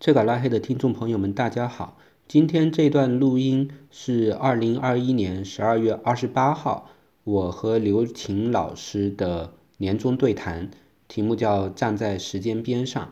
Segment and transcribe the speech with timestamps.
[0.00, 1.98] 这个拉黑的听众朋友们，大家好。
[2.26, 6.88] 今天这段录音是二零二一年十二月二十八号，
[7.22, 10.70] 我和刘琴老师的年终对谈，
[11.06, 13.04] 题目叫《站在时间边上》。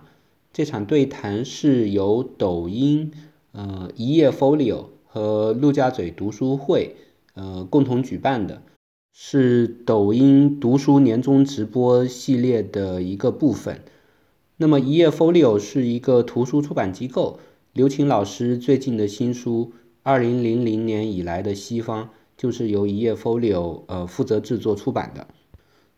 [0.50, 3.12] 这场对谈是由抖音、
[3.52, 6.96] 呃一页 Folio 和陆家嘴读书会
[7.34, 8.62] 呃共同举办的，
[9.12, 13.82] 是抖音读书年终直播系列的一个部分。
[14.60, 17.38] 那么，一页 Folio 是一个图书出版机构。
[17.72, 19.70] 刘琴老师最近的新书
[20.02, 22.06] 《二零零零年以来的西方》
[22.36, 25.28] 就是由一页 Folio 呃负责制作出版的。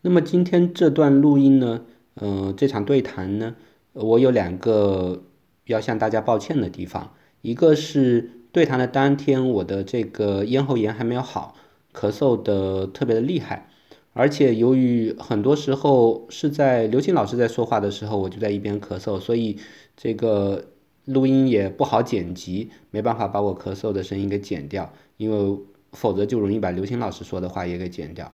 [0.03, 1.87] 那么今天这段录音呢，
[2.17, 3.57] 呃，这场对谈呢，
[3.95, 5.23] 我有两个
[5.65, 7.15] 要向大家抱歉的地方。
[7.41, 11.55] 一个是对谈的当天，我的这个咽喉炎还没有好，
[11.95, 13.70] 咳嗽的特别的厉害。
[14.13, 19.57] 而且由于很多时候是在刘星老师在说话的时候，我就在一边咳嗽，所以
[19.97, 20.65] 这个
[21.05, 25.59] 录音也不好剪辑，没办法把我咳嗽的声音给剪掉，因为
[25.93, 28.31] 否则就容易把刘星老师说的话也给剪掉。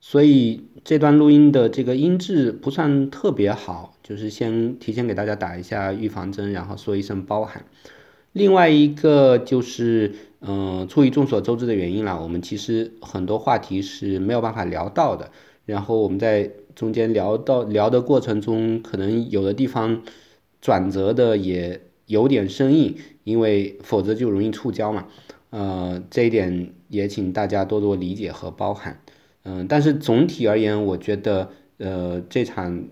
[0.00, 7.64] 所以这段录音的这个音质不算特别好，就是先提前给大家打一下预防针，然后说一声包涵。
[8.32, 10.14] 另外一个就是。
[10.40, 15.32] 嗯，出于众所周知的原因啦，我们其实很多话题是没有办法聊到的。
[15.66, 20.00] 然后我们在中间聊到聊的过程中，可能有的地方
[20.60, 25.08] 转折的也有点生硬，因为否则就容易触礁嘛。
[25.50, 29.00] 呃，这一点也请大家多多理解和包涵。
[29.42, 32.84] 嗯，但是总体而言，我觉得呃这场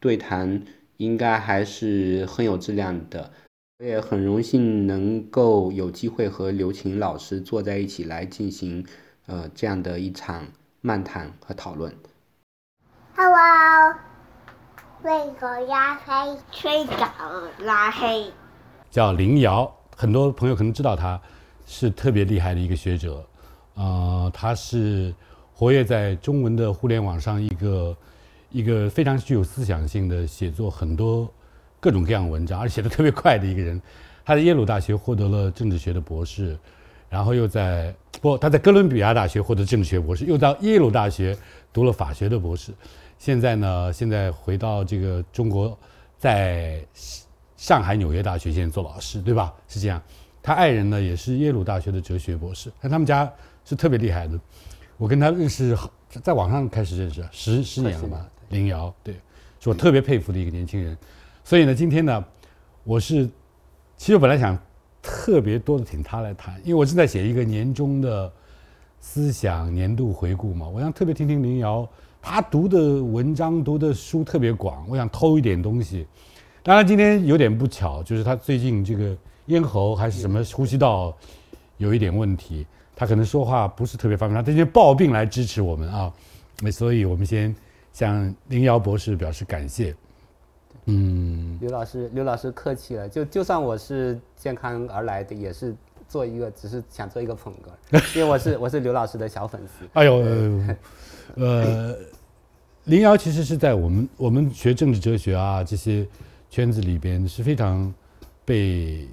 [0.00, 0.62] 对谈
[0.96, 3.30] 应该还是很有质量的。
[3.80, 8.86] 我也很荣幸能够有机会和刘琴老师坐在一起来进行
[9.26, 10.46] 呃这样的一场
[10.80, 11.92] 漫谈和讨论。
[13.16, 13.96] Hello，
[15.02, 17.04] 那个拉黑，吹稿
[17.64, 18.30] 拉黑，
[18.92, 21.20] 叫林瑶，很多朋友可能知道他，
[21.66, 23.26] 是特别厉害的一个学者，
[23.74, 25.12] 呃，他是
[25.52, 27.96] 活跃在中文的互联网上一个
[28.52, 31.28] 一个非常具有思想性的写作，很多。
[31.84, 33.78] 各种各样文章，而且写的特别快的一个人，
[34.24, 36.58] 他在耶鲁大学获得了政治学的博士，
[37.10, 41.36] 然后又在不，他在哥伦比亚大学获得政治学博士，又到耶鲁大学
[41.74, 42.72] 读了法学的博士，
[43.18, 45.78] 现在呢，现在回到这个中国，
[46.16, 46.82] 在
[47.58, 49.52] 上海纽约大学现在做老师，对吧？
[49.68, 50.02] 是这样。
[50.42, 53.30] 他爱人呢也是耶鲁大学的哲学博士，但他们家
[53.62, 54.40] 是特别厉害的。
[54.96, 55.76] 我跟他认识，
[56.22, 58.26] 在网上开始认识，十十年了吧？
[58.48, 59.14] 林瑶，对，
[59.60, 60.96] 是我特别佩服的一个年轻人。
[61.44, 62.24] 所以呢，今天呢，
[62.84, 63.28] 我是
[63.98, 64.58] 其实本来想
[65.02, 68.32] 特别多的请他来谈，因为我正在写一个年终的
[68.98, 70.66] 思想年度回顾嘛。
[70.66, 71.86] 我想特别听听林瑶，
[72.22, 76.06] 他读的文章、读的书特别广，我想偷一点东西。
[76.62, 79.14] 当然今天有点不巧，就是他最近这个
[79.46, 81.14] 咽喉还是什么呼吸道
[81.76, 82.66] 有一点问题，
[82.96, 84.42] 他可能说话不是特别方便。
[84.42, 86.10] 他今天抱病来支持我们啊，
[86.62, 87.54] 那所以我们先
[87.92, 89.94] 向林瑶博士表示感谢。
[90.86, 93.08] 嗯，刘老师，刘老师客气了。
[93.08, 95.74] 就就算我是健康而来的，也是
[96.06, 97.52] 做一个，只是想做一个捧
[97.90, 99.86] 哏， 因为我是我是刘老师的小粉丝。
[99.94, 100.22] 哎呦，
[101.36, 101.96] 呃，
[102.84, 106.06] 林瑶其实是在我们我们学政治哲学啊这些
[106.50, 107.92] 圈子里边是非常
[108.44, 109.08] 被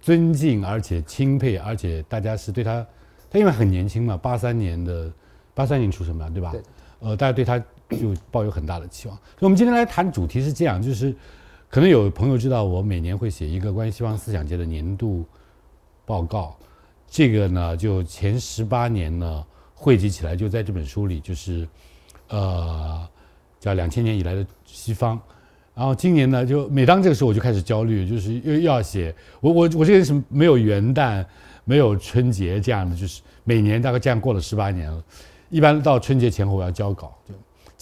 [0.00, 2.86] 尊敬，而且钦佩，而且大家是对他，
[3.28, 5.12] 他因为很年轻嘛，八三年的
[5.52, 6.52] 八三年出生嘛，对吧？
[6.52, 6.62] 对。
[7.00, 7.60] 呃，大家对他。
[7.90, 11.14] 就抱有很大的期望，所以我们今天来谈主题是这样，就是
[11.68, 15.24] 可能有朋友知道，我每年会写一个关于西方思想界的年度
[16.06, 16.56] 报告，
[17.06, 21.68] 这个呢，就前十八年呢汇集起来，就在这本书里，就是
[22.28, 23.06] 呃
[23.60, 25.20] 叫两千年以来的西方，
[25.74, 31.24] 然后今年呢，就每当这个时候我就开始焦虑，就是又要写我我我这个人是没有元旦，
[31.64, 35.04] 没有春节这样的，就是每年大概这样过了十八年了，
[35.50, 37.16] 一般到春节前后我要交稿。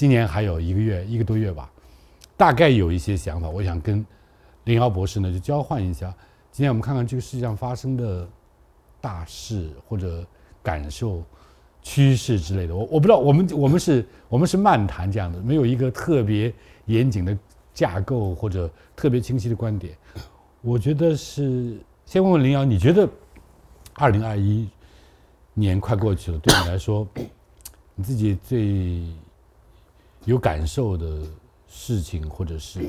[0.02, 1.70] 今年还有一个月，一个多月吧，
[2.36, 4.04] 大概有一些想法，我想跟
[4.64, 6.12] 林瑶博士呢就交换一下。
[6.50, 8.28] 今天我们看看这个世界上发生的
[9.00, 10.26] 大事或者
[10.60, 11.22] 感受、
[11.82, 12.74] 趋势之类的。
[12.74, 16.52] 我我不知道，我们我们是我们是漫谈这样的，没有一个特别
[16.86, 17.38] 严谨的
[17.72, 19.96] 架构或者特别清晰的观点。
[20.62, 23.08] 我觉得是先问问林瑶，你觉得
[23.94, 24.68] 二零二一
[25.54, 27.06] 年快过去了，对你来说，
[27.94, 29.04] 你自己最
[30.24, 31.18] 有感受的
[31.66, 32.80] 事情，或者是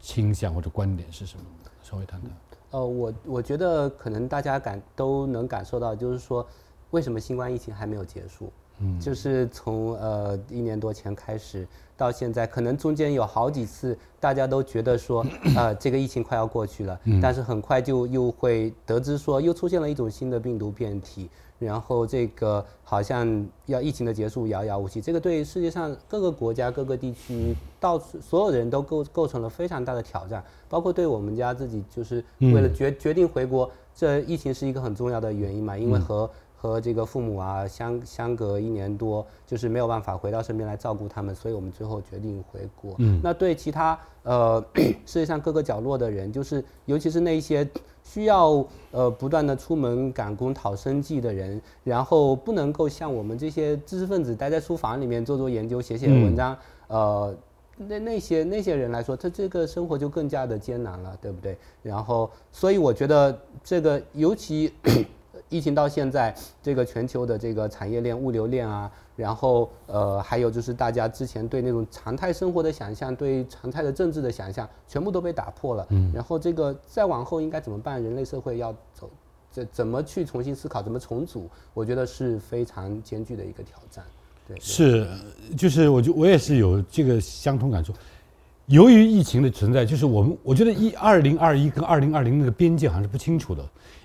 [0.00, 1.44] 倾向或者观点是什么？
[1.82, 2.30] 稍微谈谈。
[2.70, 6.46] 呃，我我觉得可能大家感都能感受到，就是说，
[6.90, 8.52] 为什么新冠疫情还没有结束？
[8.78, 11.66] 嗯，就是从呃一年多前开始
[11.96, 15.24] 到现在，可能中间有好几次大家都觉得说，
[15.56, 21.30] 呃，这个疫情快要过去了，但是很快就又会得知说又出现了一种新的病毒变体。
[21.62, 36.28] 然后这个好像要疫情的结束遥遥无期，这个对世界上各个国家、各个地区到所有人都构构成了非常大的挑战，包括对我们家自己，就是为了决决定回国，这疫情是一个很重要的原因嘛，因为和。
[36.54, 42.94] 和这个父母啊相相隔一年多，就是没有办法回到身边来照顾他们，所以我们最后决定回国。
[42.98, 44.64] 嗯，那对其他呃
[45.04, 47.68] 世界上各个角落的人，就是尤其是那一些
[48.12, 56.54] 需要呃不断的出门赶工讨生计的人，然后不能够像我们这些知识分子待在书房里面做做研究、写写文章，
[56.88, 57.34] 呃，
[57.78, 61.56] 那那些那些人来说，他这个生活就更加的艰难了，对不对？
[61.82, 64.70] 然后，所以我觉得这个尤其。
[65.48, 75.86] 疫情到现在，这个全球的这个产业链、物流链啊，然后呃，还有就是大家之前对那种常态生活的想象，对常态的政治的想象，全部都被打破了。
[75.90, 76.10] 嗯。
[76.14, 78.02] 然后这个再往后应该怎么办？
[78.02, 79.10] 人类社会要走，
[79.50, 81.48] 怎怎么去重新思考，怎么重组？
[81.74, 84.02] 我觉得是非常艰巨的一个挑战。
[84.48, 84.58] 对。
[84.58, 85.06] 是，
[85.58, 87.92] 就是我就我也是有这个相同感受。
[88.66, 93.62] 由于疫情的存在，就是我们我觉得一二零二一跟二零二零那个边界好像是不清楚的，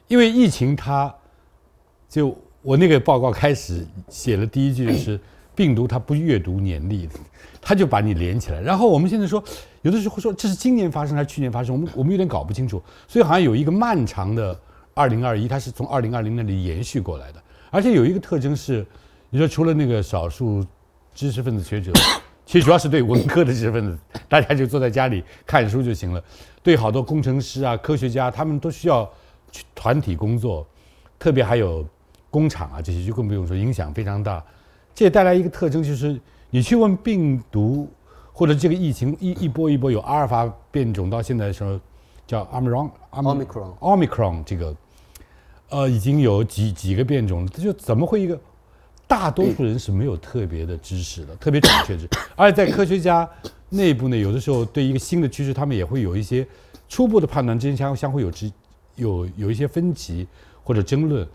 [0.08, 1.14] 因为疫情它。
[2.10, 2.34] 就
[2.68, 5.18] 我那个报告开始写了第一句就是
[5.56, 7.08] 病毒它不阅读年历，
[7.62, 8.60] 它就把你连起来。
[8.60, 9.42] 然后我们现在说，
[9.84, 12.84] 有的时候说这是今年发生还是去年发生，我们我们有点搞不清楚。
[13.08, 14.60] 所以好像有一个漫长的
[14.94, 17.42] 二零二一，它是从二零二零那里延续过来的。
[17.72, 18.86] 而且有一个特征是，
[19.30, 20.62] 你说除了那个少数
[21.16, 21.94] 知识分子学者，
[22.46, 23.98] 其实主要是对文科的知识分子，
[24.28, 26.22] 大家就坐在家里看书就行了。
[26.62, 29.10] 对好多工程师啊、科学家，他们都需要
[29.54, 30.68] 去团体工作，
[31.18, 31.88] 特别还有。
[32.30, 34.44] 工厂啊，这些就更不用说，影响非常大。
[34.94, 36.20] 这也带来一个特征，就是
[36.50, 37.88] 你去问病毒
[38.34, 41.80] 或者这个疫情一一波一波有阿尔法变种，到现在的时候
[42.26, 42.90] 叫 omicron
[43.80, 44.76] omicron 这个，
[45.70, 47.52] 呃，已经有几几个变种了。
[47.54, 48.40] 这就怎么会一个
[49.08, 53.30] 大多数人是没有特别的知识的， 特别准确知，而且在科学家
[53.70, 56.46] 内部呢，有的时候对一个新的趋势，他们也会有一些
[56.90, 58.52] 初步的判断，之间相相互有之
[58.96, 60.28] 有有一些分歧
[60.64, 61.28] 或者争论。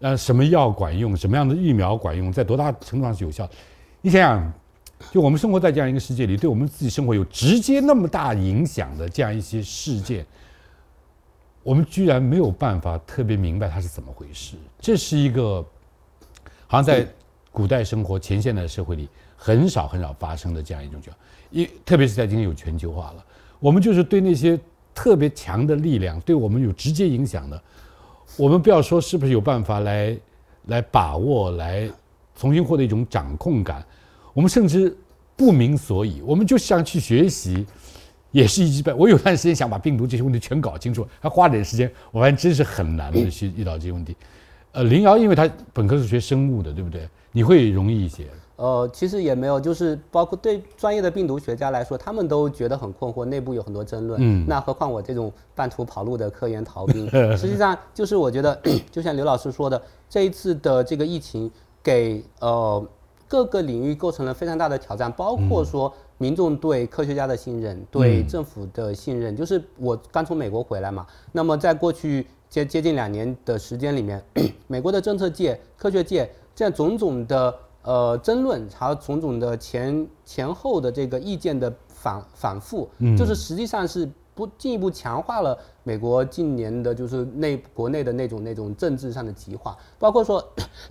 [0.00, 1.16] 呃，什么药管用？
[1.16, 2.32] 什么样的疫苗管用？
[2.32, 3.48] 在多大程度上是有效？
[4.00, 4.52] 你想想，
[5.10, 10.24] 就我们生活在这样一个世界里，对我们自己生活有直接那么大影响的这样一些事件，
[11.64, 14.56] 我们居然没有办法特别明白它是怎么回事。
[14.78, 15.66] 这是一个
[16.68, 17.04] 好像在
[17.50, 21.18] 古代生活前现代社会里很少很少发生的这样一种情况，
[21.50, 23.24] 一特别是在今天有全球化了，
[23.58, 24.56] 我们就是对那些
[24.94, 27.60] 特别强的力量，对我们有直接影响的。
[28.38, 30.16] 我们不要说是不是有办法来，
[30.66, 31.90] 来把握，来
[32.36, 33.84] 重新获得一种掌控感。
[34.32, 34.96] 我们甚至
[35.36, 37.66] 不明所以，我们就想去学习，
[38.30, 38.94] 也是一击败。
[38.94, 44.16] 我有段时间想把病毒这些问题全搞清楚，还花点时间，我发现真是很难的去遇到这些问题。
[44.70, 47.08] 呃，林瑶，因为他本科是学生物的，对不对？
[47.32, 48.24] 你会容易一些。
[48.58, 54.20] 呃，其实也没有，就是包括对专业的病毒学家来说，他们都觉得很困惑，内部有很多争论。
[54.20, 57.08] 嗯，那何况我这种半途跑路的科研逃兵，
[57.38, 58.60] 实际上就是我觉得，
[58.90, 61.48] 就像刘老师说的，这一次的这个疫情
[61.84, 62.84] 给呃
[63.28, 69.36] 各个领域构成了非常大的挑战，包括说民众对科学家的信任，对政府的信任。
[69.36, 74.20] 就是我刚从美国回来嘛，那么在过去接接近两年的时间里面，
[74.66, 77.54] 美国的政策界、科学界这样种种的。
[77.88, 90.46] 呃，争论还有种种的前前后的这个意见的反反复，就是实际上是不进一步强化了美国近年的，就是内国内的那种那种政治上的极化，包括说，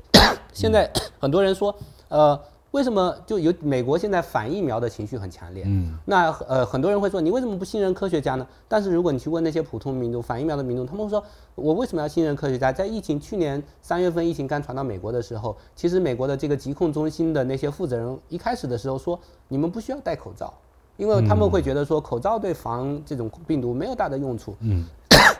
[0.51, 1.75] 现在很多人说，
[2.07, 2.39] 呃。
[2.71, 5.63] 为什么就有美国现在反疫苗的情绪很强烈？
[5.65, 8.45] 嗯，那呃很多人会说你为什么不信任科学家呢？
[8.67, 11.23] 但是如果你去问那些普通民众反疫苗的民众，他们会说
[11.55, 12.71] 我为什么要信任科学家？
[12.71, 20.53] 在疫情去年三月份疫情刚传到美国的时候，其实美国的这个疾控中心的那些负责人一开始的时候说你们不需要戴口罩，
[20.97, 24.85] 因为他们会觉得说口罩对防这种病毒没有大的用处，嗯，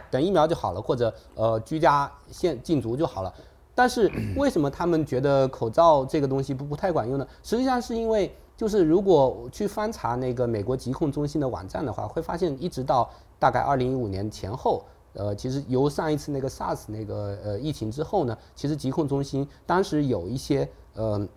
[0.09, 3.33] 等疫苗就好了，或者呃居家限禁足就好了。
[3.77, 7.27] 但是为什么他们觉得口罩这个东西不不太管用呢？
[7.43, 13.07] 实际上是因为，就是如果去翻查那个美国疾控中心的网站的话，会发现一直到
[13.37, 21.27] 大概二零一五年前后，呃，其实由上一次那个 SARS 那个呃疫情之后呢，其实疾控中心当时有一些呃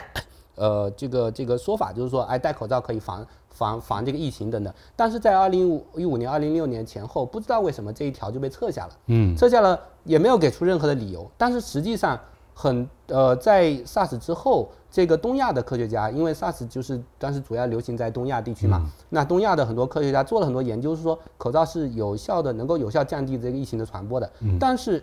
[0.56, 3.26] 呃这个这个说法，就是说，哎，戴口罩可以防。
[3.50, 8.92] 防防这个疫情等等，但是在二零五一五年、二零六年前后，不知道为什么这一条就被撤下了。
[9.06, 11.30] 嗯，撤下了也没有给出任何的理由。
[11.36, 12.18] 但是实际上，
[12.54, 24.30] 很呃，在 SARS 之后，这个东亚的科学家，因为 SARS 就是当时主要流行在东亚地区嘛，那东亚的很多科学家做了很多研究，是说口罩是有效的，能够有效降低这个疫情的传播的。
[24.58, 25.02] 但是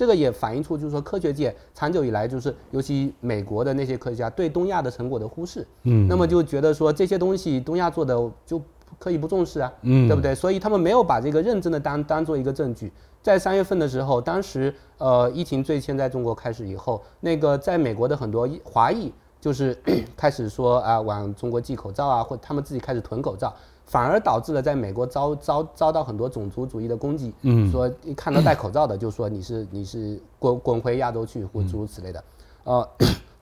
[0.00, 5.66] 这个也反映出，就是说科学界长久以来就是，尤其美国的那些科学家对东亚的成果的忽视。
[5.82, 8.14] 嗯，那么就觉得说这些东西东亚做的
[8.46, 8.58] 就
[8.98, 10.34] 可以不重视啊，嗯，对不对？
[10.34, 12.90] 所以他们没有把这个认真的当当做一个证据。
[13.20, 19.76] 在三月份的时候，当时呃疫情最先在中国开始以后，那个在美国的很多华裔就是
[20.16, 23.54] 开始说啊往中国寄口罩啊，或他们自己开始囤口罩，
[23.90, 27.34] 反而导致了在美国遭遭遭到很多种族主义的攻击。
[27.42, 32.22] 嗯，说一看到戴口罩的就说你是你是滚滚回亚洲去或诸如此类的。
[32.62, 32.88] 呃，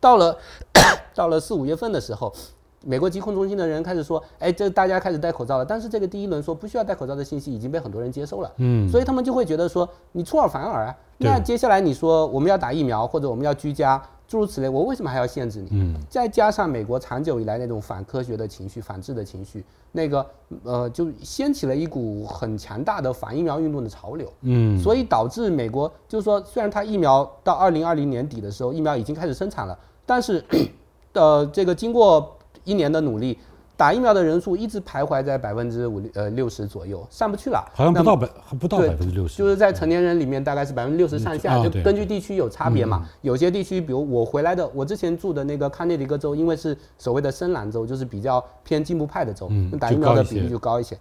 [0.01, 0.39] 到了
[1.15, 2.33] 到了四五月份的时候。
[2.87, 5.65] 美国疾控中心的人开始说，哎，这大家开始戴口罩了。
[5.65, 10.97] 但是这个第一轮说不需要戴口罩的信息已经被很多人接受了，嗯，所以他们就会觉得说，你出尔反尔啊。
[11.17, 15.69] 那接下来你说我们要打疫苗或者我们要居家，诸如此类，我为什么还要限制你？
[15.73, 20.25] 嗯，再加上美国长久以来那种反科学的情绪、反制的情绪，那个
[20.63, 30.45] 呃，就掀起了一股很强大的反疫苗运动的潮流，嗯，所以导致美国就是说，虽然它疫苗到二零二零年底的时候疫苗已经开始生产了，但是
[31.15, 33.39] 呃，这个经过一年的努力，
[33.79, 37.65] 打疫苗的人数一直徘徊在百分之五呃六十左右，上不去了。
[37.73, 39.39] 好像不到百还，不到百分之六十。
[39.39, 43.09] 就是在成年人里面大概是百分之六十上下，就根据地区有差别嘛。
[43.23, 50.99] 有些地区，比如我回来的，我之前住的那个康涅狄格州，因为是所谓的深蓝州，就是比较偏进步派的州，打疫苗的比例就高一些。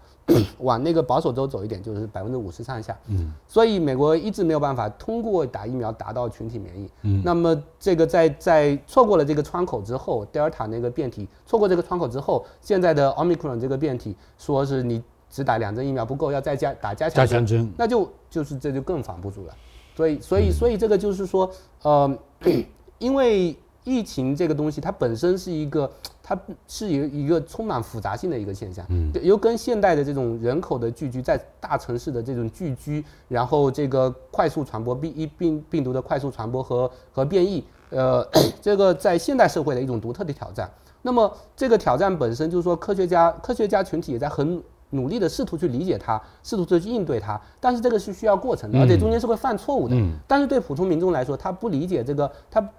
[0.59, 2.97] 往那个保守州走一点，就是百分之五十上下。
[3.07, 6.89] 嗯，所以美国一直没有办法通过打疫苗达到群体免疫。
[7.03, 19.55] 嗯，那么这个在在错过了这个窗口之后德尔塔那个变体错过这个窗口之后，现在的 Omicron 这个变体说是你只打两针疫苗不够，要再加打加强针，那就就是这就更防不住了。
[19.95, 21.49] 所以所以所以这个就是说，
[21.83, 22.17] 呃，
[22.99, 25.89] 因为疫情这个东西它本身是一个。
[26.29, 38.27] 它是有一个充满复杂性的一个现象，嗯，又跟现代的这种人口的聚居，在大城市的这种聚居，然后这个快速传播病一病病毒的快速传播和和变异，呃，
[38.61, 40.69] 这个在现代社会的一种独特的挑战。
[41.01, 49.95] 那么这个挑战本身就是说，科学家科学家群体也在很努力的试图去理解它，试图去应对它，但是这个是需要过程的，而且中间是会犯错误的。
[49.95, 52.69] 嗯，但是对普通民众来说，他不理解这个，他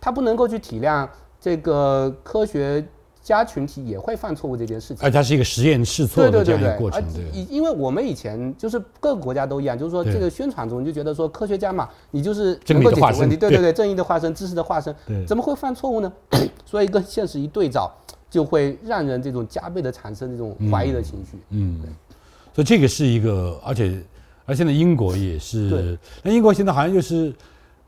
[0.00, 1.08] 他不能够去体谅。
[1.42, 2.84] 这个科学
[3.20, 7.02] 家群体也会犯错误这件事情，而它是一个实验试错的这样一个过程。
[7.32, 14.94] 因因为我们以前就是各个国家都一样，就是说这个宣传中就觉得说科学家嘛，你就是能够解决问题，对对对，正义的化身，知识的化身，
[15.26, 16.12] 怎么会犯错误呢？
[16.64, 17.92] 所以跟现实一对照，
[18.30, 21.38] 就会让人这种加倍的产生这种怀疑的情绪。
[21.50, 21.80] 嗯，
[22.54, 24.00] 所以这个是一个，而且
[24.46, 27.32] 而现在英国也是，那英国现在好像就是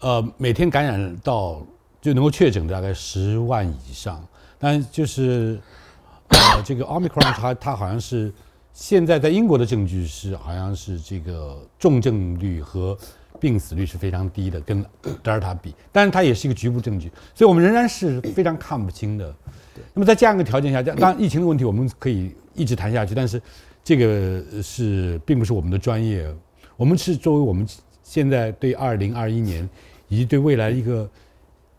[0.01, 1.61] 呃每天感染到。
[2.05, 4.23] 就能够确诊大概十万以上，
[4.59, 5.59] 但就是
[6.29, 8.31] 呃，这个 Omicron 它它好像是
[8.75, 12.95] 现在在英国的证据是好像是这个重症率和
[13.41, 14.85] 病死率是非常低的，跟
[15.25, 19.35] 德尔塔比，但是它也是一个局部证据，所以我们仍然是非常看不清的。
[19.95, 23.41] 那么在这样一个条件下，当然疫情的问题我们可以一直谈下去，但是
[23.83, 26.31] 这个是并不是我们的专业，
[26.77, 27.67] 我们是作为我们
[28.03, 29.67] 现在对二零二一年
[30.09, 31.09] 以及对未来一个。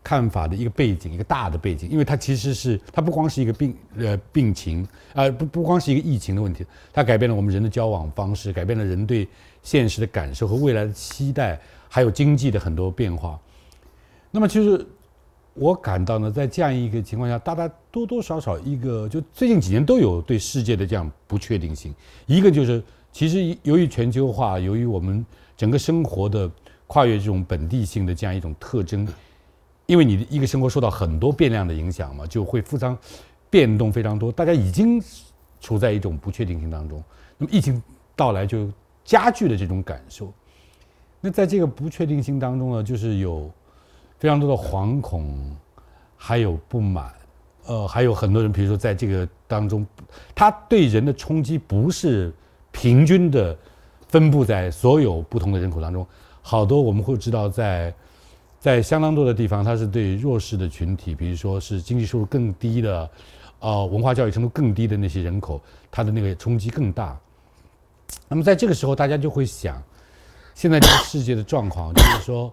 [0.06, 9.26] 看法的一个背景，一个大的背景，因为它其实是它不光是一个病呃病情啊，不不光是一个疫情的问题，它改变了我们人的交往方式，改变了人对
[9.64, 13.36] 现实的感受和未来的期待，还有经济的很多变化。
[14.30, 14.86] 那么，其实
[15.54, 21.92] 我感到呢，在这样一个情况下，大家多多少少一个，就最近几年都有对世界的这样不确定性。
[22.26, 26.48] 一个就是，其实由于全球化，由于我们整个生活的
[26.86, 29.04] 跨越这种本地性的这样一种特征。
[29.86, 32.98] 因为你的一个生活受到很多变量的影响嘛，就会非常
[33.48, 35.00] 变动非常多，大家已经
[35.60, 37.02] 处在一种不确定性当中。
[37.38, 37.80] 那么疫情
[38.16, 38.68] 到来就
[39.04, 40.32] 加剧了这种感受。
[41.20, 43.48] 那在这个不确定性当中呢，就是有
[44.18, 45.56] 非常多的惶恐，
[46.16, 47.12] 还有不满，
[47.66, 49.86] 呃，还有很多人，比如说在这个当中，
[50.34, 52.34] 他对人的冲击不是
[52.72, 53.56] 平均的
[54.08, 56.04] 分布在所有不同的人口当中，
[56.42, 57.94] 好多我们会知道在。
[58.66, 63.08] 在相当多的地方，它是对弱势的群体，比如说是经济收入更低的，
[63.60, 67.16] 呃，文化教育程度更低的那些人口，它的那个冲击更大。
[68.26, 69.80] 那么在这个时候，大家就会想，
[70.52, 72.52] 现在这个世界的状况，就是说，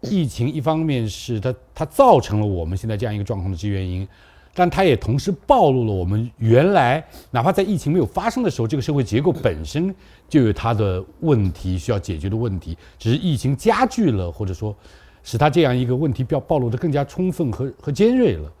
[0.00, 4.08] 疫情一方面是它它造成了我们现在这样一个状况的这原因，
[4.54, 9.94] 但它也同时暴露了我们原来哪怕在疫情没有发生的时候，这个社会结构本身
[10.28, 14.74] 就有它的问题需要解决的问题，只是疫情加剧了，或者说。
[15.24, 18.52] 使他这样一个问题表暴露的更加充分和和尖锐了。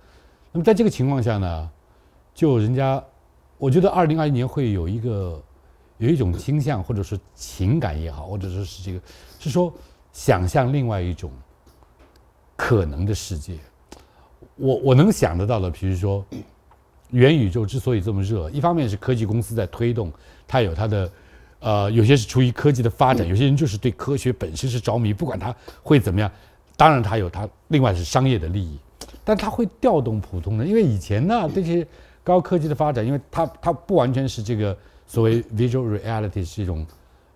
[0.50, 1.70] 那么在这个情况下呢，
[2.34, 3.00] 就人家，
[3.58, 5.40] 我觉得二零二一年会有一个
[5.98, 9.00] 有一种倾向，或者是情感也好，或者说是这个，
[9.38, 9.72] 是说
[10.12, 11.30] 想象另外一种
[12.56, 13.54] 可能的世界。
[14.56, 16.24] 我我能想得到的，比如说
[17.10, 20.10] 元宇宙之所以这么热，一方面是科技公司在推动，
[20.48, 21.10] 它有它的。
[21.60, 26.30] 呃，有些是出于科技的发展，有些人就是对科学本身是着迷，不管它会怎么样。
[26.76, 28.78] 当然，它有它另外是商业的利益，
[29.24, 31.86] 但它会调动普通人，因为以前呢，这些
[32.22, 34.76] 高科技的发展，因为它它不完全是这个
[35.06, 36.86] 所谓 visual reality 是一种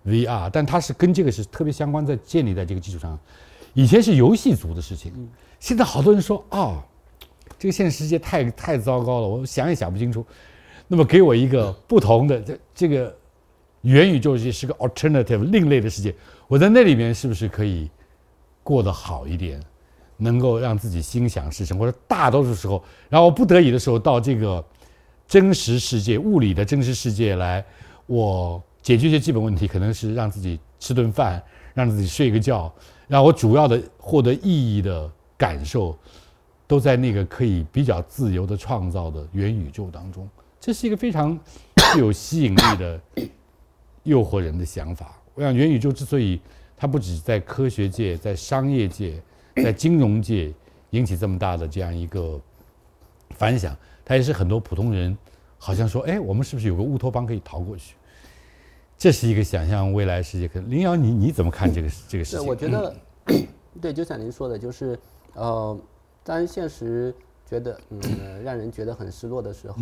[0.05, 3.17] VR，但它是跟这个是特别相关，在建立在这个基础上。
[3.73, 5.13] 以前是游戏族的事情，
[5.59, 6.83] 现在好多人说啊，
[7.57, 10.25] 这个现实世界太太糟糕了，我想也想不清楚。
[10.87, 13.15] 那么给我一个不同的这这个。
[13.83, 16.13] 元宇宙界是个 alternative 另类的世界，
[16.49, 17.89] 我在那里面是不是可以
[18.63, 19.61] 过得好一点，
[20.17, 21.77] 能够让自己心想事成？
[21.77, 24.63] 或者大多数时候，然后不得已的时候到这个
[25.27, 27.65] 真实世界、物理的真实世界来，
[28.05, 31.41] 我解决一些基本问题，可能是让自己吃顿饭，
[31.73, 32.73] 让自己睡个觉，
[33.07, 35.97] 让我主要的获得意义的感受，
[36.67, 40.29] 都在那个可以比较自由的创造的元宇宙当中。
[40.59, 41.37] 这是一个非常
[41.93, 42.99] 具有吸引力的。
[44.03, 46.39] 诱惑人的想法，我想元宇宙之所以
[46.81, 49.21] 它不止在科学界、在商业界、
[49.57, 50.53] 在金融界
[50.91, 52.39] 引起这么大的这样一个
[53.31, 55.15] 反响，它也是很多普通人
[55.57, 57.95] 好像说：“哎，我们是不是有个乌托邦可以逃过去？”
[58.97, 60.47] 这是一个想象未来世界。
[60.47, 62.47] 可林瑶，你你怎么看这个这个事情？
[62.47, 62.95] 我觉得，
[63.81, 64.97] 对，就像您说的，就是
[65.33, 65.77] 呃，
[66.23, 67.13] 当现实
[67.45, 69.75] 觉得嗯让人觉得很失落的时候、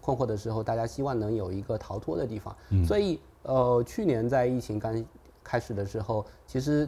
[0.00, 3.20] 困惑的时候，大家希望能有一个逃脱的地方，所以。
[3.44, 5.02] 呃，去年在疫情刚
[5.48, 6.86] 开始的时候，其实，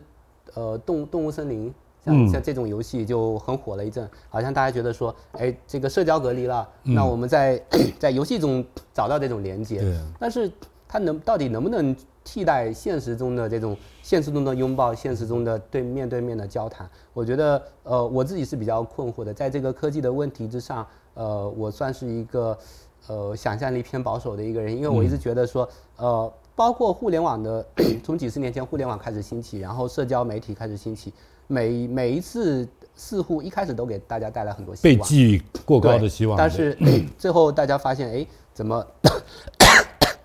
[0.52, 1.72] 呃，动动物森林
[2.04, 7.62] 像像这种游戏就很火了一阵，好像大家觉得说，哎，这个社交隔离了，那我们在
[7.98, 8.62] 在游戏中
[8.92, 9.82] 找到这种连接，
[10.18, 10.50] 但是
[10.86, 16.86] 它能到底能不能替代现实中的这种现实中的拥抱，现实中的对面对面的交谈？
[17.14, 22.58] 我觉得，呃，我自己是比较困惑的，在这个科技的问题之上，呃，我算是一个
[23.06, 26.30] 呃想象力偏保守的一个人，因为我一直觉得说，呃。
[26.60, 27.64] 包括互联网的，
[28.04, 31.10] 从几十年前互联网开始兴起，然后社交媒体开始兴起，
[31.46, 36.76] 每每一次似乎一开始都给大家带来很多希望，被寄予过高的希望，但是
[37.16, 38.86] 最后大家发现，哎，怎么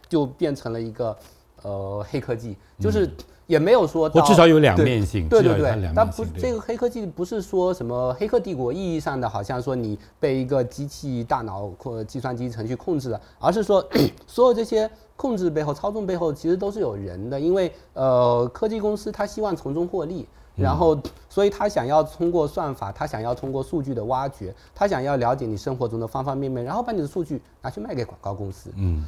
[0.10, 1.17] 就变成了一个
[1.62, 2.58] 呃黑科技？
[2.82, 3.10] 就是
[3.48, 13.82] 也没有说，我至少有两面性，对对对，但不这个黑科技不是说什么黑客帝国意义上的，好像说你被一个机器大脑或计算机程序控制了，而是说
[14.28, 14.91] 所有这些。
[15.17, 20.97] 控制背后、操纵背后其实都是有人的，因为呃，科技公司它希望从中获利，然后
[21.30, 28.69] 所以他想要通过算法，他想要通过数据的挖掘，他想要了解你生活中的方方面面，然后把你的数据拿去卖给广告公司。
[28.75, 29.06] 嗯，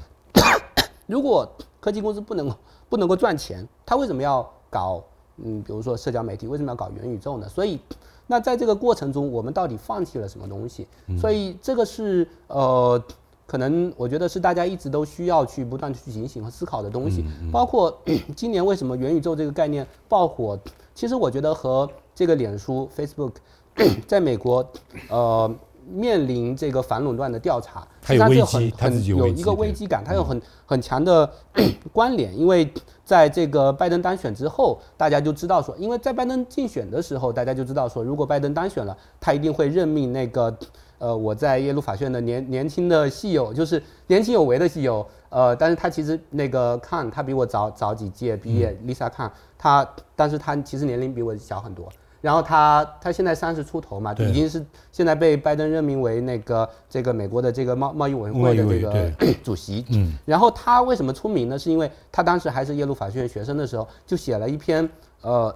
[1.07, 1.45] 如果
[1.81, 2.55] 科技公司不能
[2.87, 5.03] 不能够赚钱，他为什么要搞
[5.37, 7.49] 嗯，比如说社交媒体，为什么要搞元宇宙呢？
[7.49, 7.79] 所以，
[8.27, 10.87] 那在这个过程中，我们到底放弃了什么东西？
[11.19, 13.03] 所以这个是呃。
[13.47, 17.97] 可能我觉得是大家一直都需要去不断去警醒和思考的东西，包括
[18.35, 20.59] 今年为什么元宇宙这个概念爆火，
[20.93, 23.31] 其实我觉得和这个脸书 Facebook
[24.05, 24.69] 在美国
[25.09, 25.49] 呃
[25.89, 31.31] 面临这个反垄断的调查，它有危机，它有一个危机感，它有很很强的
[31.93, 32.69] 关联，因为
[33.05, 40.53] 在这个拜登当选之后，大家就知道说，因为在拜登竞选的时候，大家就知道说，如果拜登当选了，他一定会任命那个。
[40.99, 51.87] 呃，我在耶鲁法学院的年年轻的系友，就是年轻有为的系友，呃，但是他其实那个看他比我早早几届毕业，Lisa 看他，但是他其实年龄比我小很多。
[52.19, 59.85] 然后他他现在三十出头嘛，已经是现在被拜登任命为那个这个美国的这个贸贸易委员会的这个 主席。
[59.89, 60.17] 嗯。
[60.25, 61.59] 然后他为什么出名呢？
[61.59, 64.89] 是因为他当时还是耶鲁法学院学生的时候，就写了一篇
[65.21, 65.55] 呃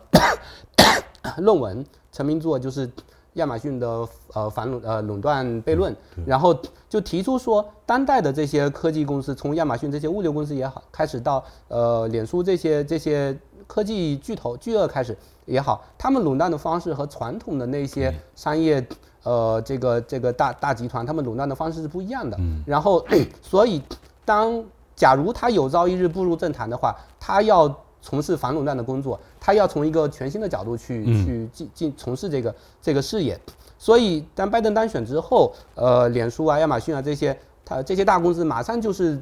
[1.41, 2.87] 论文，成名作就是。
[3.33, 6.53] 亚马逊的呃反垄呃垄断悖论，然后
[6.89, 18.85] 就提出说，当代的这些科技公司，从亚马逊这些物流公司也好，开始到呃脸书这些这些科技巨头巨鳄开始也好，他们垄断的方式和传统的那些商业
[19.23, 22.37] 呃这个这个大大集团，他们垄断的方式是不一样的。
[22.65, 23.05] 然后
[23.41, 23.81] 所以
[24.25, 24.63] 当
[24.95, 27.73] 假如他有朝一日步入政坛的话，他要。
[28.01, 33.39] 从事反垄断的工作，他要从一个全新的角度去去进进从事这个这个事业，
[33.77, 39.21] 所以当拜登当选之后，呃，脸书啊、亚马逊啊这些，他这些大公司马上就是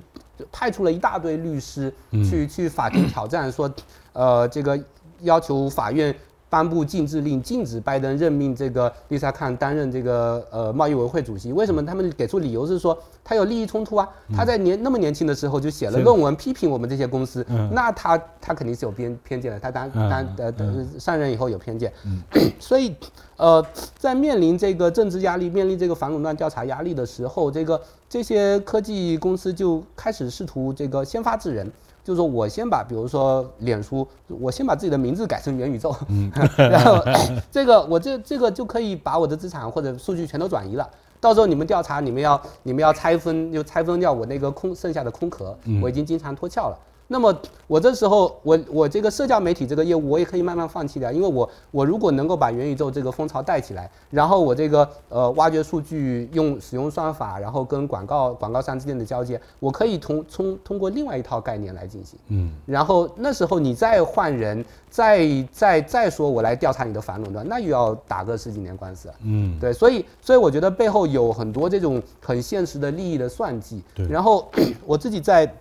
[0.52, 3.70] 派出了一大堆律师去去法庭挑战，说，
[4.14, 4.80] 呃，这个
[5.22, 6.16] 要求法院
[6.50, 11.54] 颁布禁制令，禁止拜登任命这个丽莎康担任这个呃贸易委员会主席。
[11.54, 11.86] 为什么？
[11.86, 14.10] 他们给出理由是说他有利益冲突啊。
[14.36, 19.60] 他在年那么年轻的时候就写了论文批评我们这些公司，那他他肯定是有偏偏见的。
[19.60, 21.94] 他当当呃上任以后有偏见，
[22.60, 22.96] 所以
[23.38, 23.64] 呃
[23.98, 31.72] 在面临这个政治压力、面临这个反垄断调查压力的时候，这个这些科技公司就开始试图这个先发制人。
[32.04, 35.96] 就是说我先把，比如说脸书，我先把自己的名字改成元宇宙，
[36.58, 37.04] 然后
[37.52, 40.90] 这个我这这个就可以把我的资产或者数据全都转移了。
[41.22, 46.80] 到时候你们调查，你们要你们要拆分，就拆分掉我那个空剩下的空壳，我已经经常脱壳了。
[47.12, 74.48] 那么我这时候，我我这个社交媒体这个业务，我也可以慢慢放弃掉，因为我我如果能够把元宇宙这个风潮带起来，然后我这个呃挖掘数据，用使用算法，然后跟广告广告商之间的交接，我可以通通通过另外一套概念来进行，嗯，然后那时候你再换人，再再再说我来调查你的反垄断，那又要打个十几年官司，嗯，对，所以所以我觉得背后有很多这种很现实的利益的算计，对，然后
[74.86, 75.52] 我自己在。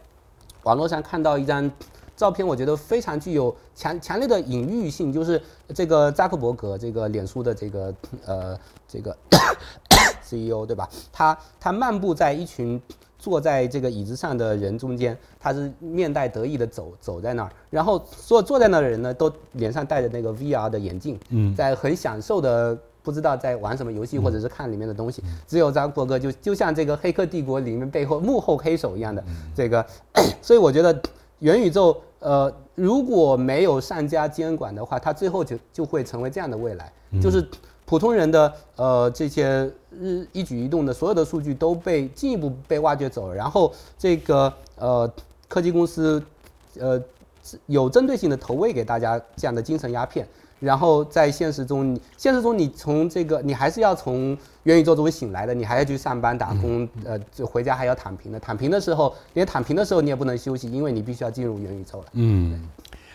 [0.68, 1.70] 网络上看到一张
[2.14, 5.40] 照片，我觉得非常具有强强烈的隐喻性，就是
[5.74, 7.94] 这个扎克伯格，这个脸书的这个
[8.26, 9.16] 呃这个
[10.22, 10.86] CEO 对吧？
[11.10, 12.78] 他他漫步在一群
[13.18, 22.76] 坐在这个椅子上的人中间，他是面带得意的走走在那儿，然后所有坐在那儿的人呢，都脸上戴着那个 VR 的眼镜，嗯，在很享受的。
[23.08, 25.24] 不知道在玩什么游戏，或者是看里面的东西。
[25.46, 29.82] 只有张国哥就就像这个《黑客帝国》里面背后幕后黑手一样的这个，
[30.42, 30.94] 所以我觉得
[31.38, 36.92] 元宇宙呃如果没有上家监管的话，它最后就就会成为这样的未来，
[37.22, 37.42] 就是
[37.86, 45.10] 普通人的呃这些日一举一动的所有的数据都被进一步被挖掘走了，然后这个呃
[45.48, 46.22] 科技公司
[46.78, 47.02] 呃
[47.64, 50.28] 有针对性的投喂给大家这样的精神鸦片。
[50.60, 58.40] 然后在现实中，你现实中你从这个，你还是要从元宇宙中醒来的，你还要去上班打工，呃，就回家还要躺平的。
[58.40, 62.06] 躺平的时候，连躺平的时候你也不能休息，因为你必须要进入元宇宙了。
[62.14, 62.60] 嗯，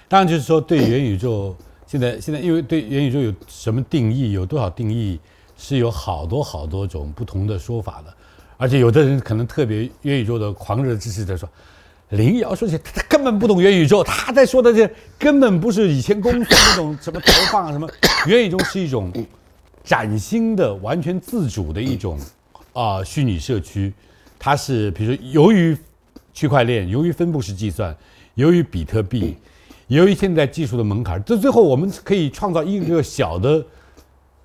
[0.07, 5.19] 当然就是说，对元宇宙现在现在，因为对元宇宙有什么定义，有多少定义，
[5.57, 8.13] 是有好多好多种不同的说法的，
[8.55, 11.49] 而且有的人可能特别元宇宙的狂热支持者说。
[12.13, 17.89] 林瑶说起他根本不懂元宇宙，他在说的这根本不是以前公司那种什么投放啊什么，
[18.27, 19.11] 元宇宙是一种
[19.83, 22.19] 崭新的、完全自主的一种
[22.73, 23.91] 啊虚拟社区。
[24.37, 25.75] 它是比如说由于
[26.33, 27.95] 区块链、由于分布式计算、
[28.35, 29.35] 由于比特币、
[29.87, 33.65] 由于现在技术的门槛，这最后我们可以创造一个小的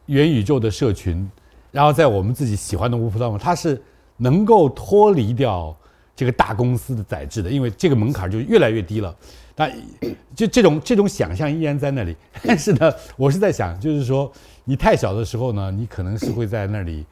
[0.06, 1.30] 元宇宙的社群，
[1.70, 3.82] 然后在我们自己喜欢的乌托邦，它是
[4.16, 5.76] 能够脱离掉。
[6.18, 9.14] 这个大公司的宰制的，因为这个门槛就越来越低了，
[9.54, 9.72] 但
[10.34, 12.16] 就这种这种想象依然在那里。
[12.42, 14.28] 但是呢，我是在想，就是说
[14.64, 17.06] 你太小的时候呢，你可能是会在那里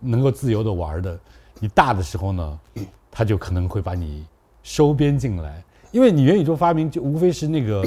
[0.00, 1.16] 能够自由的玩的；
[1.60, 2.60] 你大的时候呢，
[3.08, 4.26] 他就可能会把你
[4.64, 5.62] 收编进来。
[5.92, 7.86] 因为你元宇宙发明就无非是那个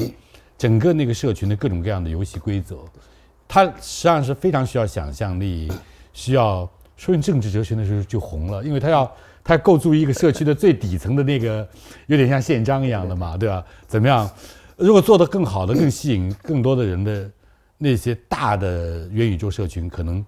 [0.56, 2.78] 整个那个社群的各种各样的游戏规则，
[3.46, 5.70] 它实际上是非常需要想象力，
[6.14, 9.14] 需要说用政治哲学的时候就红了，因为它要。
[9.48, 11.66] 它构筑一个社区的最底层的那个，
[12.06, 13.64] 有点像宪章一样的嘛，对吧？
[13.86, 14.30] 怎么样？
[14.76, 17.30] 如果做得更好的、更吸引更多的人的
[17.78, 20.22] 那些大的元宇宙社群，可能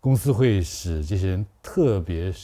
[0.00, 2.34] 公司会使这些人特别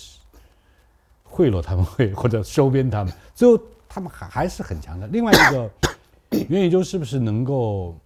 [1.24, 5.08] 贿赂他们，会或者收编他们，最后他们还还是很强的。
[5.08, 5.68] 另外一个，
[6.48, 7.98] 元宇宙是不是能够，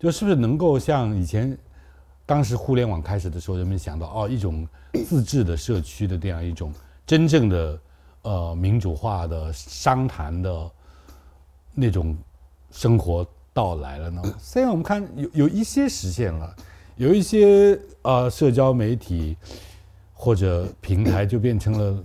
[0.00, 1.56] 就是不是能够像以前
[2.26, 4.66] 当时互联网开始的时候，人们想到哦，一种
[5.06, 6.74] 自治的社区的这样一种。
[7.06, 7.78] 真正的，
[8.22, 10.70] 呃，民主化的商谈的
[11.74, 12.16] 那种
[12.70, 14.22] 生活到来了呢？
[14.38, 16.54] 虽然我们看有有一些实现了，
[16.96, 19.36] 有一些呃社交媒体
[20.14, 22.04] 或者平台就变成了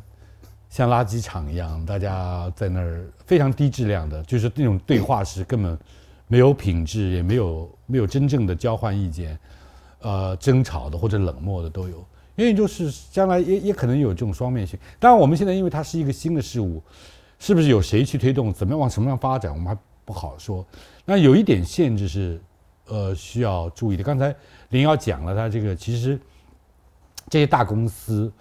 [0.70, 5.78] 像垃圾场一样，大家在那儿非常低质量的，就是那种对话是根本
[6.28, 9.40] 没有品质，也没有没有真正的交换意见，
[10.02, 12.04] 呃，争吵的或者冷漠的都有。
[12.38, 14.80] 因为就是将来也也可能有这种双面性。
[15.00, 16.82] 当然，我们现在因为它是一个新的事物，
[17.40, 20.64] 是不是有谁去推动，怎么样往什么样发展，我们还不好说。
[21.04, 22.40] 那有一点限制是，
[22.86, 24.04] 呃，需要注意的。
[24.04, 24.34] 刚才
[24.70, 26.20] 林瑶讲了，他这个其实
[27.28, 28.32] 这些大公司，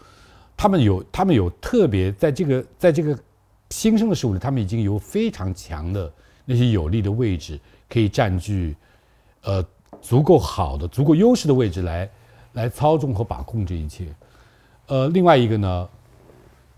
[0.59, 3.18] 他们有他们有特别在这个在这个
[3.70, 6.12] 新生的事物里，他们已经有非常强的
[6.44, 8.76] 那些有利的位置，可以占据
[9.40, 9.64] 呃
[10.02, 12.06] 足够好的、足够优势的位置来。
[12.56, 14.06] 来操纵和把控这一切，
[14.86, 15.88] 呃，另外一个呢，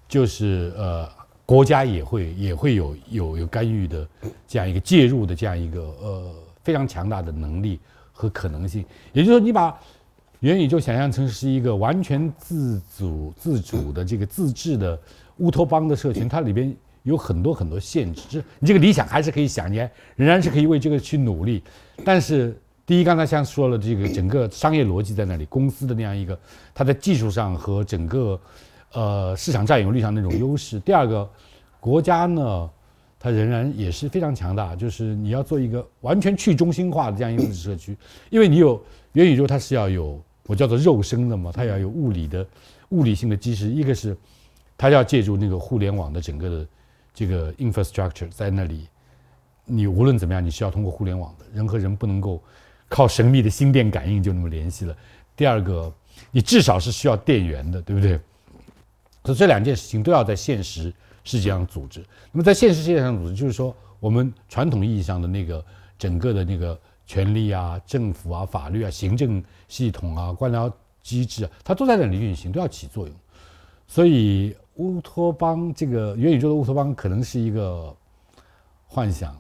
[0.09, 1.09] 就是呃，
[1.47, 4.07] 国家也会也会有有有干预的
[4.47, 7.79] 这样一个介入的这样一个呃非常强大的能力
[8.13, 8.85] 和可能性。
[9.13, 9.79] 也就是说，你把
[10.41, 14.99] 元宇宙想象成是一个完全自主、自主的这个自治的
[15.37, 18.23] 乌托邦的社群，它里边有很多很多限制。
[18.29, 19.77] 这你这个理想还是可以想，你
[20.17, 21.63] 仍然是可以为这个去努力。
[22.05, 26.41] 但是，第一，刚才像说了，这个整个商业逻辑在那里，公司的那样一个
[26.73, 28.41] 它在技术上和整个
[28.93, 30.81] 呃市场占有率上那种优势。
[30.81, 31.29] 第二个，
[31.81, 32.71] 国家呢？
[33.21, 37.95] 它仍然也是非常强大，就是你要做一个完全去中心化的这样一个社区，
[38.31, 42.47] 因为你有元宇宙，它是要有我叫做肉身的嘛，它要有物理的
[42.91, 44.17] 物理性的基石，一个是
[44.79, 46.67] 它要借助那个互联网的整个的
[47.13, 48.87] 这个 infrastructure 在那里，
[49.67, 52.41] 你无论怎么样，你是要通过互联网的，人和人不能够
[52.89, 54.97] 靠神秘的心电感应就那么联系了。
[55.37, 55.93] 第二个，
[56.31, 58.19] 你至少是需要电源的，对不对？
[59.25, 60.93] 所以这两件事情都要在现实。
[61.25, 65.63] 世界上组织，那么在现实世界上组织，就是说我们传统意义上的那个
[65.99, 70.73] 整个的那个权力啊、政府啊、法律啊、行政系统啊、官僚
[71.03, 73.15] 机制啊，它都在那里运行，都要起作用。
[73.87, 77.95] 所以乌托邦这个元宇宙的乌托邦可能是一个
[78.87, 79.39] 幻想。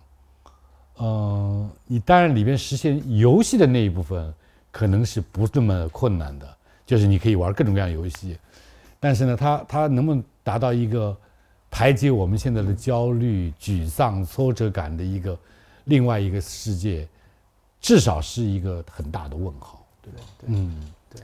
[1.00, 4.32] 嗯，你当然里边实现游戏的那一部分
[4.70, 6.48] 可能是不这么困难的，
[6.86, 8.36] 就是你可以玩各种各样游戏。
[9.00, 11.16] 但是呢，它它能不能达到一个？
[11.70, 15.38] 排解我们现在的焦虑、沮丧、挫折感的一个
[15.84, 17.06] 另外一个世界，
[17.78, 20.46] 至少是一个很大的问号，对不对？
[20.46, 21.20] 嗯，对。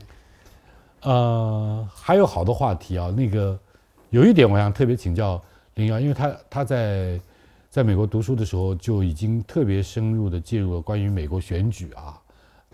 [1.01, 3.09] 呃，还有好多话题啊。
[3.09, 3.57] 那个
[4.11, 5.41] 有一点，我想特别请教
[5.73, 7.19] 林瑶，因为他他在
[7.75, 12.17] 在美国读书的时候就已经特别深入的介入了关于美国选举啊。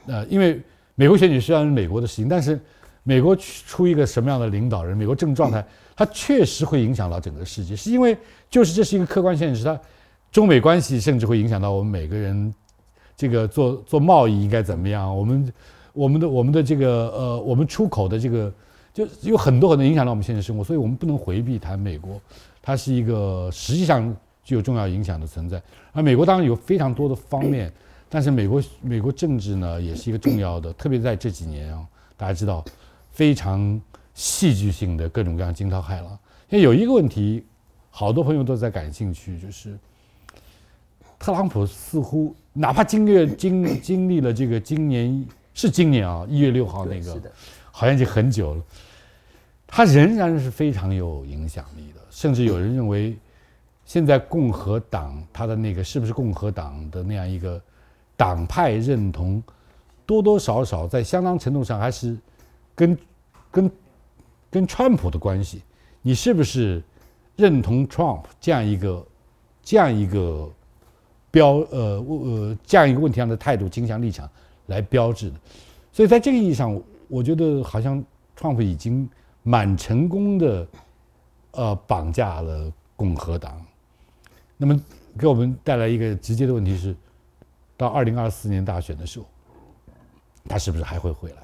[0.06, 0.62] 呃，因为
[0.94, 2.60] 美国选举虽然是美国的事情，但是
[3.02, 5.66] 美国出一个什么样的领导人，美国政治状态。
[5.96, 8.16] 它确实会影响到整个世界，是因为
[8.48, 9.64] 就是这是一个客观现实。
[9.64, 9.80] 它
[10.32, 12.54] 中美关系甚至会影响到我们每个人，
[13.18, 15.18] 这个做做贸易应该怎么样？
[15.18, 15.54] 我们
[15.94, 18.54] 我们的我们的这个呃，我们出口的这个
[18.94, 22.22] 就有很多很多影响到我们现实生活，所以我们不能回避谈美国，
[22.62, 24.16] 它是一个实际上
[24.52, 25.64] 具有重要影响的存在。
[25.94, 27.72] 而美国当然有非常多的方面，
[28.10, 31.88] 但是美国美国政治呢也是一个重要的，特别在这几年啊，
[32.18, 32.66] 大家知道
[33.12, 33.82] 非常。
[34.14, 36.20] 戏剧性的各种各样惊涛骇浪。
[36.50, 37.46] 因为有一个问题，
[37.90, 39.80] 好多朋友都在感兴趣，就是
[41.18, 47.22] 特朗普似乎哪怕经历经经历了这个今年是今年啊一月六号那个，
[47.72, 48.62] 好像已经很久了，
[49.66, 52.02] 他仍然是非常有影响力的。
[52.10, 53.16] 甚至有人认为，
[53.92, 57.62] 现在共和党他的那个是不是共和党的那样一个
[58.16, 59.44] 党派认同，
[60.06, 62.18] 多多少少在相当程度上还是
[62.74, 62.98] 跟
[63.52, 63.72] 跟。
[64.50, 65.62] 跟川普的关系，
[66.02, 66.84] 你是不是
[67.38, 69.06] 认同 Trump 这样一个
[69.64, 70.50] 这样一个
[71.32, 74.30] 标呃呃这样一个问题上的态度、倾向、立场
[74.66, 75.38] 来标志的？
[75.94, 76.78] 所以在这个意义上，
[77.08, 78.04] 我觉得好像
[78.38, 79.10] Trump 已经
[79.42, 80.68] 蛮成功的
[81.52, 83.58] 呃绑架了共和党。
[84.62, 84.80] 那么
[85.18, 86.96] 给我们带来一个直接的问题是：
[87.76, 89.26] 到二零二四年大选的时候，
[90.48, 91.38] 他是不是还会回来？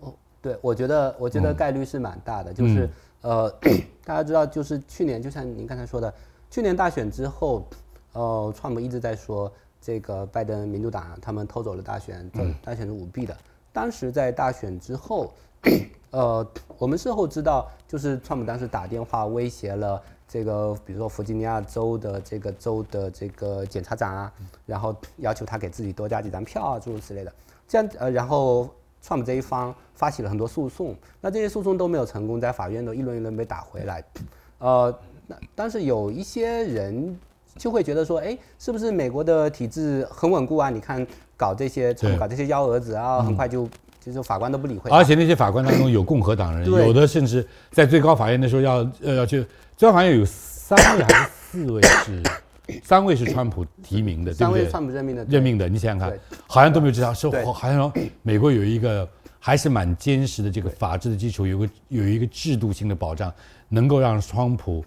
[0.00, 0.12] 哦
[0.42, 2.52] 对，我觉得，我觉得概率是蛮大的。
[2.52, 3.48] 就是，呃，
[4.04, 6.12] 大家知道，就是去年，就像您刚才说的，
[6.50, 7.64] 去年大选之后，
[8.12, 12.28] 呃，川普一直在说这个拜登民主党他们偷走了大选，
[12.60, 13.36] 大选是舞弊的。
[13.72, 15.32] 当时在大选之后，
[16.10, 16.44] 呃，
[16.76, 24.32] 我们事后知道，就是川普当时打电话威胁了这个，比如说弗吉尼亚州的这个州的这个检察长啊，
[24.64, 27.32] 然后要求他给自己多加几张票啊，诸如此类的。
[27.68, 28.68] 这样，呃，然后。
[29.02, 34.02] 川普这一方发起了很多诉讼，那这些诉讼都没有成功，在法院都一轮一轮被打回来。
[34.58, 34.92] 呃，
[35.28, 37.16] 那但是有一些人
[37.56, 40.70] 就会觉得说，哎，是不是美国的体制很稳固啊？
[40.70, 43.68] 你看搞这些，搞这些幺蛾子啊，很快就
[44.00, 44.90] 就是法官都不理会。
[44.90, 52.22] 而且那些法官当中有共和党人，有的甚至在最高法院的时候要呃要去，最高法院有三位还是四位是。
[52.82, 54.68] 三位是川普提名的，对不对？
[54.68, 55.68] 川普任命的，任命的。
[55.68, 59.08] 你想想看，好像都没有知道，是好像说美国有一个
[59.38, 63.32] 还是蛮坚实的这个法治的基础，有个有一个制度性的保障，
[63.68, 64.84] 能够让川普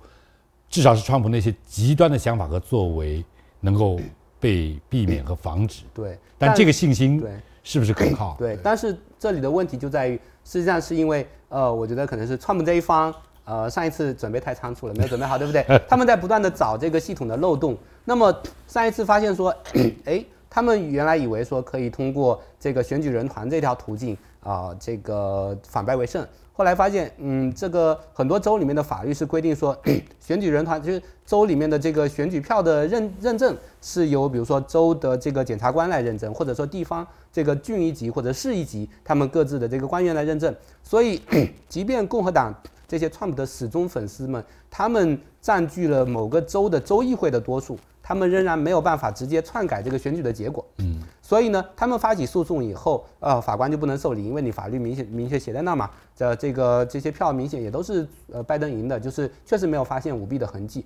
[0.68, 3.24] 至少是川普那些极端的想法和作为
[3.62, 3.98] 能够
[4.42, 5.84] 被避免和防止。
[5.94, 7.24] 对，但这个信心
[7.64, 8.36] 是不是可靠？
[8.38, 13.14] 对，但是这里的问题就在于，实际上是因为呃，我觉得可能是川普这一方。
[13.50, 15.66] 呃，上一次准备太仓促了，没有准备好，对不对？
[15.90, 17.76] 他们在不断的找这个系统的漏洞。
[18.06, 18.32] 那么
[18.68, 19.54] 上一次发现说，
[20.06, 26.24] 哎，他们原来以为说可以通过这个选举人团这条途径啊这个反败为胜。
[26.54, 29.76] 后来发现，嗯，这个很多州里面的法律是规定说，
[30.20, 40.54] 选举人团就是州里面的这个选举票的认认证是由比如说州的这个检察官来认证，或者说地方这个郡一级或者市一级他们各自的这个官员来认证。
[40.84, 41.22] 所以，
[41.70, 42.54] 即便共和党
[42.90, 47.80] 这些川普的死忠粉丝们，他们占据了某个州的州议会的多数。
[48.02, 60.84] 他们仍然没有办法直接篡改这个选举的结果，嗯，所以呢，他们发起诉讼以后，呃，法官就不能受理，因为你法律明显明确写在那嘛，这这个这些票明显也都是呃拜登赢的，就是确实没有发现舞弊的痕迹。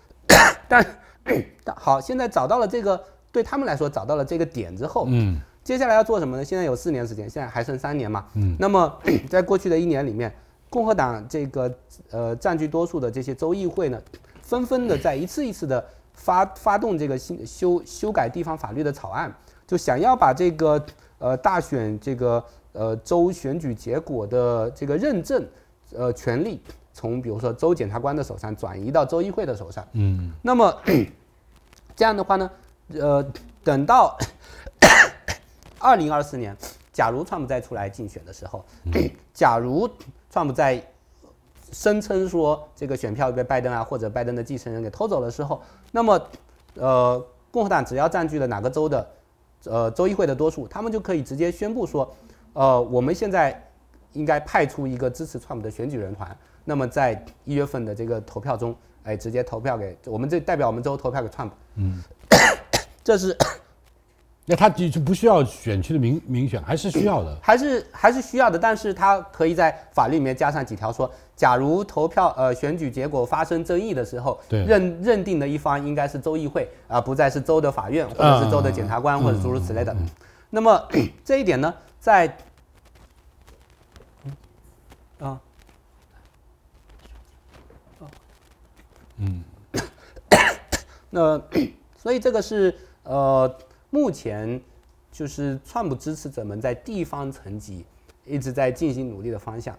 [0.66, 0.82] 但
[1.76, 2.98] 好，现在找到了这个，
[3.30, 6.42] 对他们来说找到了这个点之后，嗯，接下来要做什么呢？
[6.42, 10.34] 现在有四年时间，现在还剩三年嘛，嗯，那么在过去的一年里面，
[10.72, 11.72] 共和党这个
[12.10, 14.02] 呃占据多数的这些州议会呢，
[14.40, 15.84] 纷纷的在一次一次的。
[16.14, 19.34] 发发动这个新修修改地方法律的草案，
[19.66, 20.80] 就想要把这个
[21.18, 25.44] 呃大选这个呃州选举结果的这个认证
[25.96, 26.60] 呃权利，
[26.92, 29.84] 从比如说州检察官的手上转移到州议会的手上。
[29.94, 30.30] 嗯。
[30.42, 30.72] 那么
[31.96, 32.48] 这样的话呢，
[32.92, 33.26] 呃，
[33.64, 34.16] 等到
[35.80, 36.54] 二零二四年，
[36.92, 38.64] 假如川普再出来竞选的时候，
[39.32, 39.88] 假如
[40.32, 40.82] 川普在。
[41.74, 46.22] 声称说这个选票被拜登啊或者拜登的继承人给偷走的时候，那么，
[46.74, 49.10] 呃，共和党只要占据了哪个州的，
[49.64, 52.14] 呃，州议会的多数，他们就可以直接宣布说，
[52.52, 53.58] 呃，我们现在
[54.12, 61.54] 应该派出一个支持川普的选举人团，那么在一月份的这个投票中，哎，直接投票给我们这代表我们州投票给川普。
[61.76, 62.02] 嗯，
[63.02, 63.34] 这是。
[64.44, 79.96] 那他就就不需要选区的民民选，还是需要的，还是还是需要的，但是他可以在法律里面加上几条，说假如投票呃选举结果发生争议的时候，认认定的一方应该是州议会，而不再是州的法院或者是州的检察官或者诸如此类的。
[80.50, 80.88] 那么
[81.24, 82.36] 这一点呢，在
[85.20, 85.40] 啊，
[89.18, 89.44] 嗯，
[91.10, 91.40] 那
[91.96, 93.48] 所以这个是呃。
[93.92, 94.58] 目前，
[95.12, 97.84] 就是川普支持者们在地方层级
[98.24, 99.76] 一直在进行努力的方向。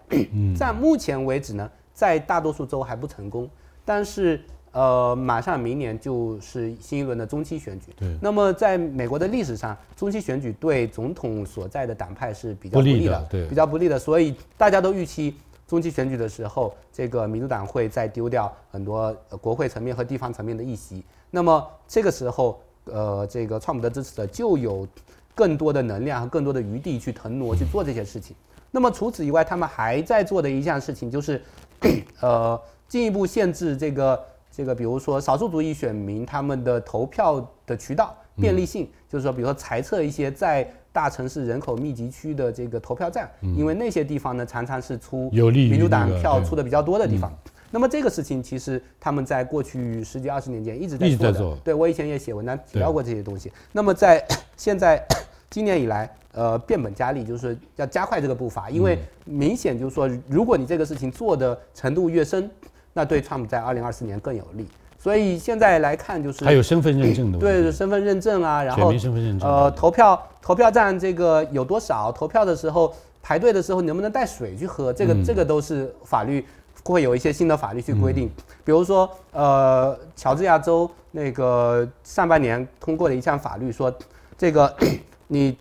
[0.56, 3.50] 在目前为止呢，在大多数州还不成功。
[3.84, 7.86] 但是，呃，马上明年就是新一轮的中期选举。
[7.96, 8.16] 对。
[8.22, 13.98] 那么，在美国的历史上，中期选举对总统所在的党派是比较不利的，对，比较不利的。
[13.98, 15.34] 所以，大家都预期
[15.66, 21.02] 中期选举的时候，这个民主党会再丢掉很多国会层面和地方层面的议席。
[21.32, 22.60] 那么，这个时候。
[22.84, 24.86] 呃，这个川普的支持者就有
[25.34, 28.36] 更多的能量和更多的余地去腾挪去做这些事情。
[28.70, 31.40] 那么除此以外，他们还在做的一项事情就是，
[32.20, 34.20] 呃，进一步限制这个
[34.50, 47.32] 这个，比如说少数族裔选民他们的投票的渠道便利性，就是说，比如说裁撤一些在大城市人口密集区的这个投票站，因为那些地方呢常常是出民主党票出的比较多的地方。
[47.74, 53.50] 那么这个事情其实他们在过去十几二十年间一直在做的，对我以前也写文章提到过这些东西。
[53.72, 54.24] 那么在
[54.56, 55.04] 现在
[55.50, 62.48] 今年以来，呃，变本加厉，就是要加快这个步伐，因为明显就是说，如果你这个事情做的程度越深，
[62.92, 64.68] 那对川普在二零二四年更有利。
[64.96, 68.92] 所以现在来看，就是还有身份认证的对身份认证啊，然后
[69.40, 72.12] 呃投票投票站这个有多少？
[72.12, 74.92] 投票的时候排队的时候能不能带水去喝？
[74.92, 76.46] 这个这个都是法律。
[76.92, 78.30] 会有一些新的法律去规定，
[78.64, 83.92] 比如说，呃，乔治亚州那个上半年通过的一项法律说，
[84.36, 84.74] 这个
[85.28, 85.56] 你，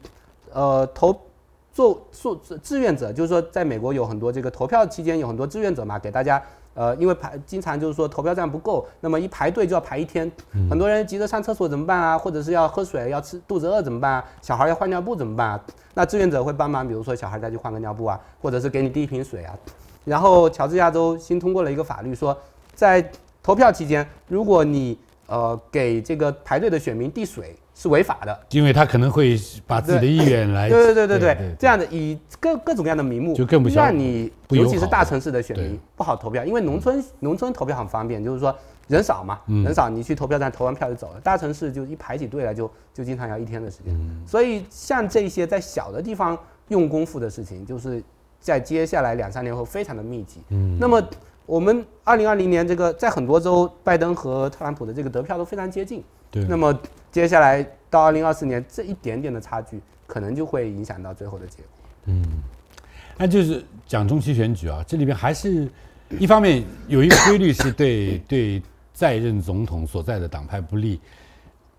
[0.52, 1.18] 呃，投
[1.72, 10.30] 做做志愿者，就是说，在美国有很多这个投票期间有很多志愿者嘛，给大家，呃，因为排经常就是说投票站不够，那么一排队就要排一天，
[10.70, 12.18] 很多人急着上厕所怎么办啊？
[12.18, 14.26] 或者是要喝水要吃肚子饿怎么办啊？
[14.42, 15.62] 小孩要换尿布怎么办啊？
[15.94, 19.56] 那志愿者会帮忙，比如说小孩再去换个尿布啊，或者是给你递一瓶水啊。
[20.06, 22.38] 然后，乔治亚州新通过了一个法律，说
[22.74, 23.04] 在
[23.42, 38.54] 投票期间，如果你呃给这个排队的选民递水是违法的，因为他可能会把自己的意愿来对对对对对这样的以各各种各样的名目，就更不让你，尤其是大城市的选民不好投票，因为农村农村投票很方便，就是说
[38.88, 43.94] 人少嘛，人少你去投票站投完票就走了，大城市就一排起队来就就经常要一天的时间，
[44.28, 46.38] 所以像这些在小的地方
[46.68, 48.04] 用功夫的事情，就是。
[48.44, 51.02] 在接下来两三年后非常的密集，嗯，那么
[51.46, 56.78] 我们二零二零年这个在很多州，拜登和特朗普的这个得票都非常接近，对，那么
[57.10, 61.68] 接下来到二零二四年这一点点的差距，可能就会影响到最后的结果，
[62.08, 62.22] 嗯，
[63.18, 65.70] 那就是讲中期选举啊，这里边还是
[66.20, 71.00] 一方面有一个规律是对 对在任总统所在的党派不利，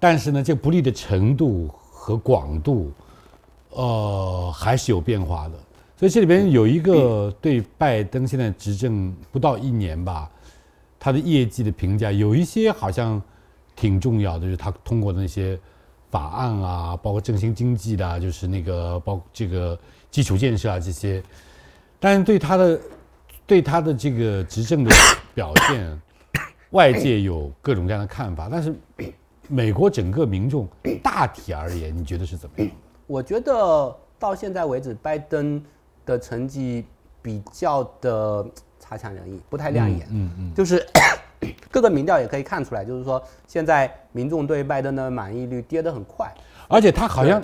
[0.01, 2.91] 但是呢，这不利的程度和广度，
[3.69, 5.55] 呃，还是有变化的。
[5.97, 10.29] 所以这里边有一个对拜登现在执政不到一年吧，
[10.99, 13.23] 他的业绩的评价有一些好像
[13.77, 15.57] 挺重要的，就是他通过的那些
[16.11, 19.79] 法案啊，包括振兴经济的，就是那个包这个
[20.11, 21.23] 基础建设啊这些，
[22.01, 22.81] 但是对他的
[23.47, 24.91] 对他的这个执政的
[25.33, 26.03] 表现，
[26.71, 28.75] 外界有各种各样的看法，但是
[29.47, 30.69] 美国整个民众
[31.05, 32.69] 大体而言，你觉得是怎么样？
[33.07, 35.63] 我觉得到现在为止，拜登。
[36.07, 36.85] 的成绩
[37.23, 38.45] 比较的
[38.79, 40.07] 差强人意，不太亮眼。
[40.11, 40.87] 嗯嗯，就是
[41.71, 46.33] 各个民调也可以看出来，就是说现在民众对拜登的满意率跌得很快，
[46.69, 47.43] 而且他好像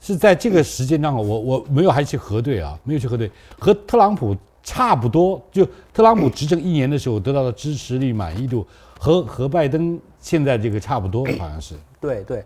[0.00, 5.40] 是在这个时间段，我我没有还去核对啊，没有去核对，和特朗普差不多。
[5.52, 8.66] 就特朗普执政一年的时候得到的支持率、满意度，
[8.98, 11.74] 和和拜登现在这个差不多，好像是。
[12.00, 12.44] 对对。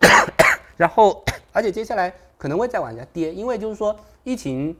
[0.76, 3.94] 然后，而且接下来可能会再往下跌，因为就是说
[4.24, 4.76] 疫情。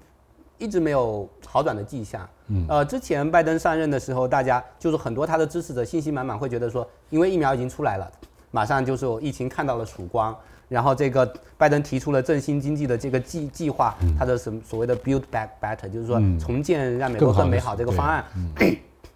[0.64, 2.26] 一直没有好转的迹象。
[2.48, 8.10] 嗯，呃，之前拜登上任的时候，大家就是很多他的支持者信心满满，会觉得说，因为疫苗已经出来了，
[8.50, 10.34] 马上就是疫情看到了曙光，
[10.68, 18.24] 然后这个拜登提出了振兴经济的这个计计划，他的什么所谓的 Build Back Better，就是说重建让美国更美好这个方案，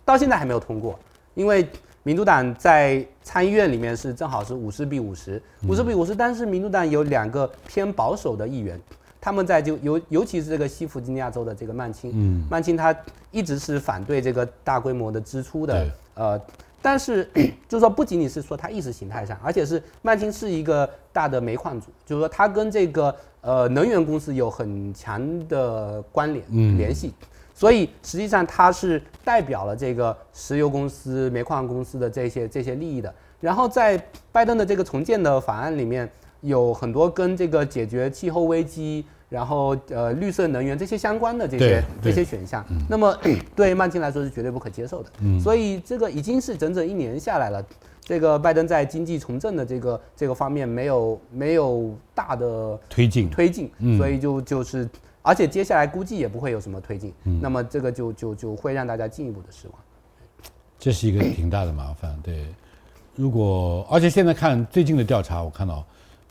[0.05, 0.99] 到现在还没有通过，
[1.35, 1.67] 因为
[2.03, 8.81] 民主党在参议院里面是正好是五十比五十，五十比五十，但是民主党有两个偏保守的议员。
[9.21, 12.95] 他们在就尤尤其是这个西弗吉尼亚州的这个曼青，嗯，曼青他
[13.31, 16.41] 一直是反对这个大规模的支出的，呃，
[16.81, 17.29] 但是
[17.69, 27.13] 就是说不仅仅是说他意识形态上，而且是曼青是一个大的煤矿主，就是说他跟这个呃能源公司有很强的关联联系，
[27.53, 33.13] 所以实际上他是代表了这个石油公司、煤矿公司的这些这些利益的。
[33.41, 34.01] 然后在
[34.31, 36.09] 拜登的这个重建的法案里面。
[36.41, 43.17] 有很多跟这个解决气候危机，然后呃绿色能源这些相关的这些这些选项，那么
[43.57, 45.11] 对曼青来说是绝对不可接受的。
[45.41, 47.65] 所以这个已经是整整一年下来了，
[48.01, 54.89] 这个拜登在经济重振的这个这个方面没有没有大的推进推进，所以就就是
[55.23, 57.13] 而且接下来估计也不会有什么推进，
[57.43, 59.77] 那么这个就就就会让大家进一步的失望。
[60.79, 62.47] 这是一个挺大的麻烦，对。
[63.17, 65.85] 如果而且现在看最近的调查，我看到。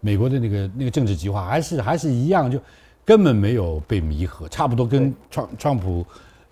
[0.07, 2.57] 美国的那个那个政治极化还是还是一样，就
[3.03, 6.05] 根本没有被弥合，差不多跟川川普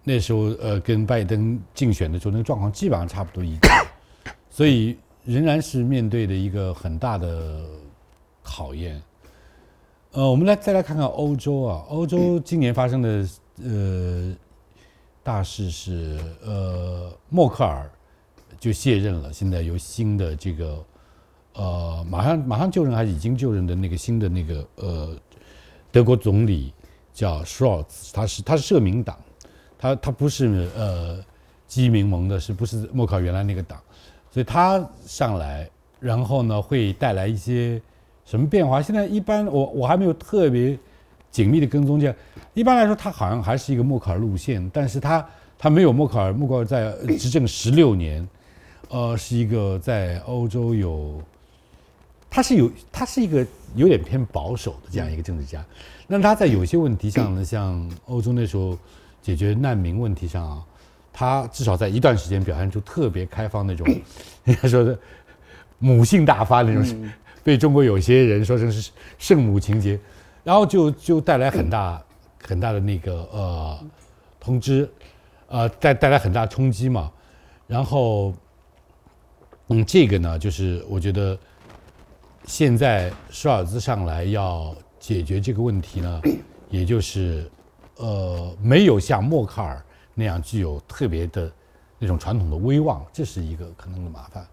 [0.03, 3.69] 那时候呃跟拜登竞选的时候那个状况基本上差不多一致，
[4.51, 7.63] 所以仍然是面对的一个很大的
[8.43, 9.01] 考验。
[10.11, 13.25] 呃，我们来再来看看欧洲啊，欧洲今年发生的
[13.63, 14.35] 呃
[15.23, 17.89] 大事是呃默克尔
[18.59, 20.83] 就卸任了，现在由新的这个。
[21.57, 25.15] 呃，马上马上就任还是已经就任的那个新的那个呃，
[25.89, 26.73] 德国总理
[27.13, 29.17] 叫 Scholz，他是他是社民党，
[29.77, 31.17] 他他不是呃
[31.65, 33.79] 基民盟的，是不是默克尔原来那个党？
[34.29, 35.69] 所以他上来，
[36.01, 37.81] 然后呢会带来一些
[38.25, 38.81] 什么变化？
[38.81, 40.77] 现在一般我我还没有特别
[41.31, 42.15] 紧密的跟踪这样，
[42.53, 45.25] 一般来说他好像还是一个默克尔路线，但是他
[45.57, 48.27] 他没有默克尔，默克尔在执政十六年，
[48.89, 51.21] 呃，是一个在欧洲有。
[52.36, 55.63] 他是有，他是一个有点偏保守的这样一个政治家。
[56.05, 58.77] 那他在有些问题上呢， 像欧洲那时候
[59.21, 60.61] 解决难民问题上啊，
[61.13, 63.88] 他至少在一段时间表现出特别开放那种，
[64.43, 64.99] 人家说的
[65.79, 67.09] 母性大发那种，
[67.41, 69.97] 被中国有些人说成是圣母情节，
[70.43, 72.03] 然后就就带来很大
[72.43, 73.79] 很大的那个呃
[74.41, 74.89] 通知，
[75.47, 77.09] 呃带带来很大冲击嘛。
[77.65, 78.33] 然后，
[79.69, 81.39] 嗯，这个呢，就是我觉得。
[82.47, 86.21] 现在舒尔兹上来要解决这个问题呢，
[86.69, 87.49] 也就是，
[87.97, 89.83] 呃，没有像默克尔
[90.13, 91.51] 那样具有特别的
[91.97, 94.45] 那种传统的威望，这是一个可能的麻烦。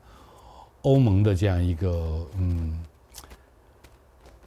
[0.82, 2.84] 欧盟的这样一个，嗯，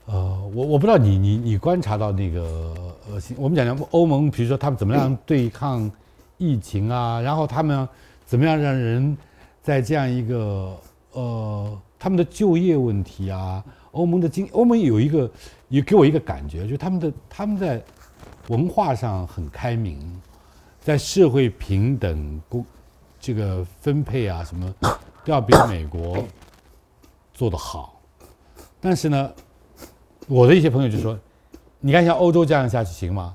[0.06, 2.74] 呃，我我不知道你你你观察到那个，
[3.10, 5.90] 呃，我们讲讲欧盟，比如说他们怎么样对抗
[6.36, 7.88] 疫情啊，然后他们
[8.26, 9.16] 怎么样让人
[9.62, 10.76] 在这样一个，
[11.20, 11.80] 呃。
[11.98, 15.28] 他们的就业问题啊，欧盟的经，欧盟有一个，
[15.68, 17.82] 也给我一个感觉，就他们的他们在
[18.48, 19.98] 文化上很开明，
[20.78, 22.64] 在社会平等公
[23.18, 24.72] 这个分配啊什么
[25.24, 26.22] 都要比美国
[27.32, 27.98] 做得好。
[28.78, 29.32] 但是呢，
[30.28, 31.18] 我的一些朋友就说，
[31.80, 33.34] 你看像欧洲这样下去行吗？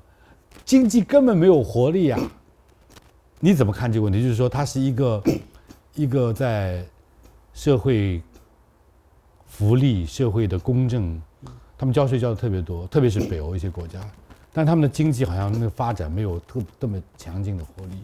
[0.64, 2.20] 经济根本没有活力啊！
[3.40, 4.22] 你怎么看这个问题？
[4.22, 5.24] 就是说，它是一个
[5.96, 6.86] 一个在
[7.62, 8.20] 社会。
[9.46, 11.22] 福利社会的公正，
[11.78, 14.00] 他们交税交的特别多，特别是北欧一些国家，
[14.54, 18.02] 但他们的经济好像那个发展没有特这么强劲的活力，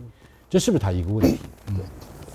[0.50, 1.40] 这是不是他一个问题？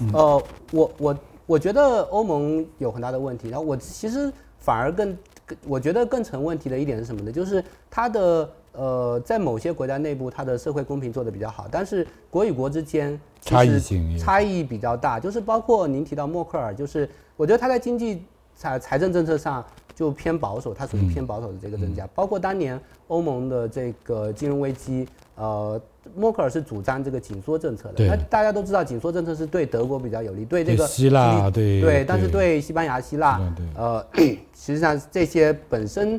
[0.01, 0.43] 嗯呃，
[0.73, 5.17] 我我我觉得欧盟有很大的问题，然后我其实反而更
[5.47, 7.31] 更，我觉得更成问题的一点是什么呢？
[7.31, 18.23] 就是它的呃，在某些国家内部，它的社会公平做得比较好，但是国与国之间差异性差异比较大，就是包括您提到默克尔，就是我觉得他在经济
[18.55, 19.65] 财财政政策上
[19.95, 25.81] 就偏保守，它属嗯于偏保守的这个增加，包括当年欧盟的这个金融危机，呃，
[26.17, 32.59] 默克尔是主张这个紧缩政策的，那大家都知道紧缩政策是对德国比较有利，对这个对希腊对对，但是对。
[32.59, 33.41] 西班牙、希腊
[33.75, 34.07] 呃，
[34.55, 36.19] 实际上这些本身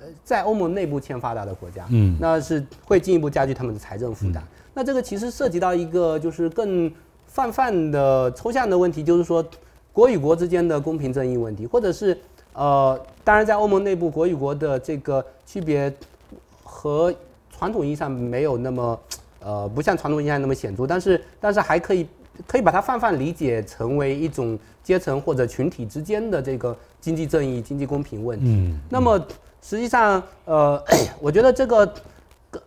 [0.00, 4.42] 呃在欧盟内部欠发达的国家，嗯那是会进一步加剧他们的财政负担。
[4.72, 6.90] 那这个其实涉及到一个就是更
[7.26, 9.44] 泛泛的抽象的问题，就是说
[9.92, 12.16] 国与国之间的公平正义问题，或者是
[12.52, 15.92] 呃，当然在欧盟内部国与国的这个区别
[16.62, 17.12] 和
[17.50, 19.00] 传统意义上没有那么
[19.40, 22.06] 呃，不像传统意义上那么显著，但是但是还可以
[22.46, 28.46] 可以把它泛泛理解成为一种阶层或者群体之间的这个经济正义、经济公平问题。
[28.46, 29.20] 嗯，那么
[29.62, 30.82] 实际上，呃，
[31.20, 31.86] 我觉得这个
[32.50, 32.62] 可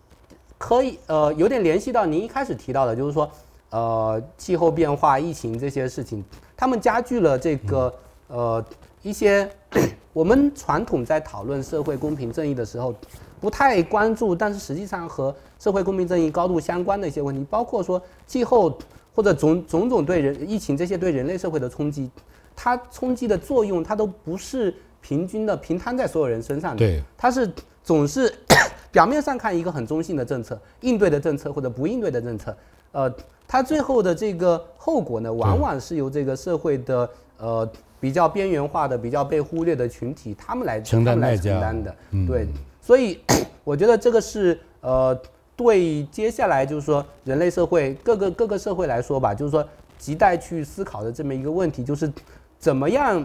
[0.57, 3.29] 可以呃有点联系到您一开始提到的，就是说
[3.71, 6.23] 呃气候变化、疫情这些事情，
[6.55, 7.93] 他们加剧了这个
[8.27, 8.63] 呃
[9.01, 9.49] 一些
[10.13, 12.93] 我们传统在讨论社会公平正义的时候
[13.41, 18.77] 不太关注，但是实际上和社会公平正义高度相关的一些问题，包括说气候
[19.15, 22.09] 或者种种种对人疫情这些对人类社会的冲击，
[22.55, 24.73] 它冲击的作用，它都不是
[25.04, 27.47] 平均的平摊在所有人身上的，对，它是
[27.84, 28.34] 总是
[28.89, 32.56] 表面上看一个很中性的政策，应对的政策或者不应对的政策，
[32.93, 33.14] 呃，
[33.45, 42.26] 它最后的这个后果呢，往往是由这个社会的呃比较边缘化的、比较被忽略的群体，他们来承担来承担的，嗯。
[42.26, 42.47] 对，
[42.82, 43.20] 所以
[43.66, 45.20] 我觉得这个是呃
[45.56, 49.68] 对接下来就是说人类社会各个各个社会来说吧，就是说
[49.99, 52.12] 亟待去思考的这么一个问题，就是
[52.58, 53.24] 怎么样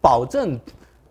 [0.00, 0.58] 保证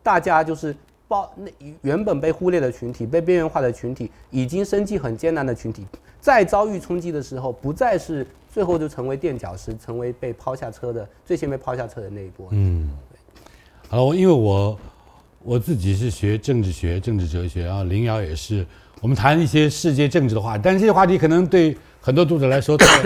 [0.02, 0.76] 大家就是
[1.08, 5.86] 包那原本被忽略的群体、被边缘化的群体，已经生计很艰难的群体，
[6.20, 12.48] 在遭遇冲击的时候，不再是最后就成为垫脚石，成为被抛下车的最先被抛下车的那一波。
[12.52, 12.90] 嗯，
[13.90, 14.80] 好，因为我
[15.42, 18.66] 我自己是学政治学、政治哲学，然后林瑶也是，
[19.02, 23.04] 我们谈一些世界政治的话，但这些话题可能对很多读者来说太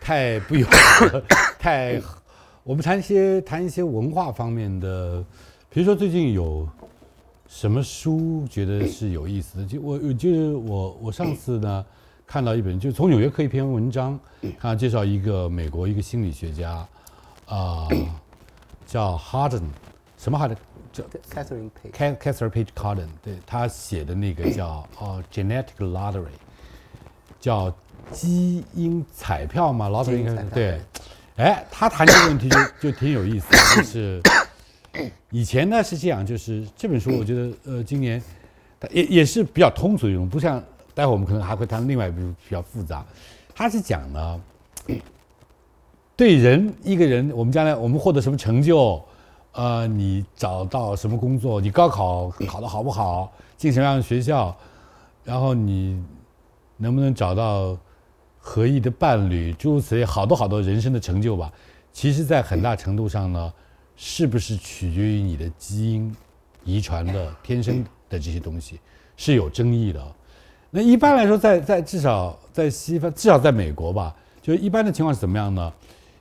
[0.00, 0.66] 太不友，
[1.58, 2.00] 太
[2.66, 5.24] 我们谈一些谈一些文化方面的，
[5.70, 6.68] 比如说最近有
[7.46, 9.64] 什么书觉得是有意思的？
[9.64, 11.86] 就我我就是我我上次呢
[12.26, 14.18] 看到一本，就从《纽约客》一篇文章，
[14.58, 16.84] 他介绍一个美国一个心理学家，
[17.46, 17.86] 啊、
[18.84, 19.62] 叫 Harden，
[20.18, 20.56] 什么 Harden？
[20.92, 26.34] 叫 Catherine Page，Ca- Catherine Page Carden，对他写的那个叫呃 Genetic Lottery，
[27.38, 27.72] 叫
[28.10, 30.80] 基因彩票嘛，lottery 对。
[31.36, 32.58] 哎，他谈这个问题就
[32.90, 34.22] 就挺有意思的，就是
[35.30, 38.22] 以前呢是这样，就是这本书我觉得呃今年
[38.90, 40.62] 也也是比较通俗一种，不像
[40.94, 43.04] 待会儿我们可能还会谈另外一本比较复杂，
[43.54, 44.40] 他是讲呢
[46.16, 49.04] 对人一个人，我们将来我们获得什么成就，
[49.52, 54.56] 呃，你找到什么工作，你高考考得好不好，进什么样的学校，
[55.22, 56.02] 然后你
[56.78, 57.76] 能不能找到
[58.48, 61.52] 合意的伴侣，诸如此类，好多好多人生的成就吧。
[61.92, 63.52] 其实，在很大程度上呢，
[63.96, 66.14] 是不是取决于你的基因、
[66.62, 68.78] 遗传的、天生的这些东西
[69.16, 70.00] 是有争议的。
[70.70, 75.72] 那一般来说在，在至少在西方，至少在美国吧，就一般的情况是怎么样呢？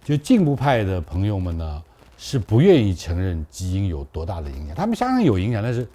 [0.03, 1.83] 就进步派的朋友们呢，
[2.17, 5.87] 是不愿意承认基因有多大的影响，他们相当有影响，但是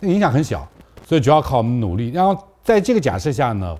[0.00, 0.68] 那影响很小，
[1.06, 2.10] 所以主要靠我们努力。
[2.10, 3.78] 然后在这个假设下呢，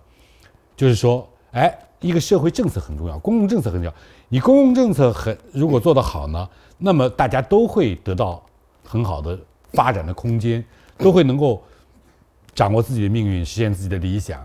[0.76, 1.76] 就是说，哎，
[2.06, 3.94] 一个社会政策很重要，公共政策很重要。
[4.28, 6.48] 你公共政策很如果做得好呢，
[6.78, 8.42] 那么大家都会得到
[8.84, 9.38] 很好的
[9.72, 10.64] 发展的空间，
[10.98, 11.62] 都会能够
[12.54, 14.40] 掌握自己的命运，实现自己的理想。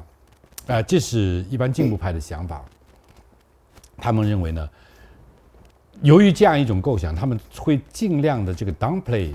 [0.68, 2.64] 啊、这是一般进步派的想法。
[3.98, 4.70] 他们认为呢，
[6.02, 9.34] 由于这样一种构想，他们会尽量的这个 downplay，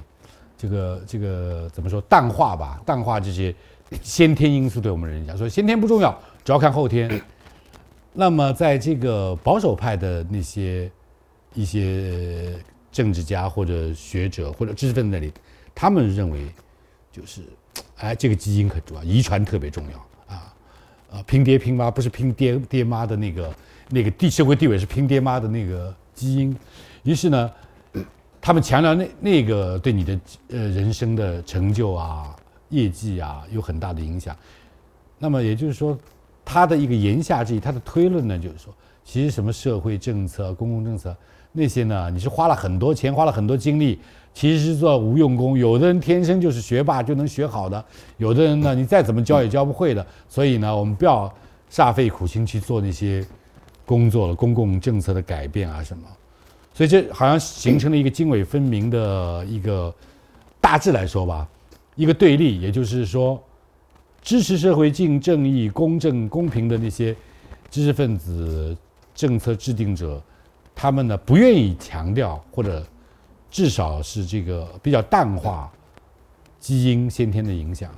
[0.56, 3.54] 这个这个怎么说淡化吧，淡化这些
[4.02, 7.20] 先天因素对我们人讲，说先天不重要，主要看后天。
[8.18, 10.90] 那么在这个保守派的那些
[11.52, 12.58] 一些
[12.90, 15.30] 政治家或者学者或者知识分子那里，
[15.74, 16.46] 他们认为
[17.12, 17.42] 就是，
[17.98, 20.54] 哎，这个基因很重要，遗传特别重要啊，
[21.12, 23.54] 啊，拼爹拼妈不是拼爹爹妈的那个
[23.90, 26.56] 那个地社会地位是拼爹妈的那个基因，
[27.02, 27.50] 于是呢，
[28.40, 32.34] 他们强调那那个对你的呃人生的成就啊、
[32.70, 34.34] 业绩啊有很大的影响。
[35.18, 35.98] 那么也就是说，
[36.48, 38.72] 他的一个言下之意，他的推论呢，就是说，
[39.04, 41.14] 其实什么社会政策、公共政策
[41.50, 43.98] 那些呢，你是花了很多钱、花了很多精力，
[44.32, 45.58] 其实是做无用功。
[45.58, 47.84] 有的人天生就是学霸，就能学好的；
[48.16, 50.06] 有的人呢，你再怎么教也教不会的。
[50.28, 51.30] 所以呢，我们不要
[51.68, 53.26] 煞费苦心去做那些
[53.84, 56.04] 工作了，公共政策的改变啊什么。
[56.72, 59.92] 所以这好像形成了一个泾渭分明的一个
[60.60, 61.48] 大致来说吧，
[61.96, 63.42] 一个对立，也就是说。
[64.26, 67.14] 支持社会竞正义、公正、公平的那些
[67.70, 68.76] 知识分子、
[69.14, 70.20] 政策制定者，
[70.74, 72.84] 他们呢不愿意强调，或者
[73.52, 75.70] 至少是这个比较淡化
[76.58, 77.88] 基因先天的影响。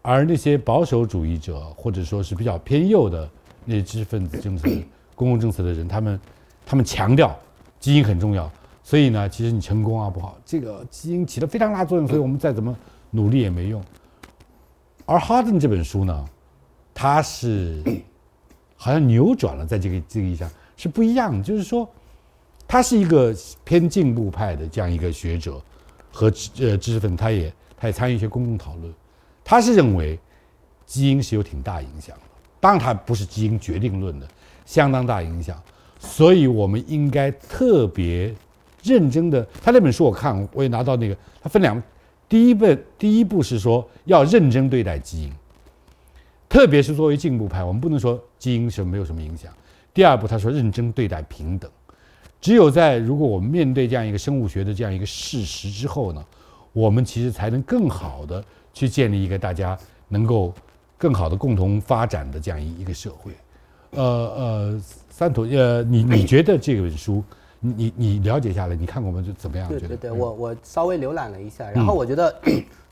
[0.00, 3.28] 而那些保守主义者，或者说是比较偏右的
[3.64, 4.68] 那些知识分子、政策、
[5.16, 6.20] 公共政策的人，他们
[6.64, 7.36] 他们强调
[7.80, 8.48] 基因很重要。
[8.84, 12.72] 所以呢，其实你成功啊不好，这个基因起了非常大作用，所以我们再怎么
[13.10, 13.82] 努力也没用。
[15.06, 16.24] 而哈登这本书呢，
[16.94, 17.82] 他是
[18.76, 21.42] 好像扭转了，在这个这个意义上是不一样。
[21.42, 21.88] 就是说，
[22.66, 23.34] 他是一个
[23.64, 25.60] 偏进步派的这样一个学者
[26.10, 26.26] 和
[26.58, 28.92] 呃知识分子，他也他也参与一些公共讨论。
[29.44, 30.18] 他是认为
[30.86, 32.22] 基因是有挺大影响的，
[32.60, 34.26] 当然他不是基因决定论的，
[34.64, 35.60] 相当大影响。
[35.98, 38.34] 所以我们应该特别
[38.82, 39.46] 认真的。
[39.62, 41.82] 他那本书我看，我也拿到那个，他分两。
[42.28, 45.32] 第一步，第一步是说要认真对待基因，
[46.48, 49.52] 特别是作为进步派，我们不能说基因是没有什么影响。
[49.92, 51.70] 第二步，他说认真对待平等。
[52.40, 56.24] 只有在如果我们面对这样一个生物学的这样一个事实之后呢，
[56.72, 60.52] 我们其实才能更好的去建立一个大家能够
[60.98, 63.32] 更好的共同发展的这样一一个社会。
[63.90, 67.22] 呃呃，三土，呃，你你觉得这本书？
[67.76, 69.22] 你你了解下来，你看过吗？
[69.26, 69.68] 就怎么样？
[69.68, 72.34] 对对对，我我稍微浏览了一下，然后我觉得，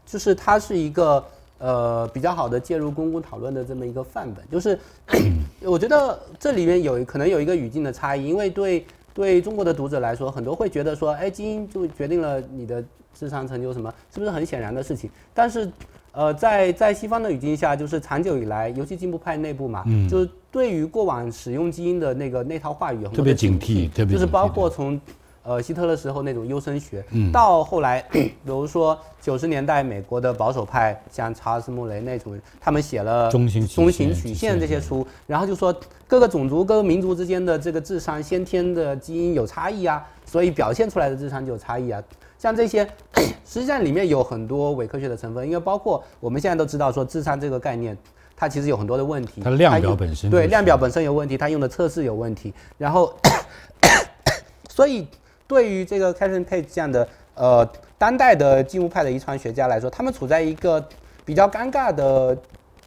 [0.06, 1.24] 就是它是一个
[1.58, 4.42] 呃比较好的介入公共讨论的这么一个范本。
[4.50, 4.78] 就是
[5.62, 15.10] 我觉得这里面有可能有一个语境的差异，因为对对中国的读者来说，很多会觉得说，哎，基因就决定了你的智商成就什么，是不是很显然的事情？
[15.34, 15.70] 但是。
[16.14, 25.00] 呃，在在西方的语境下，就是长久以来，尤其进步派内部嘛，就是对于过往使用基因的那个那套话语特别警惕，特别就是包括从
[25.42, 35.74] 呃希特勒时候那种优生学，到后来， 比如说九十年代美国的保守派，像查尔斯穆雷那种，他们写了中型中型曲线这些书，然后就说
[36.06, 42.02] 各个种族、各个民族之间的这个智商先天的基因有差异啊，所以表现出来的智商就有差异啊。
[42.38, 42.86] 像这些，
[43.46, 47.96] 实际上里面有很多伪科学的成分，因为包括我们现在都知道说智商这个概念，
[48.42, 49.40] 它其实有很多的问题。
[49.40, 52.52] 它量表本身对量表本身有问题，它用的测试有问题。
[52.76, 53.14] 然后，
[54.68, 55.06] 所以
[55.46, 57.64] 对于这个 Catherine Page 这样的呃
[57.96, 60.84] 当代的进步派的遗传学家来说，他们处在一个
[61.24, 62.36] 比较尴尬的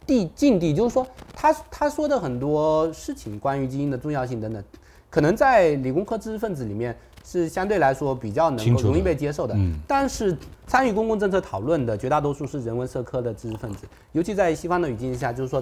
[0.06, 4.62] 地境地，就是说他他说的很多事情，关于基因的重要性等等，
[5.08, 6.94] 可能在理工科知识分子里面。
[7.28, 15.60] 是相对来说比较能够容易被接受的，嗯，但是参与公共政策讨论的绝大多数是人文社科的知识分子，尤其在西方的语境下，就是说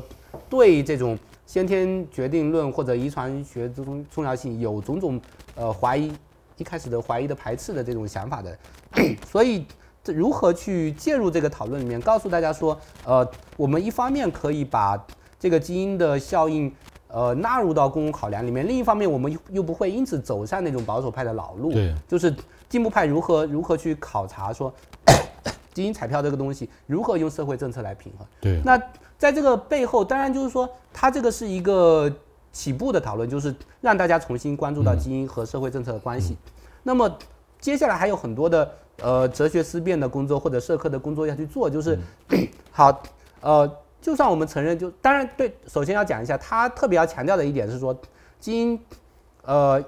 [0.51, 5.19] 对这种先天决定论或者遗传学这种重要性有种种
[5.55, 6.12] 呃怀疑，
[6.59, 8.59] 一开始的怀疑的排斥的这种想法的，
[9.27, 9.65] 所以
[10.03, 15.03] 这如何去介入这个讨论里面，告诉大家说，呃，我们一方面可以把
[15.41, 16.71] 这个基因的效应。
[17.15, 18.67] 呃，纳入到公共考量里面。
[18.67, 21.71] 另一方面，我们又又不会因此走上那种保守派的老路。
[21.71, 22.35] 对，就是
[22.69, 24.75] 进步派如何如何去考察说，
[25.73, 28.27] 基因彩票这个东西如何用社会政策来平衡。
[28.41, 28.61] 对。
[28.65, 28.77] 那
[29.17, 32.12] 在这个背后，当然就是说，它这个是一个
[32.51, 36.37] 起步的讨论，就是让大家重新关注到基因和社会政策的关系。
[36.83, 37.09] 那么
[37.61, 38.69] 接下来还有很多的
[39.01, 41.97] 呃哲学思辨的工作或者社科的工作要去做，就是
[42.73, 43.01] 好
[43.41, 43.71] 呃。
[44.05, 47.98] 就算我们承认，就当然对，首先要讲一下，他特别要强调的一点是说，
[48.38, 48.78] 基因，
[49.44, 49.82] 呃，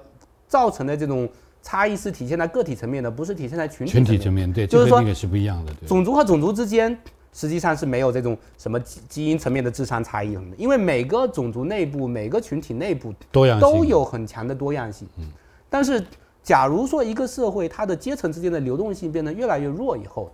[0.48, 1.28] 造成的这种
[1.62, 4.50] 差异是体现在个体层面的，不是体现在群体群体层面。
[4.50, 5.74] 对，就是说那个是不一样的。
[5.86, 6.98] 种族和种族之间
[7.30, 15.06] 实际上是没有这种什么基基因层面的智商差异的，因为每个种族内部、每个群体内部多样都有很强的多样性。
[15.18, 15.26] 嗯。
[15.68, 16.02] 但是，
[16.42, 20.32] 假如说一个社会它的阶层之间的流动性变得越来越弱以后，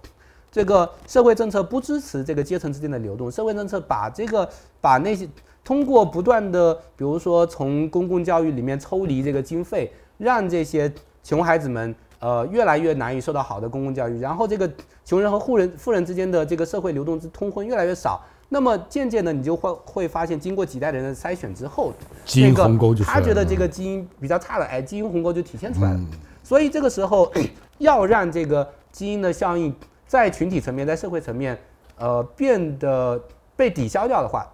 [0.52, 4.46] 这个社会政策不支持这个阶层之间的流动，社会政策把这个
[4.82, 5.26] 把那些
[5.64, 10.92] 通过不断的，比如说从公共教育里面抽离这个经费，让这些
[11.24, 14.70] 穷孩子们呃越来越难以受到好的公共教育，然后这个
[15.06, 21.94] 穷人和富人富人之间的这个社会流动之通婚越来越少，那么渐渐的你就会会发现，经过几代人的筛选之后，
[22.26, 26.00] 基因鸿沟就他觉得这个基因比较差的，哎，基因鸿沟就体现出来了。
[26.42, 27.32] 所以这个时候
[27.78, 29.74] 要让这个基因的效应。
[30.12, 31.58] 在群体层面，在社会层面，
[31.96, 33.18] 呃，变得
[33.56, 34.46] 被抵消掉的话，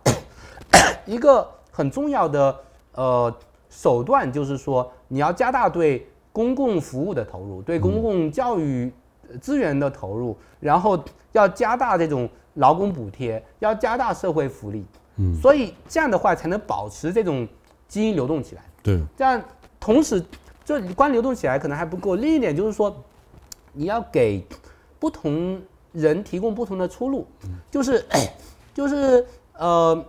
[1.04, 2.56] 一个很重要的
[2.92, 3.36] 呃
[3.68, 8.92] 手段就是说，你要加大对公共服务的投入，对公共教育
[9.40, 10.96] 资源的投入，然后
[11.32, 14.86] 要加大这种劳工补贴，要加大社会福利。
[15.16, 17.48] 嗯，所以这样的话才能保持这种
[17.88, 18.62] 基因流动起来。
[18.80, 19.42] 对，这样
[19.80, 20.24] 同时，
[20.64, 22.14] 就光流动起来可能还不够。
[22.14, 22.96] 另一点就是说，
[23.72, 24.46] 你要给
[24.98, 25.60] 不同
[25.92, 27.26] 人提供不同的出路，
[27.70, 28.04] 就是
[28.74, 29.24] 就是
[29.56, 30.04] 呃，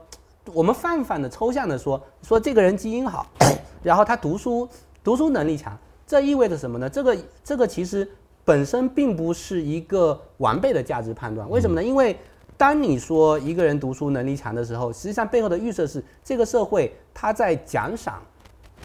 [0.53, 3.25] 我们泛泛的抽象的说说这个人基因好，
[3.81, 4.67] 然后他读书
[5.03, 6.89] 读书能力强，这意味着什么呢？
[6.89, 8.07] 这个这个其实
[8.43, 11.49] 本身并不是一个完备的价值判断。
[11.49, 11.83] 为什么呢？
[11.83, 12.17] 因为
[12.57, 18.21] 当你说一个人读书能力强的时候，实际上背后的预设是这个社会他在奖赏，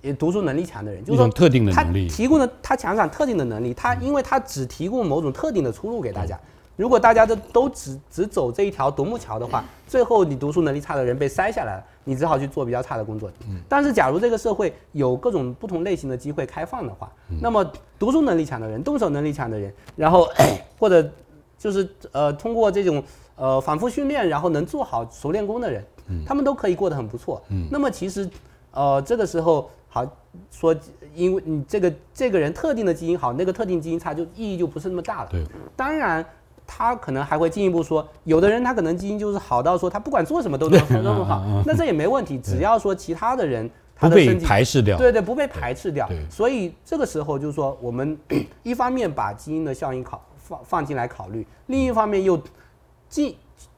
[0.04, 6.38] 也读书能力强的人，就是说特定的能力，提供的他强上特定的能力，他因为他只提供某种特定的出路给大家。
[6.76, 13.30] 如果大家都都只只走这一条独木桥的话，最后你读书能力差的人被筛下来了，你只好去做比较差的工作。
[13.68, 17.64] 但是假如这个社会有各种不同类型的机会开放的话，那么
[17.98, 20.28] 读书能力强的人、动手能力强的人，然后
[20.78, 21.08] 或者
[21.56, 23.02] 就是呃通过这种。
[23.36, 25.84] 呃，反复训练，然后能做好熟练工的人，
[26.24, 27.42] 他们都可以过得很不错。
[27.68, 28.30] 那么其实，
[28.70, 30.04] 呃，这个时候好
[30.50, 30.74] 说，
[31.14, 35.28] 因为你这个这个人特定的基因好，那个特定基因差，就意义就不是那么大了。
[35.30, 35.44] 对，
[35.76, 36.24] 当然
[36.66, 46.08] 他可能还会进一步说，有的人他可能基因就是好到说他不管做什么都能那么好，那这也没问题，只要说其他的人不被排斥掉，对对，不被排斥掉。
[46.28, 48.18] 所以这个时候就是说，我们
[48.64, 52.40] 一方面把基因的效应考放放进来考虑，另一方面又。
[53.06, 53.36] 进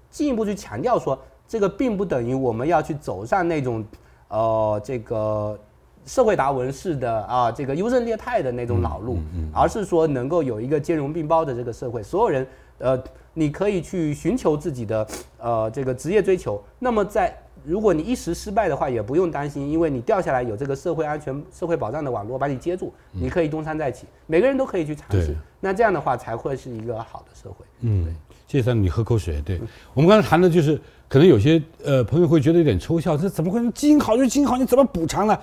[0.09, 3.85] 进一步去强调说，这个并不等于我们要去走上那种，
[4.29, 5.59] 呃，这个
[6.07, 9.18] 社会达尔文式的啊，这个优胜劣汰的那种老路，
[9.52, 12.46] 而是说能够有一个兼容并包的这个社会，所有人，
[12.78, 13.02] 呃，
[13.34, 15.07] 你可以去寻求自己的
[15.38, 16.62] 呃这个职业追求。
[16.78, 24.07] 那么在如果你一时失败的话，也不用担心，因为你掉下来有这个社会安全、社会保障的网络把你接住，你可以东山再起。
[24.26, 27.64] 每个人都可以去尝试，那这样的话才会是一个好的社会。
[27.80, 28.14] 嗯。
[28.46, 29.42] 谢谢三，你喝口水。
[29.44, 29.61] 对
[29.92, 34.57] 我们刚才谈的就是，可能有些呃朋友会觉得有点抽象，这怎么会基因好就是基因好？
[34.57, 35.36] 你怎么补偿呢？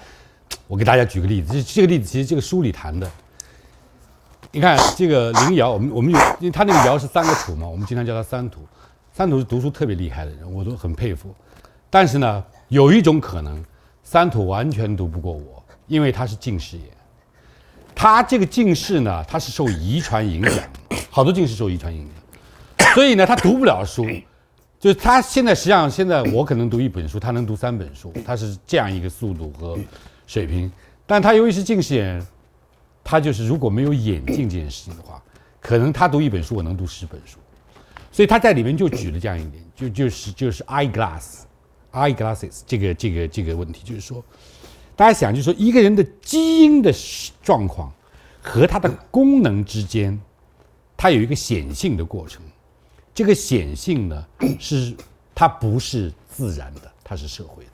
[0.68, 3.10] 我给大家举个例子，这这个例子其实这个书里谈的。
[4.51, 8.62] 你看这个林瑶，我们我们有，因为他那个瑶是三个土嘛，我们经常叫他三土。
[9.12, 11.34] 三土是读书特别厉害的人，我都很佩服。
[11.89, 13.64] 但是呢，有一种可能，
[14.04, 16.86] 三土完全读不过我，因为他是近视眼。
[17.95, 20.64] 他这个近视呢，他是受遗传影响，
[21.12, 22.93] 好多近视受遗传影响。
[22.95, 24.04] 所以呢，他读不了书，
[24.80, 29.78] 就是他现在实际上现在我可能读一本书，他能读三本书，他是这样一个速度和
[30.28, 30.72] 水平。
[31.06, 32.26] 但他由于是近视眼，
[33.04, 35.22] 他就是如果没有眼镜这件事情的话，
[35.60, 37.38] 可能他读一本书，我能读十本书。
[38.12, 44.24] 所以他在里面就举了这样一点，就就是就是 eye glass，eye glasses 这个这个这个问题，就是说，
[44.96, 46.94] 大家想，就是说一个人的基因的
[47.42, 47.92] 状况
[48.42, 50.20] 和他的功能之间，
[50.96, 52.42] 它有一个显性的过程。
[53.16, 54.28] 这个显性呢，
[54.60, 54.96] 是
[55.36, 57.72] 它不是自然的，它是社会的。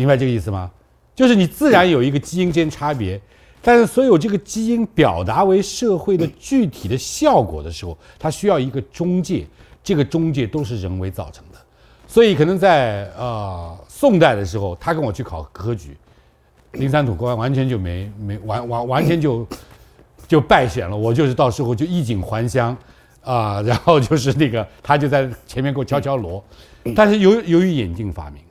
[0.00, 0.70] 明白这个意思吗？
[1.14, 3.20] 就是你自然有一个基因间差别，
[3.60, 9.46] 但是所有这个基因表达为社会的具体的效果的时候，它需要一个中介，
[9.84, 11.58] 这个中介都是人为造成的。
[12.08, 15.94] 所以可能在呃宋代的时候，他跟我去考科举，
[16.72, 19.46] 林三土官完全就没没完完完全就
[20.26, 22.74] 就败选了，我就是到时候就衣锦还乡。
[23.22, 26.42] 啊，然后就是那个，他就在前面给我敲敲锣，
[26.96, 28.49] 但是由由于眼镜发明了，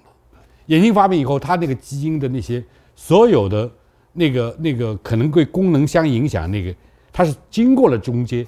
[0.70, 2.64] 眼镜发病以后，他那个基因的那些
[2.96, 3.70] 所有的
[4.14, 6.74] 那个那个可能对功能相影响那个，
[7.12, 8.46] 它是经过了中间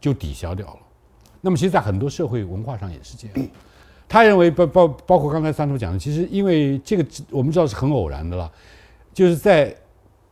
[0.00, 0.76] 就抵消掉了。
[1.40, 3.48] 那么其实，在很多社会文化上也是这样。
[4.08, 8.52] 他认为包包包括刚才三叔讲的，其实因为这个我们知道是很偶然的了，
[9.14, 9.74] 就是在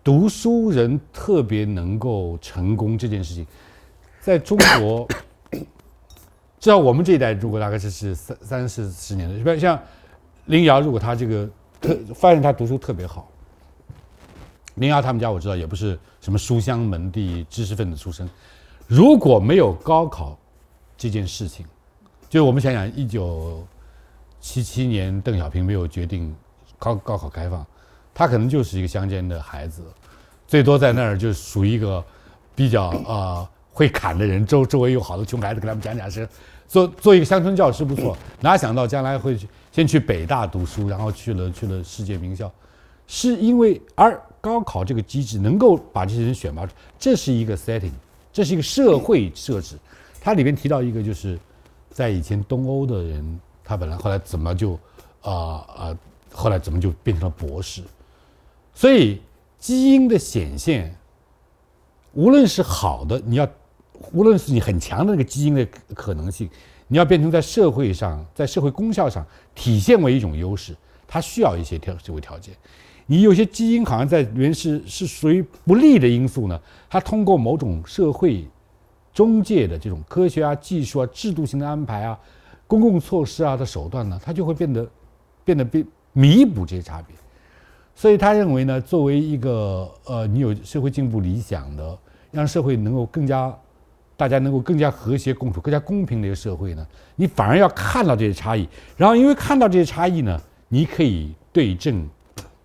[0.05, 3.47] 读书人特别能够成功这件事情，
[4.21, 5.09] 在中国。
[6.61, 9.81] 至少我们这一代，如果大概是是三三四十年的，比如像
[10.51, 11.49] 林瑶，如果他这个
[11.81, 13.31] 特发现他读书特别好，
[14.75, 18.29] 林瑶他们家我知道也不是什么书香门第、知识分子出身，
[18.89, 20.37] 如果没有高考
[20.99, 21.65] 这件事情，
[22.29, 23.65] 就我们想想，一九
[24.41, 26.35] 七七年邓小平没有决定
[26.81, 27.65] 高高考开放，
[28.13, 29.85] 他可能就是一个乡间的孩子，
[30.49, 32.05] 最多在那儿就属于一个
[32.57, 33.49] 比较啊。
[33.73, 36.29] 会砍的人，周周围有好多穷孩子，给他们讲讲是
[36.67, 38.19] 做做一个乡村教师不错。
[38.41, 42.51] 哪想到将来会去先去北大读书，然后去了去了世界名校，
[43.07, 47.93] 是因为而高考这个机制能够把这些人选拔出，这是一个 setting，
[48.33, 49.77] 这是一个社会设置。
[50.21, 51.39] 它里面提到一个就是
[51.91, 54.79] 在以前东欧的人，他本来后来怎么就
[55.23, 55.99] 啊啊，
[56.33, 57.83] 后来怎么就变成了博士？
[58.75, 59.21] 所以
[59.59, 60.95] 基因的显现，
[62.13, 63.49] 无论是好的，你要
[64.13, 66.49] 无论是你很强的那个基因的可能性，
[66.93, 69.25] 你要变成在社会上，在社会功效上
[69.55, 70.75] 体现为一种优势，
[71.07, 72.53] 它需要一些条社会条件。
[73.07, 78.45] 你有些基因好像在里面是是属于不利的因素呢，它通过某种社会
[79.15, 82.19] 中介的这种科学啊、技术啊、制度性的安排啊、
[82.67, 84.91] 公共措施啊的手段呢，它就会变得
[85.45, 87.15] 变得变弥补这些差别。
[87.95, 91.99] 所以他认为呢，作为一个呃，你有社会进步理想的，
[92.33, 93.57] 让社会能够更加
[94.21, 98.69] 大家能够更加和谐共处、更加公平的一个社会呢，你反而要看到这些差异，
[98.99, 102.07] 然后因为看到这些差异呢，你可以对症。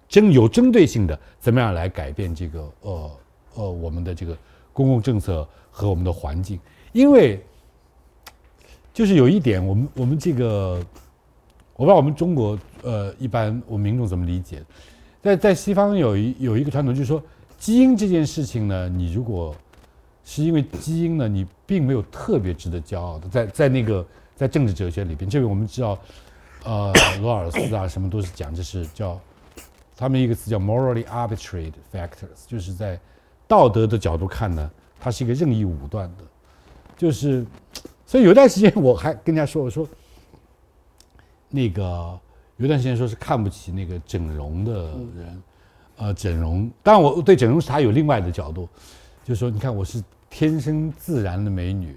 [0.08, 3.12] 针有针对性的，怎么样来改变这个呃
[3.56, 4.38] 呃我们的这个
[4.72, 6.60] 公共政策和我们的环境？
[6.94, 7.44] 因为
[8.94, 10.80] 就是有一点，我们我们这个
[11.76, 14.64] 我不知道我们中国呃一般我们民众怎么理解，
[15.22, 17.22] 在在西方有一有一个传统，就是说
[17.58, 19.54] 基因这件事情呢，你如果
[20.26, 24.06] 是因为基因呢，你并没有特别值得骄傲的，在在那个
[24.36, 25.98] 在政治哲学里边，这个我们知道，
[26.66, 29.18] 呃罗尔斯啊什么都是讲，这是叫。
[29.98, 33.00] 他们一个词叫 morally arbitrary factors，就是在
[33.48, 34.70] 道德的角度看呢，
[35.00, 36.24] 它是一个任意武断的，
[36.98, 37.46] 就是，
[38.06, 39.88] 所以有段时间我还跟人家说，我说，
[41.48, 42.20] 那个
[42.58, 44.74] 有段时间说是看不起那个整容的
[45.16, 45.44] 人，
[45.96, 48.68] 呃，整容，当然我对整容是他有另外的角度，
[49.24, 50.04] 就是说，你看我是
[50.38, 51.96] 天生自然的美女。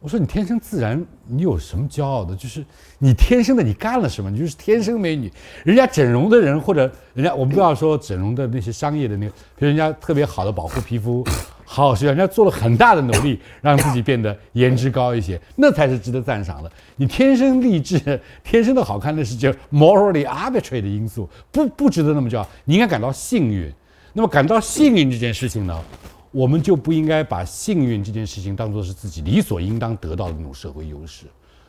[0.00, 2.34] 我说你天生自然，你有什么骄傲的？
[2.34, 2.64] 就是
[2.98, 4.30] 你天生的，你干了什么？
[4.30, 5.30] 你就是天生美女。
[5.62, 11.22] 人家整容的人，或者人家我们不要说整容的那些商业的那个，比如人家特别好的保护皮肤，
[11.66, 16.72] 好是人家做了很大的努力，让自己变得颜值高一些，那才是值得赞赏的。
[16.96, 22.48] 你天生丽质，天生的好看，那是叫 morally arbitrary 的因素，不不值得那么骄傲。
[22.64, 23.70] 你应该感到幸运。
[24.14, 25.78] 那么感到幸运这件事情呢？
[26.30, 31.26] 我们就不应该把幸运这件事情当做是自己理所应当得到的那种社会优势。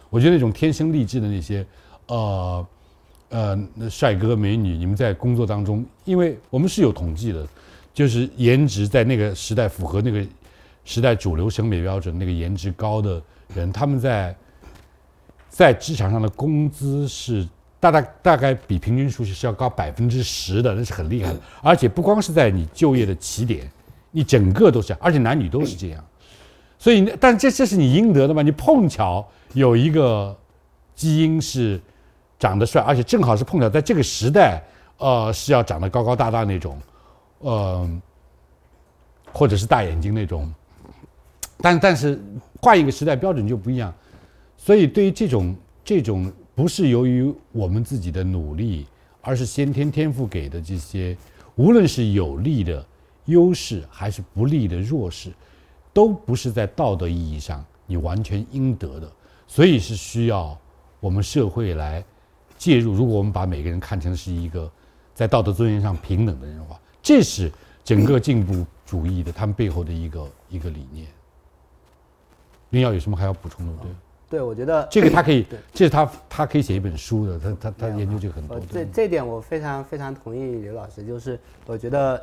[0.10, 1.66] 我觉得那种天生丽质的那些，
[2.08, 2.68] 呃，
[3.30, 7.48] 呃，帅哥美女，你们在工作当中，因为我们是有统计的，
[7.94, 10.26] 就是颜值在那个时代符合那个
[10.86, 13.22] 时代主流审美标准，那个颜值高的
[13.54, 14.36] 人，他们在
[15.50, 17.48] 在职场上的工资是
[17.80, 21.40] 大大大概比平均数是要高百分之十的，那是很厉害的。
[21.62, 23.70] 而且不光是在你就业的起点。
[24.18, 26.04] 你整个都是，而且男女都是这样，
[26.80, 28.42] 所以，但这这是你应得的嘛？
[28.42, 30.36] 你碰巧有一个
[30.96, 31.80] 基因是
[32.40, 34.60] 长得帅，而且正好是碰巧在这个时代，
[34.98, 36.82] 呃，是要长得高高大大那种，
[37.42, 38.02] 呃，
[39.32, 40.52] 或者是大眼睛那种，
[41.62, 42.20] 但但是
[42.60, 43.94] 换一个时代标准就不一样，
[44.58, 45.56] 所以对于这种
[45.86, 48.88] 这种不是由于我们自己的努力，
[49.22, 51.16] 而是先天天赋给的这些，
[51.54, 52.84] 无论是有利的。
[53.28, 55.32] 优势还是不利的弱势，
[55.94, 59.10] 都不是在道德意义上你完全应得的，
[59.48, 60.58] 所以是需要
[61.00, 62.04] 我们社会来
[62.58, 62.94] 介入。
[62.94, 64.70] 如果我们把每个人看成是一个
[65.14, 67.52] 在道德尊严上平等的人的话，这是
[67.84, 71.08] 整个进步主义的他们背后的一个一个理念。
[72.72, 73.74] 林耀有什么还要补充的？
[73.84, 73.92] 对。
[74.30, 78.60] 对，我觉得这个他可以，这是他他可以写一本书的，他他他研究这个很多。
[78.72, 82.22] 这这点我非常非常同意刘老师，就是我觉得，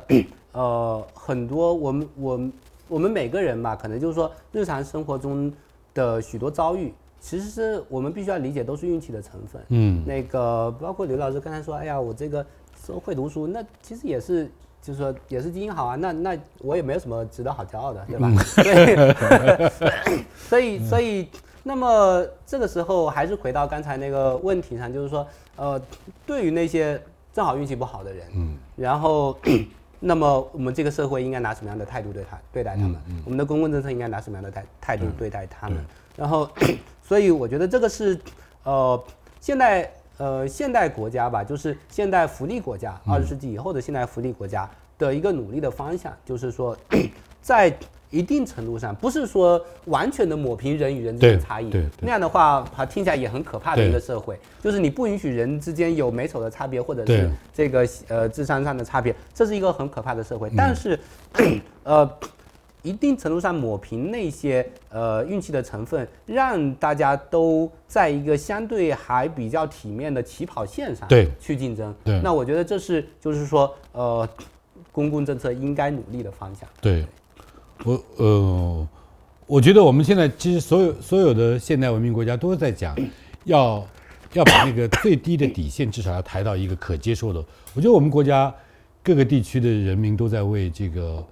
[0.51, 2.53] 呃，很多我们我们
[2.87, 5.51] 我们每个人吧，可能就是说日常生活中
[5.93, 9.61] 的许多遭遇，其实是我们必须要理解都是运气的成分。
[9.69, 12.45] 嗯，那个包括刘老师刚才说，哎呀，我这个
[12.85, 14.49] 说会读书，那其实也是。
[14.81, 18.31] 就是说，也是基因好啊，那那我也没有什么值得好骄傲的，对吧？
[18.55, 19.91] 对，
[20.47, 21.27] 所以 所以，
[21.67, 25.81] 那么这个时候还是回到刚才那个问题上，就是说，呃，
[26.23, 27.01] 对于那些
[27.33, 29.35] 正好运气不好的人，嗯，然后，
[29.99, 32.95] 那么我们这个社会应该拿什么样的态度对他对待他们？
[33.25, 35.83] 我们的公共政策应该拿什么样的态态度对待他们？
[36.15, 36.47] 然后，
[37.01, 38.19] 所以我觉得这个是，
[38.63, 39.03] 呃，
[39.41, 39.91] 现代。
[40.17, 44.65] 呃，现代国家吧，就是现代福利国家，二十世纪以后的现代福利国家
[44.97, 46.73] 的一个努力的方向，就是说，
[47.41, 47.69] 在
[48.15, 60.49] 一定程度上，不是说完全的抹平人与人之间的差异，那样的话，它听起来也很可怕的一个社会，就是你不允许人之间有美丑的差别，或者是这个呃智商上的差别，这是一个很可怕的社会。
[60.55, 60.99] 但是，
[61.83, 62.09] 呃。
[62.85, 71.09] 一定程度上抹平那些呃运气的成分，让大家都在一个相对还比较体面的起跑线上
[71.39, 71.91] 去竞争。
[72.21, 74.29] 那我觉得这是就是说呃
[74.91, 76.69] 公共政策应该努力的方向。
[76.79, 77.03] 对，
[77.83, 78.87] 我呃
[79.47, 82.95] 我觉得我们现在其实所有所有的现代文明国家都在讲，
[83.43, 83.85] 要
[84.33, 87.43] 要把那个最低的底线至少要抬到一个可接受的。
[87.73, 88.53] 我觉得我们国家
[89.03, 91.23] 各个地区的人民都在为这个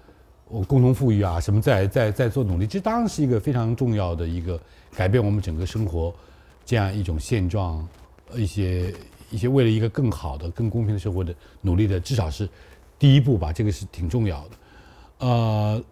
[0.47, 4.59] 我共同富裕啊什么在在在做努力，这当然是一个非常重要的一个
[4.95, 6.13] 改变我们整个生活
[6.63, 7.87] 这样一种现状，
[8.35, 8.93] 一些
[9.31, 12.47] 一些为了一个更好的、更公平的生活的努力的，至少是
[12.99, 14.49] 第一步吧，这个是挺重要的。
[15.25, 15.83] 呃，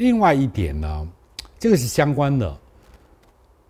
[0.00, 1.08] 另外一点呢。
[1.58, 2.58] 这个是相关的，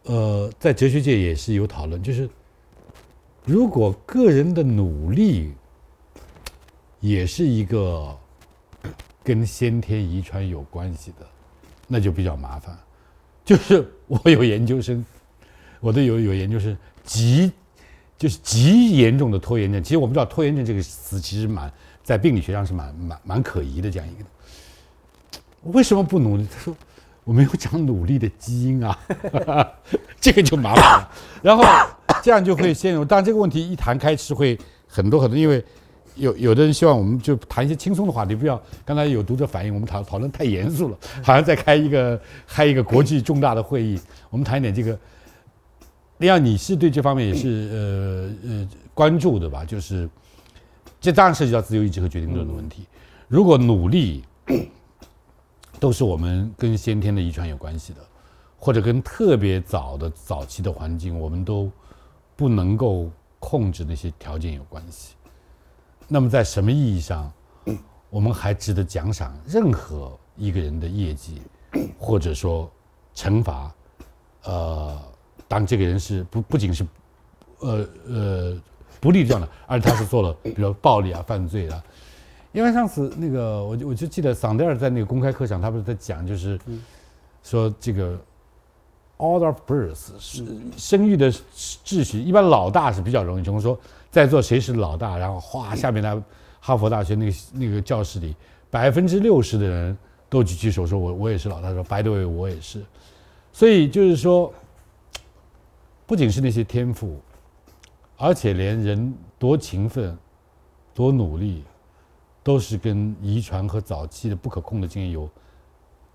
[0.04, 2.30] 呃，在哲学界也是有讨论，就是
[3.44, 5.52] 如果个人的努力
[7.00, 8.16] 也是一个
[9.24, 11.26] 跟先天遗传有关系的，
[11.88, 12.78] 那就比较麻烦。
[13.44, 15.04] 就是我有研究生，
[15.80, 17.50] 我的有有研究生极
[18.16, 19.82] 就是极严重的拖延症。
[19.82, 21.72] 其实我们知道拖延症这个词其实蛮
[22.04, 24.24] 在病理学上是蛮蛮蛮可疑的这样一个。
[25.62, 26.46] 为什么不努力？
[26.52, 26.74] 他说。
[27.22, 28.98] 我没有讲努力的基因啊，
[30.18, 31.08] 这个就麻烦了。
[31.42, 31.62] 然后
[32.22, 34.58] 这样就会陷入，当然这个问题一谈开是会
[34.88, 35.62] 很多很多，因为
[36.16, 44.00] 有有的人希望我们就谈一些轻松的话题，不要刚才有读者反映我们讨讨论太严肃了，好像在开一个开一个国际重大的会议。
[44.30, 44.98] 我们谈一点这个，
[46.18, 49.64] 李阳，你是对这方面也是呃呃关注的吧？
[49.64, 50.08] 就是
[51.00, 52.86] 这当然涉及到自由意志和决定论的问题。
[53.28, 54.24] 如果努力。
[55.80, 58.00] 都是我们跟先天的遗传有关系的，
[58.58, 61.72] 或者跟特别早的早期的环境，我们都
[62.36, 65.14] 不能够控制那些条件有关系。
[66.06, 67.32] 那么在什么意义上，
[68.10, 71.40] 我们还值得奖赏任何一个人的业绩，
[71.98, 72.70] 或者说
[73.14, 73.74] 惩罚？
[74.42, 75.00] 呃，
[75.48, 76.86] 当这个人是不不仅是
[77.60, 78.62] 呃呃
[79.00, 81.82] 不利这样的，而他是做了比如暴力啊、犯罪啊。
[82.52, 86.58] 因为上次那个，我就我就记得桑德尔在那个公开课上，他不是在讲，就是
[87.44, 88.18] 说这个
[89.18, 90.44] order of birth 是
[90.76, 93.78] 生育的秩序，一般老大是比较容易，成功说
[94.10, 96.22] 在座谁是老大，然后哗，下面的
[96.58, 98.34] 哈佛大学那个那个教室里，
[98.68, 99.96] 百分之六十的人
[100.28, 102.82] 都举起手说，我我也是老大，说 by the way 我也是，
[103.52, 104.52] 所以就是说，
[106.04, 107.20] 不仅是那些天赋，
[108.16, 110.18] 而且连人多勤奋，
[110.92, 111.62] 多努力。
[112.42, 115.28] 都是跟遗传和早期的不可控的经验有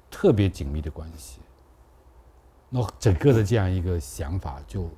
[0.09, 1.39] 特别紧密的关系。
[2.69, 4.89] 那整个的这样一个想法就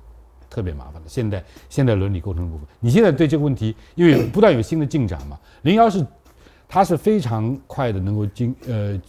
[0.48, 1.02] 特别麻烦了。
[1.06, 6.04] 现代现代伦理构成的部分，你现在对这个问题，因为不断有新的进展嘛，零幺是
[6.66, 9.00] 它是非常快的，能够经呃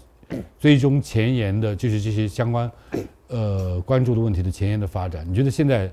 [0.60, 2.70] 追踪前沿的，就是这些相关
[3.28, 5.28] 呃关注的问题的前沿的发展。
[5.28, 5.90] 你觉得现在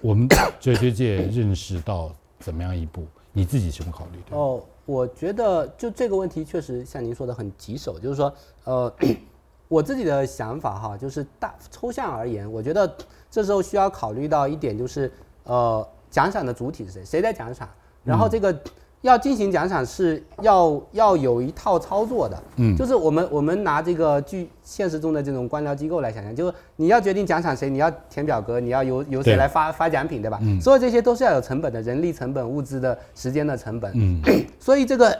[0.00, 0.28] 我们
[0.60, 3.06] 哲学界认识到怎么样一步？
[3.32, 4.18] 你自己什么考虑？
[4.30, 4.62] 哦。
[4.84, 8.32] 我觉得就这个问题确实像您说的很棘手，就是说，
[8.64, 8.92] 呃，
[9.68, 12.96] 我自己的想法哈，就是大抽象而言，我觉得
[13.30, 15.12] 这时候需要考虑到一点，就是
[15.44, 17.04] 呃，奖赏的主体是谁？
[17.04, 17.68] 谁在奖赏？
[18.04, 18.56] 然后这个。
[19.02, 30.38] 要进行奖赏是要要有一套操作的，嗯，就是我们我们拿这个据现实中的这种官僚机构来想象，就是你要决定奖赏谁，你要填表格，你要由由谁来发发奖品，对吧？
[30.42, 34.20] 嗯，所有这些都是要有成本的，人力成本、物资的时间的成本，嗯，
[34.58, 35.16] 所以这个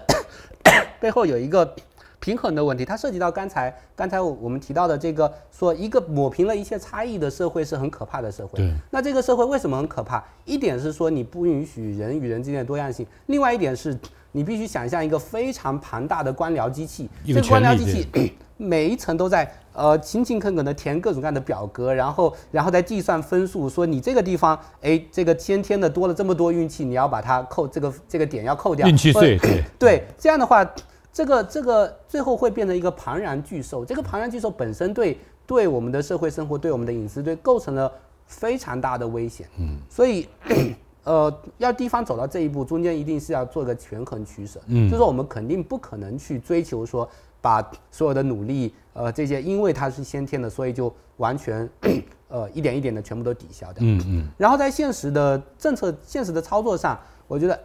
[1.01, 1.75] 背后有一个。
[2.23, 8.59] 平衡的问题，它涉及到刚才刚才我们提到的这个，说一个抹平了一切差异的社会是很可怕的社会。
[8.59, 8.73] 对。
[8.91, 10.23] 那这个社会为什么很可怕？
[10.45, 13.99] 一点是说你不允许人与人之间的多样性，另外一点是
[14.31, 18.07] 你必须想象一个非常庞大的官僚机器，这个官僚机器
[18.57, 28.87] 每一层都在呃勤勤恳恳地填各种各样的表格，然后然后再计算分数，说你这个地方哎这个先天的多了这么多运气，你要把它扣这个这个点要扣掉。
[28.87, 29.37] 运气税。
[29.39, 29.65] 对。
[29.77, 30.65] 对，这样的话。
[31.13, 37.93] 这个这个最后会变成一个庞然巨兽，这个庞然巨兽本身对对我们的社会生活、对我们的隐私、对构成了
[38.27, 39.47] 非常大的危险。
[39.59, 40.27] 嗯，所以
[41.05, 44.59] 呃，要地方走到这一步，中间一定是要做个权衡取舍。
[44.69, 47.07] 嗯，就是我们肯定不可能去追求说
[47.43, 47.61] 把
[47.91, 51.69] 所有的努力，呃，这些因为它是先天的，所以就完全
[52.29, 53.83] 呃一点一点的全部都抵消掉。
[53.83, 54.29] 嗯嗯。
[54.39, 56.99] 然后在现实的政策、现实的操作上，
[57.29, 57.61] 我觉得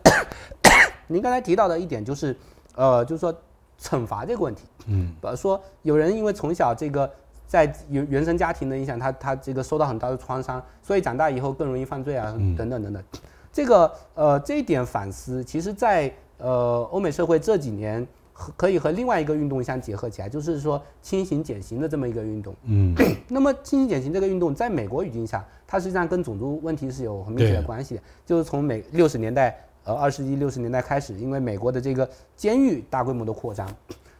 [1.07, 2.35] 您刚才提到的一点就是。
[2.77, 3.33] 呃，就是说
[3.81, 7.09] 惩罚这个问题，嗯，比如说有人因为从小这个
[7.47, 13.03] 在原原生家庭的影响，他他这个受到很大的创伤，所以长大以后更容易犯罪啊，等等等等。
[13.51, 22.53] 这个呃这一点反思，其实在呃欧美社会这几年可以和另外一个运动相结合起来，就是说轻刑减刑的这么一个运动。
[22.65, 22.93] 嗯，
[23.27, 29.57] 那么轻刑减刑这个运动在美国语境下，它实际上跟种族问题是有很明显的关系的，就是从美六十年代。
[29.87, 33.65] 呃，二十世纪六十年代开始，因为美国的这个监狱大规模的扩张，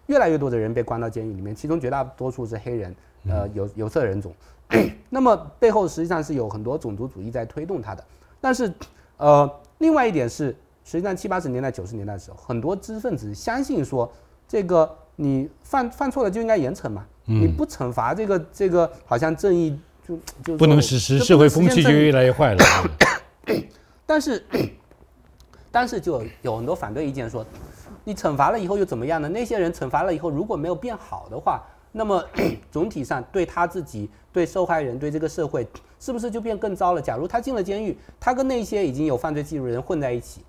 [0.05, 2.95] 越来越多的人被关到监狱里面，其中绝大多数是黑人。
[3.29, 4.33] 呃有有色人种。
[5.09, 8.01] 那么背后实际上是有很多种族主义在推动它的。
[8.39, 8.71] 但是，
[9.17, 9.49] 呃，
[9.79, 10.55] 另外一点是，
[10.85, 14.09] 实际上七八十年代、九十年代的时候，很多知识分子相信说，
[14.47, 22.63] 这个你犯犯错了就应该严惩嘛，你不惩罚这个这个，好像正义就就不能实施，社会风气就越来越坏了。
[24.05, 24.41] 但是，
[25.79, 27.45] 但是就有很多反对意见说，
[28.03, 29.29] 你惩罚了以后又怎么样呢？
[29.29, 31.61] 那些人惩罚了以后如果没有变好的话，
[31.91, 32.23] 那么
[32.71, 35.67] 总体上对他自己、对受害人、对这个社会，
[35.99, 36.99] 是不是就变更糟了？
[36.99, 40.41] 假如他进了监狱，他跟那些已经有犯罪记录的人混在一起，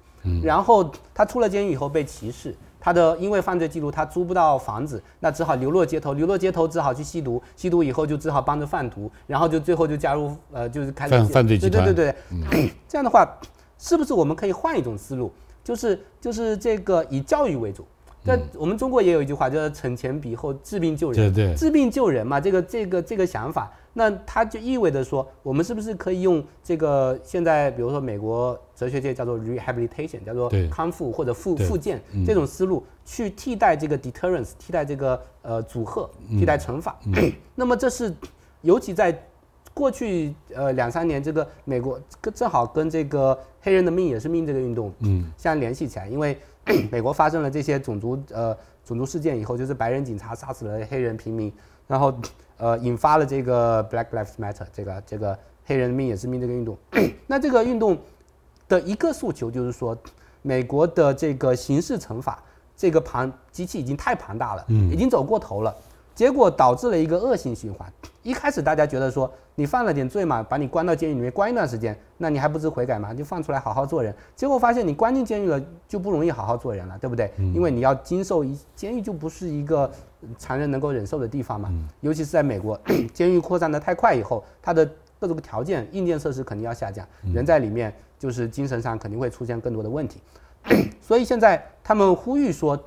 [0.42, 11.84] 然后他出了监狱以后被歧视，他的因为犯罪记录他租不到房子，那只好流落街头，流落街头只好去吸毒，吸毒以后就只好帮着贩毒，然后就最后就加入呃就是开犯犯罪集团。
[11.84, 12.14] 对对对
[12.50, 13.28] 对，这样的话，
[13.78, 15.32] 是不是我们可以换一种思路，
[15.64, 17.86] 就是就是这个以教育为主。
[18.24, 21.32] 在我们中国也有一句话，叫“惩前毖后，治病救人”。
[21.32, 36.98] 对对，治病救人嘛，这个这个这个想法，那它就意味着说，我们是不是可以用这个现在，比如说美国哲学界叫做 rehabilitation，叫做康复或者复复健这种思路，去替代这个 deterrence，替代这个呃阻吓，替代惩罚。
[37.54, 38.12] 那么这是
[38.62, 39.16] 尤其在
[39.78, 42.00] 过去呃两三年，这个美国
[42.34, 46.36] 正好跟这个黑人的命也是命这个运动嗯相联系起来，因为。
[46.92, 48.54] 美国发生了这些种族呃
[48.84, 51.50] 种族事件以后，就是白人警察杀死了黑人平民，
[51.86, 52.12] 然后
[52.58, 56.76] 呃引发了这个 Black Lives Matter 这个这个黑人命也是命这个运动。
[57.26, 57.96] 那这个运动
[58.68, 59.96] 的一个诉求就是说，
[60.42, 62.38] 美国的这个刑事惩罚
[62.76, 64.62] 这个庞机器已经太庞大了，
[64.92, 65.74] 已经走过头了。
[66.14, 67.90] 结果导致了一个恶性循环。
[68.28, 73.14] 一开始大家觉得说你犯了点罪嘛，把你关到监狱里面关一段时间，那你还不知悔改嘛？
[73.14, 74.14] 就放出来好好做人。
[74.36, 75.58] 结果发现你关进监狱了
[75.88, 77.32] 就不容易好好做人了，对不对？
[77.38, 79.90] 因为你要经受一监狱就不是一个
[80.36, 81.72] 常人能够忍受的地方嘛。
[82.02, 82.78] 尤其是在美国，
[83.14, 84.86] 监狱扩散的太快以后，它的
[85.18, 90.20] 各种条件、硬件设施肯定要下降，人在里面就是精神上肯定会出现更多的问题。
[91.00, 92.78] 所以现在他们呼吁说，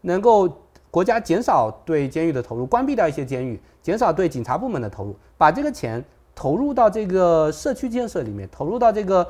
[0.00, 0.52] 能够。
[0.90, 9.26] 国家减少对监狱的投入，关闭掉一些监狱，减少对警察部门的投入，把这个钱投入到这个社区建设里面，投入到这个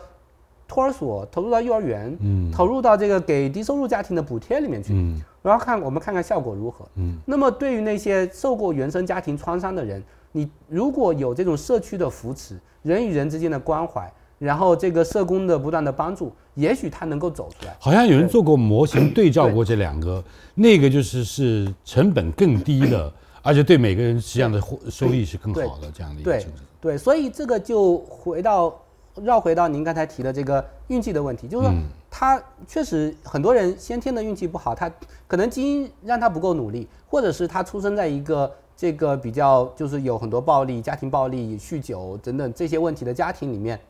[0.66, 10.02] 托儿所，投入到幼儿园，嗯，投入到这个给低收入家庭的补贴里面去，嗯，然后看我们看看效果如何，嗯，那么对于那些受过原生家庭创伤的人，
[10.32, 14.12] 你如果有这种社区的扶持，人与人之间的关怀。
[14.40, 17.76] 然后这个社工的不断的帮助，也许他能够走出来。
[17.80, 20.22] 好像有人做过模型对照过这两个，
[20.54, 23.12] 那个就是是成本更低的，
[23.48, 26.58] 而且对每个人实际上的收益是更好的这样的一个政策。
[26.82, 28.78] 对，所以这个就回到
[29.14, 31.74] 绕回到您刚才提的这个运气的问题，就是说
[32.10, 34.92] 他确实很多人先天的运气不好，他
[35.26, 43.80] 可能基因让他不够努力，或者是他出生在一个这个比较就是有很多暴力、家庭暴力、酗酒等等这些问题的家庭里面。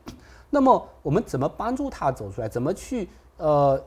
[0.49, 2.47] 那么我们怎么帮助他走出来？
[2.47, 3.77] 怎么去呃，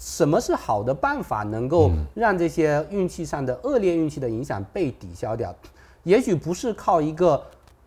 [0.00, 5.54] 什么是好的办法，能够让这些运气上的恶劣运气的影响被抵消掉？
[6.04, 7.40] 也许不是靠一个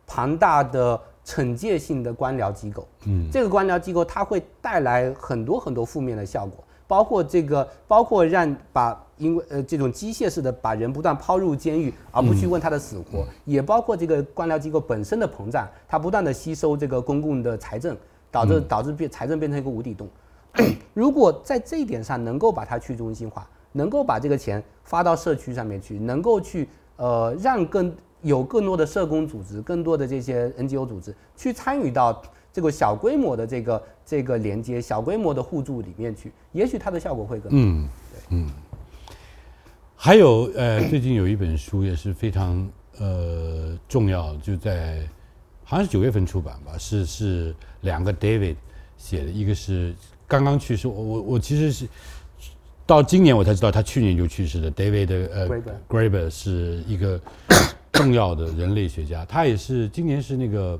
[0.06, 6.64] 庞大的惩戒性的官僚机构，嗯，这个官僚机构它会带来很多很多负面的效果。
[6.86, 17.98] 包括这个，包括让把因为呃这种机械式的把人不断抛入监狱，而不去问他的死活，也包括这个官僚机构本身的膨胀，它不断的吸收这个公共的财政，
[18.30, 20.08] 导致导致变财政变成一个无底洞。
[20.94, 32.22] 如果在这一点上能够把它去中心化，能够把这个钱发到社区上面去，能够去呃让更有更多的社工组织，更多的这些 NGO 组织去参与到。
[32.56, 37.58] 这个小规模的这个这个连接，小规模的互助里面去，也许它的效果会更好。
[37.58, 38.52] 嗯，对，嗯。
[39.96, 42.70] 还有呃，最近有一本书也是非常
[43.00, 45.00] 呃重要，就在
[45.64, 48.58] 好像是九月份出版吧，是是两个 David
[48.98, 49.96] 写的，一个是
[50.34, 51.88] 刚刚去世，我我我其实是
[52.86, 55.48] 到今年我才知道他去年就去世的 David 呃
[55.88, 57.20] Graeber 是一个
[57.94, 60.80] 重要的人类学家，他也是今年是那个。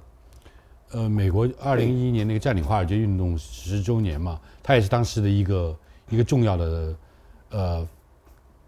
[0.96, 5.76] 呃，美国二零一一年那个占领华尔街运动十周年嘛，他也是当时的一个
[6.12, 6.96] 一个重要的，
[7.50, 7.88] 呃，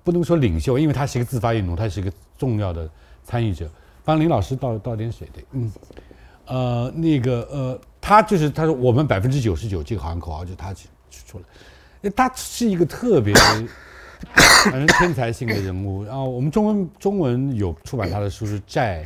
[0.03, 2.89] 不能说领袖，因为他是一个自发运动，他是一个重要的
[3.23, 3.69] 参与者。
[4.03, 5.71] 帮林老师倒倒点水，对，嗯，
[6.47, 13.33] 呃，那个呃，他就是他说我们百分之九十九这个行口号就他出出来，他是一个特别
[14.69, 16.03] 反正天才性的人物。
[16.03, 19.03] 然后我们中文中文有出版他的书是债。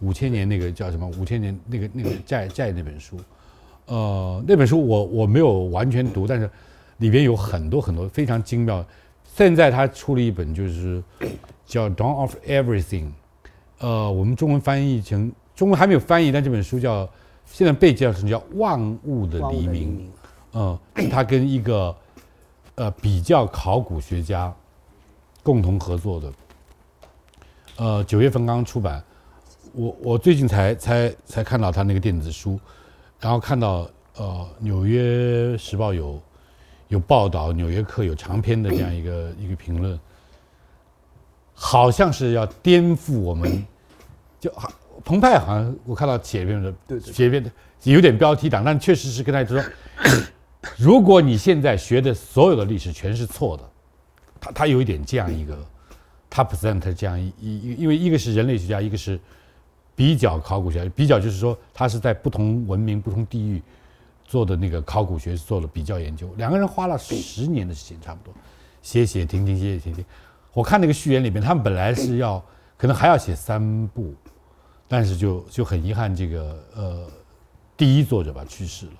[0.00, 1.04] 五千年那个叫什么？
[1.18, 3.16] 五千年那个那个债债那本书，
[3.86, 6.48] 呃，那本书我我没有完全读，但是
[6.98, 8.86] 里边有很多很多非常精妙。
[9.24, 11.02] 现在他出了一本，就是
[11.66, 13.06] 叫《Dawn of Everything》，
[13.78, 17.10] 呃，我们中文翻译成中文还没有翻译，但这本书叫
[17.50, 19.98] 现在被叫成叫《万物的黎明》，
[20.52, 20.78] 嗯，
[21.10, 21.94] 他跟一个
[22.76, 24.54] 呃比较考古学家
[25.42, 26.32] 共同合作的，
[27.76, 29.02] 呃，九月份刚刚出版，
[29.72, 32.58] 我我最近才才才看到他那个电子书，
[33.18, 36.22] 然后看到呃《纽约时报》有
[36.88, 39.98] 有报道，《纽约客》有长篇的这样一个一个评论。
[41.60, 43.66] 好像是要颠覆我们，
[44.38, 44.70] 就好
[45.08, 47.50] 澎湃好像我看到写一篇的，写一篇的
[47.84, 49.64] 有点标题党，但确实是跟他说，
[50.76, 53.62] 如果你现在学的所有的历史全是错的，
[54.38, 55.56] 他他有一点这样一个，
[56.28, 59.18] 他 present 这样一一，因为一个是人类学家，一个是
[59.96, 63.62] 比较考古学家，比较就是说他是在不同文明、不同地域
[64.26, 68.34] 做的那个考古学做了比较研究，两个人花了十年的时间差不多，
[68.82, 70.04] 写写停停，写写停停。
[70.52, 72.44] 我看那个序言里面，他们本来是要
[72.76, 74.12] 可能还要写三部，
[74.88, 77.06] 但是就就很遗憾，这个呃
[77.76, 78.92] 第一作者吧去世了。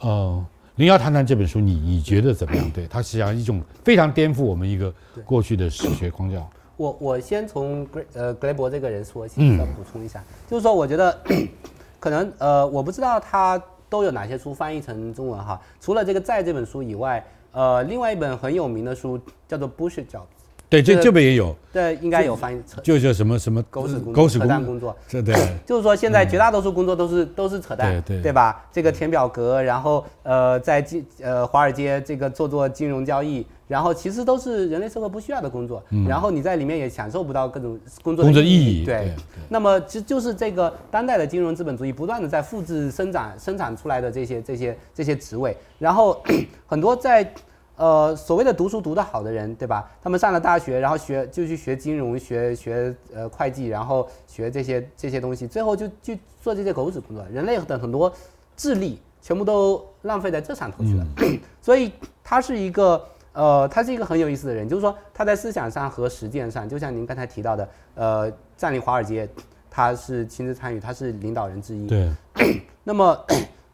[0.00, 2.68] 呃，林瑶谈谈这本书，你你觉得怎么样？
[2.72, 4.92] 对它实际上一种非常颠覆我们一个
[5.24, 6.42] 过去的史学框架。
[6.76, 11.16] 我我先从格呃格雷伯这个人说起，再补充一下，就是说我觉得
[12.00, 20.22] 可能呃我不知道他都有哪些书翻译成中文哈，除了这个在这本书以外，呃另外一本很有名的书叫做《Bush Job》。
[20.68, 25.34] 对，这这边也有，对，应该有翻译，就叫什么什么狗屎狗屎扯淡工作，对对，
[25.64, 28.64] 就是说现在绝大多数工作都是都是扯淡，对对吧？
[28.72, 39.12] 这个填表格，然后呃在金呃华尔街这个做做金融交易，然后其实都是人类社会不需要的工作，然后你在里面也享受不到各种工作工作意义，对。
[39.48, 46.20] 那么就就是这个当代的金融资本主义不断的在复制生产生产出来的这些这些这些职位，然后
[46.66, 47.32] 很多在。
[47.76, 49.90] 呃，所谓的读书读得好的人，对吧？
[50.00, 57.24] 他们上了大学，然后学就去学金融，学学呃会计，然后学这些这些东西，最后就就做这些狗屎工作。
[57.32, 58.12] 人类的很多
[58.56, 61.04] 智力全部都浪费在这上头去了。
[61.60, 61.90] 所以
[62.22, 69.28] 他是一个呃，他是一个很有意思的人，就是说他在思想上和实践上，就像您刚才提到的，呃，占领华尔街，
[69.68, 71.88] 他是亲自参与，他是领导人之一。
[71.88, 72.08] 对。
[72.84, 73.26] 那么，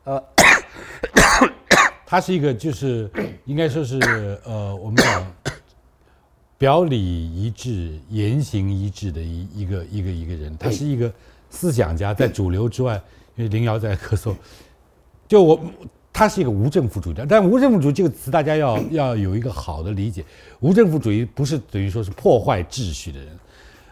[0.05, 0.25] 呃。
[2.11, 3.09] 他是一个，就是
[3.45, 3.97] 应该说是
[4.45, 5.33] 呃，我们讲
[6.59, 10.57] 表里一致、言行一致的一一个一个一个人。
[10.59, 11.13] 他是一个
[11.51, 13.01] 思想家，在主流之外，
[13.37, 14.35] 因为林瑶在咳嗽，
[15.29, 15.61] 就我，
[16.13, 17.25] 他是一个无政府主义者。
[17.25, 20.25] 但无政府主义这个词，大家要 要有一个好的理解。
[20.59, 23.29] 无政府主义不是等于说是破坏秩序的人。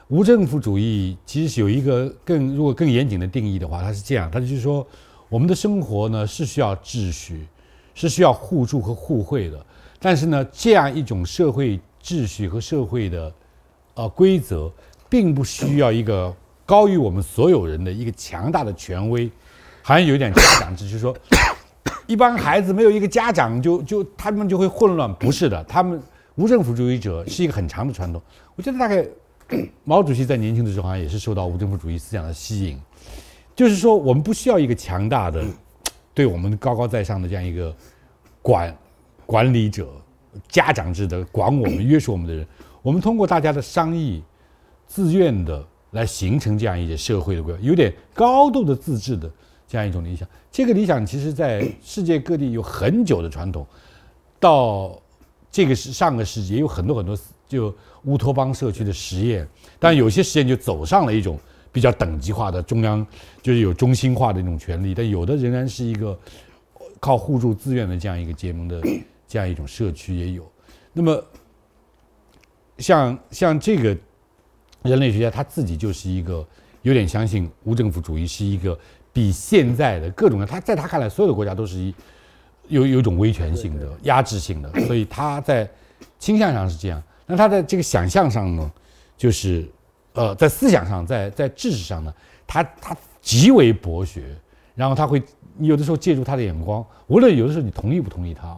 [0.08, 4.84] 无政府主义其实是有一个更如果更严谨的定义的话，它是这样，它就是说
[5.28, 7.46] 我们的生活呢是需要秩序。
[7.98, 9.66] 是需要互助和互惠的，
[9.98, 13.32] 但是呢，这样一种社会秩序和社会的，
[13.94, 14.70] 呃规则，
[15.08, 16.32] 并不需要一个
[16.64, 19.28] 高于我们所有人的一个强大的权威，
[19.82, 21.12] 好像有点家长制，就是说，
[22.06, 26.00] 一帮孩子没有一个家长就就他们就会混乱，不是的，他们
[26.36, 28.22] 无政府主义者是一个很长的传统。
[28.54, 29.04] 我觉得大概
[29.82, 32.80] 毛主席在年轻的时候好像也是受到无政府主义思想的吸引，
[33.56, 35.44] 就是说我们不需要一个强大的。
[36.18, 37.72] 对我们高高在上的这样一个
[38.42, 38.76] 管
[39.24, 39.88] 管理者、
[40.48, 42.44] 家长制的管我们、约束我们的人，
[42.82, 44.20] 我们通过大家的商议、
[44.84, 49.30] 自愿的来形成这样一些社会的规，有点高度的自治的
[49.68, 50.28] 这样一种理想。
[50.50, 53.64] 这个理想其实在世界各地有很久的传统，
[54.40, 55.00] 到
[55.52, 57.16] 这个是上个世纪也有很多很多
[57.46, 57.72] 就
[58.06, 59.46] 乌托邦社区的实验，
[59.78, 61.38] 但有些实验就走上了一种。
[61.70, 63.06] 比较等级化的中央
[63.42, 66.18] 就是有中心化的那种权利，但有的仍然是一个
[66.98, 68.80] 靠互助自愿的这样一个结盟的
[69.28, 70.50] 这样一种社区也有。
[70.92, 71.22] 那么
[72.78, 73.96] 像像这个
[74.82, 76.46] 人类学家他自己就是一个
[76.82, 78.76] 有点相信无政府主义是一个
[79.12, 81.94] 比现在的各种他在他看来所有的国家都是一
[82.68, 85.68] 有有一种威权性的压制性的，所以他在
[86.18, 87.02] 倾向上是这样。
[87.26, 88.72] 那他在这个想象上呢，
[89.16, 89.68] 就是。
[90.18, 92.12] 呃，在思想上，在在知识上呢，
[92.46, 94.36] 他他极为博学，
[94.74, 95.22] 然后他会
[95.58, 98.56] 有的时候借助他的眼光，无论有的时候你同意不同意他，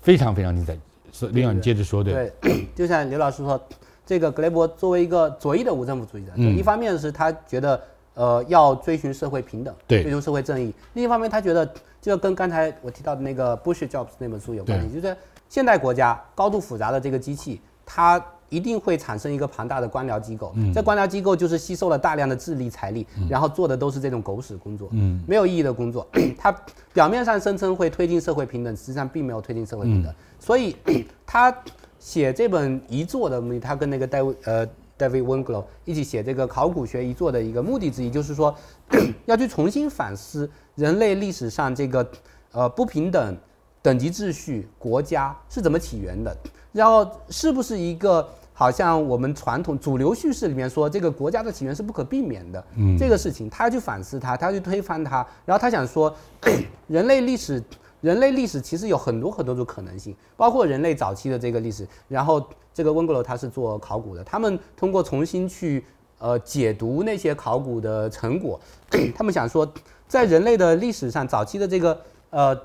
[0.00, 0.76] 非常非常精彩。
[1.12, 3.60] 所以林阳，你接着说，对，对 就像刘老师说，
[4.06, 7.80] 这个格雷伯作为一个左翼的无政府主义者，一方面是他觉得
[8.14, 11.70] 呃要追寻社会平等，对，追求社会正义；另一方面，他觉得
[12.00, 15.16] 就跟刚才我提到的那个 Bush Jobs 那本书有关系，就是
[15.48, 18.24] 现代国家高度复杂的这个机器，它。
[18.48, 25.22] 一定会产生一个庞大的官僚机构，这官僚机构就是吸收了大量的智力财力，然后做的都是这种狗屎工作，嗯。
[25.26, 26.06] 没有意义的工作。
[26.38, 26.50] 他
[26.92, 30.12] 表面上声称会推进社会平等，实际上并没有推进社会平等。
[30.38, 30.74] 所以
[31.26, 31.54] 他
[31.98, 34.66] 写这本遗作的目的，他跟那个戴维呃
[34.98, 38.54] David Winslow 一起写这个考古学遗作的一个目的之一，就是说
[39.26, 42.08] 要去重新反思人类历史上这个
[42.52, 43.36] 呃不平等
[43.82, 46.36] 等级秩序国家是怎么起源的，
[46.72, 48.28] 然后是不是一个
[48.58, 56.12] 好像我们传统主流叙事里面说这个国家的起源是不可避免的，嗯，这个事情他要去反思它，他要去推翻它，然后他想说
[56.88, 57.62] 人类历史。
[58.00, 61.86] 人类历史其实有很多很多种可能性，包括人类早期的这个历史。
[62.06, 62.40] 然后
[62.72, 65.84] 这个温格罗他是做考古的，他们通过重新去
[66.18, 68.58] 呃解读那些考古的成果，
[69.16, 69.68] 他们想说，
[70.06, 72.56] 在人类的历史上，早期的这个呃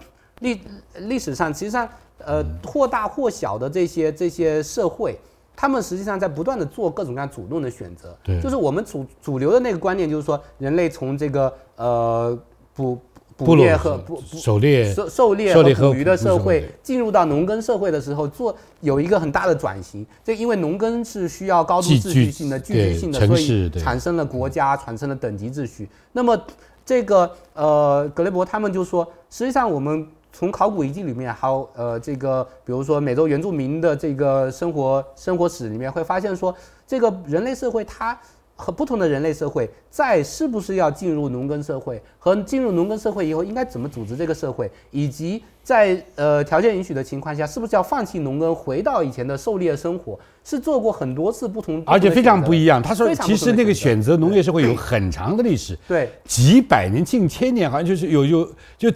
[0.42, 0.62] 历
[1.00, 1.90] 历史上，其实际上
[2.20, 5.18] 呃或大或小的这些这些社会，
[5.56, 8.18] 他们实际上在不断的做各种各样主动的选择。
[8.24, 12.38] 对，就是我们主主流的那个观念，就是说人类从这个呃
[12.74, 13.00] 捕。
[13.36, 20.06] 捕猎和捕狩猎、狩狩猎和捕鱼的社会进入到农耕社会的时候，做有一个很大的转型。
[20.24, 25.90] 这因为农耕是需要高度秩序性的、聚集性的，所以产生了国家，产生了等级秩序。
[26.12, 26.40] 那么
[26.86, 36.54] 这个呃，格雷伯他们就说，实际上我们从考古遗迹里面，还有呃这个，比如说美洲原住民的这个生活生活史里面，会发现说，
[36.86, 38.18] 这个人类社会它。
[38.56, 52.80] 和不同的人类社会，在是不是要进入农耕社会，和进入农耕社会以后应该怎么组织这个社会，以及在呃条件允许的情况下，是不是要放弃农耕，回到以前的狩猎生活，是做过很多次不同，而且非常不一样。
[52.80, 58.48] 他说，其实那个选择农业社会有很长的历史，对，几百年、近千年，好像就是有有
[58.78, 58.88] 就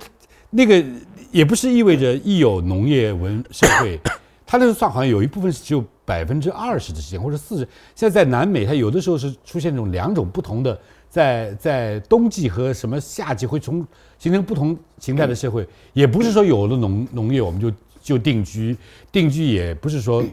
[0.51, 0.85] 那个
[1.31, 3.99] 也不是意味着一有农业文社会，
[4.45, 5.83] 他那个算好像有一部分是只有。
[6.07, 7.67] 百分之二十的时间，或者四十。
[7.93, 10.79] 现在在南美，它有的时候是出现这种两种不同的，
[11.09, 13.85] 在在冬季和什么夏季会从
[14.17, 15.67] 形成不同形态的社会。
[15.91, 17.69] 也不是说有了农农业我们就
[18.01, 18.77] 就定居，
[19.11, 20.23] 定居也不是说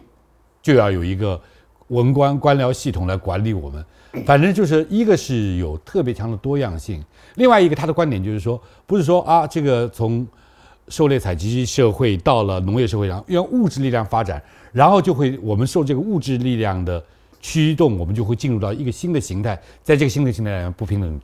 [0.62, 1.41] 就要有一个
[1.89, 3.85] 文官官僚系统来管理我们。
[4.25, 7.05] 反正就是一个是有特别强的多样性，
[7.35, 10.25] 另外一个他的观点就是说，不是说啊这个从
[10.89, 14.43] 狩猎采集社会到了农业社会上，用物质力量发展。
[14.73, 17.02] 然后就会，我们受这个物质力量的
[17.40, 21.20] 驱动，我们就会进入到一个新的形态，在这个新的形态上，不平等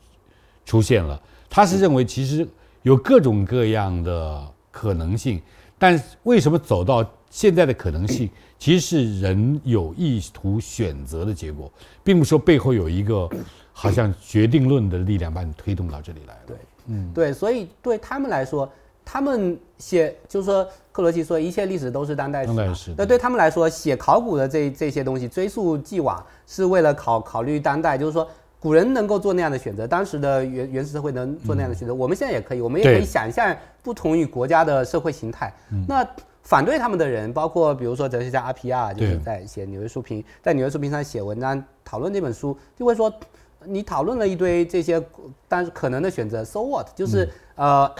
[0.65, 1.21] 出现了。
[1.49, 2.47] 他是认为，其实
[2.83, 5.43] 有各种各样的可能性，
[5.77, 11.71] 但为什么走到现在的可能性，其实是人有意图选择的结果，
[12.05, 13.29] 并不说背后有一个
[13.73, 16.39] 好像决定论的力量把你推动到这里来。
[16.47, 16.57] 对，
[16.87, 18.71] 嗯，对，所以对他们来说。
[19.13, 22.95] 他们写就是说，克罗齐说一切历史都是当代史。
[22.97, 27.99] 那对他们来说，写考古的这这些东西追溯既往，是为了考考虑当代。
[27.99, 28.25] 就是说，
[28.61, 35.53] 古人能够做那样的选择，当时的原原始社会能做那样的选择，我们现在也可以，我们也可以想象不同于国家的社会形态。
[35.89, 36.07] 那
[36.45, 43.13] 反对他们的人，包括比如说哲学家阿皮亚，就是在写《纽约书评》在《纽约书评》上写文章讨论这本书，就会说，
[43.65, 45.03] 你讨论了一堆这些，
[45.49, 46.87] 但是可能的选择，so what？
[46.95, 47.91] 就是呃。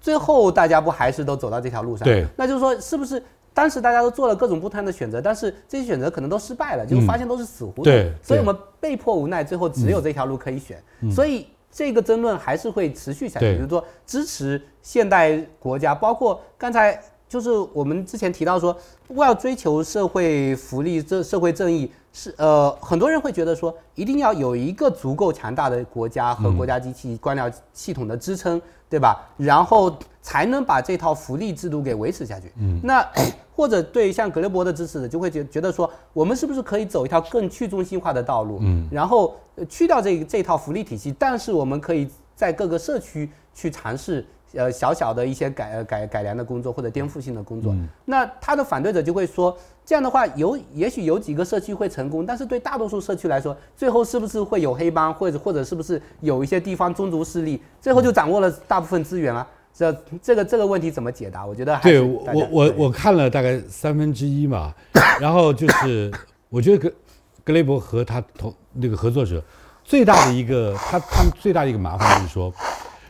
[0.00, 2.04] 最后大家不还是都走到这条路上？
[2.04, 3.22] 对，那就是说，是不是
[3.52, 7.84] 当时大家都做了各种不同的选择，但是这些选择可能都失败了，就发现都是死胡同。
[7.84, 10.82] 对，所以我们被迫无奈，最后只有这条路可以选。
[11.10, 13.56] 所以这个争论还是会持续下去。
[13.56, 16.98] 就是说，支持现代国家，包括刚才
[17.28, 18.74] 就是我们之前提到说，
[19.08, 28.60] 为了追求社会福利、这社会正义，是呃，很多人会觉得说，一定要有一个足够强大的国家和国家机器、官僚系统的支撑。
[28.90, 29.26] 对吧？
[29.38, 32.52] 然后才能把这套福利制度给维持下去。
[32.58, 33.02] 嗯，那
[33.56, 38.58] 或者对像格雷伯的支持者就会觉觉得说，我们是不是可以走一条更去中心化的道路？
[38.60, 39.34] 嗯，然后
[39.68, 44.26] 去掉这这套福利体系，但是我们可以在各个社区去尝试。
[44.52, 47.72] 呃，小小的一些改改改良的工作或者颠覆性的工作，
[48.04, 49.56] 那他的反对者就会说，
[49.90, 59.44] 这样的话有也许有几个社区会成功，但是对大多数社区来说，最后是不是会有黑帮，或者或者是不是有一些地方宗族势力，最后就掌握了大部分资源啊？
[59.74, 59.92] 这
[60.22, 61.44] 这个这个问题怎么解答？
[61.44, 64.72] 我觉得对我我我看了大概三分之一嘛，
[65.20, 66.08] 然后就是
[66.50, 66.94] 我觉得格
[67.42, 69.42] 格雷伯和他同那个合作者
[69.82, 72.54] 最大的一个他他们最大的一个麻烦就是说。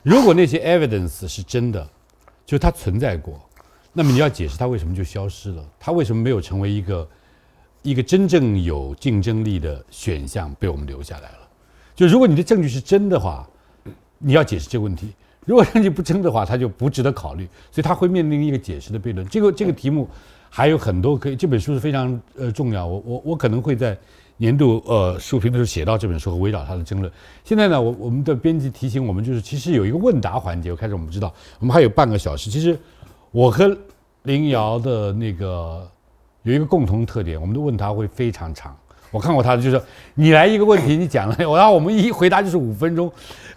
[0.02, 1.86] 如果那些 evidence 是真的，
[2.46, 3.38] 就它存在过，
[3.92, 5.64] 那么你要解释它为什么就消失了？
[5.78, 7.08] 它为什么没有成为一个
[7.82, 11.48] 一个真正有竞争力的选项被我们留下来了？
[11.94, 13.48] 就如果你的证据是真的话，
[14.18, 15.08] 你要解释这个问题；
[15.44, 17.48] 如果证据不真的话，它就不值得考虑。
[17.70, 19.26] 所以它会面临一个解释的悖论。
[19.28, 20.08] 这个这个题目
[20.48, 22.86] 还有很多可以，这本书是非常呃重要。
[22.86, 23.98] 我我我可能会在。
[24.40, 27.12] 年度呃书评的时候写到这本书和围绕它的争论。
[27.44, 30.70] 现在呢，我我们的编辑提醒我们，就是其实有一个问答环节。
[30.70, 32.48] 我开始我们知道，我们还有半个小时。
[32.48, 32.74] 其实
[33.30, 33.76] 我和
[34.22, 35.88] 林瑶的那个
[36.42, 38.76] 有一个共同特点，我们的问答会非常长。
[39.12, 39.82] 我看过他的，就是
[40.14, 43.10] 你来一个问题，你讲了，然 后我们一回答就是五分钟，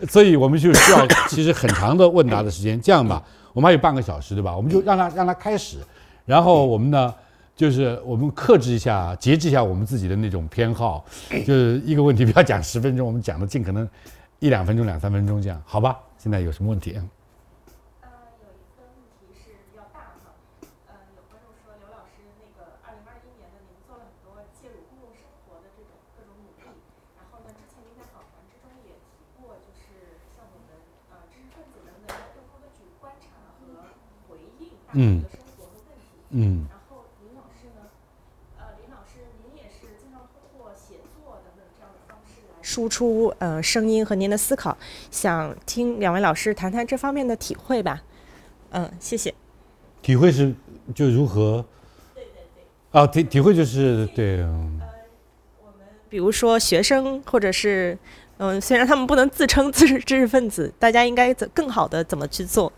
[0.09, 2.79] 所以我们就需要其实很长的问答的时间。
[2.81, 3.21] 这样吧，
[3.53, 4.55] 我们还有半个小时，对吧？
[4.55, 5.77] 我们就让他让他开始，
[6.25, 7.13] 然后我们呢，
[7.55, 11.05] 就是我们克制一下、节制一下我们自己的那种偏好，
[11.45, 13.87] 就是一个问题不要讲十分钟，我们讲的尽可能
[14.39, 15.97] 一两分钟、两三分钟这样，好吧？
[16.17, 16.97] 现在有什么问题？
[34.93, 35.23] 嗯，
[36.31, 36.67] 嗯。
[36.69, 37.89] 然后林老师呢？
[38.57, 44.77] 呃，林老师，您也是经常通过写作等等这样的方式来输出呃声音和您的思考，
[45.11, 48.01] 想听两位老师谈谈这方面的体会吧。
[48.71, 49.33] 嗯，谢谢。
[50.01, 50.53] 体会是
[50.93, 51.65] 就如何？
[52.13, 52.99] 对对对。
[53.01, 54.41] 啊，体体会就是对。
[54.41, 54.47] 呃，
[55.61, 57.97] 我们比如说学生或者是
[58.37, 62.71] 嗯，虽然他们不能自称知识知识分子，大家应该怎更好的怎么去做？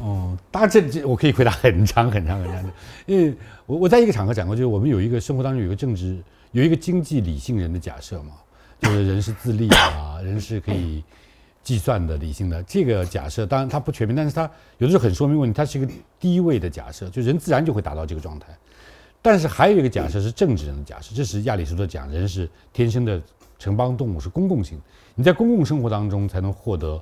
[0.00, 2.72] 哦，当然这这我可以回答很长很长很长的，
[3.06, 3.34] 因为
[3.66, 6.18] 我我在一个场合讲过，就是我们有一个生活当中有一个政治
[6.52, 8.32] 有一个经济理性人的假设嘛，
[8.80, 11.04] 就是人是自立啊，人是可以
[11.62, 18.46] 计算的理性的这个假设，当然它不全面，但是它有的时候很说明问题，它是一个低位的假设，就人自然就会达到这个状态。
[19.22, 23.20] 但是还有一个假设是政治人的假设，这是亚里士多德讲，人是天生的
[23.58, 24.80] 城邦动物，是公共性，
[25.14, 27.00] 你在公共生活当中才能获得。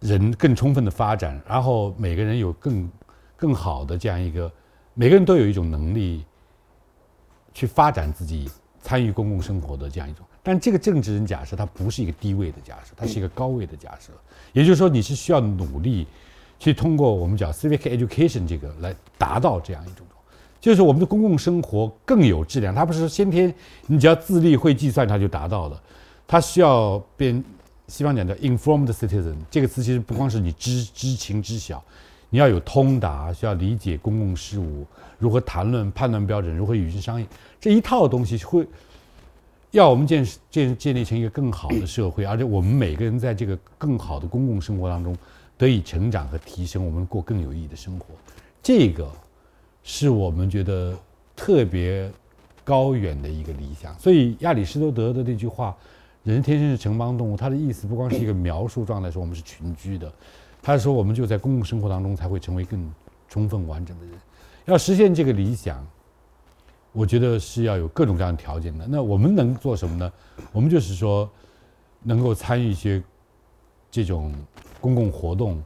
[0.00, 2.90] 人更充分的发展，然后每个人有更
[3.34, 4.50] 更好的这样一个，
[4.94, 6.24] 每个人都有一种能力
[7.54, 8.48] 去发展自己
[8.80, 10.24] 参与公共生活的这样一种。
[10.42, 14.12] 但这个政治人假设，它不是一个低位的假设，它是一个高位的假设。
[14.52, 16.06] 也就是说，你是需要努力
[16.58, 20.06] 去通过我们讲 civic education 这个来达到这样一种，
[20.60, 22.74] 就是我们的公共生活更有质量。
[22.74, 23.52] 它不是先天
[23.86, 25.82] 你只要自立会计算它就达到了，
[26.28, 27.42] 它需要变。
[27.88, 31.80] 西方讲叫 informed citizen，这个词其实不光是你知知情知晓，
[32.30, 34.84] 你要有通达，需要理解公共事务，
[35.20, 37.24] 如何谈论判断标准，如何与之商议，
[37.60, 38.66] 这一套东西会
[39.70, 45.16] 要我们建建建立成一个更好的社会，而且我们每个人在这个更好的公共生活当中
[45.56, 48.06] 得以成长和提升，我们过更有意义的生活，
[48.60, 49.08] 这个
[49.84, 50.98] 是我们觉得
[51.36, 52.10] 特别
[52.64, 53.96] 高远的一个理想。
[53.96, 55.76] 所以亚里士多德的那句话。
[56.32, 60.12] 人天生是城邦动物，它的意思不光是一个描述状态，说我们是群居的，
[60.60, 62.92] 他说我们就在公共生活当中才会成为更
[63.28, 64.14] 充分完整的人。
[64.64, 65.86] 要实现这个理想，
[66.90, 68.88] 我觉得是要有各种各样的条件的。
[68.88, 70.12] 那我们能做什么呢？
[70.50, 71.30] 我们就是说，
[72.02, 73.00] 能够参与一些
[73.88, 74.34] 这种
[74.80, 75.62] 公共活动，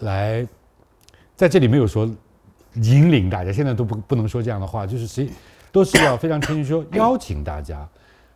[0.00, 0.46] 来
[1.34, 2.04] 在这里没有说
[2.74, 5.30] 引领大家，现在都不不能说这样的话，就是谁
[5.72, 7.88] 都是要非常谦虚说邀请大家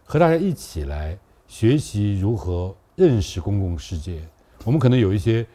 [0.02, 1.18] 和大家一起来。
[1.52, 4.22] 学习如何认识公共世界，
[4.64, 5.46] 我们可能有一些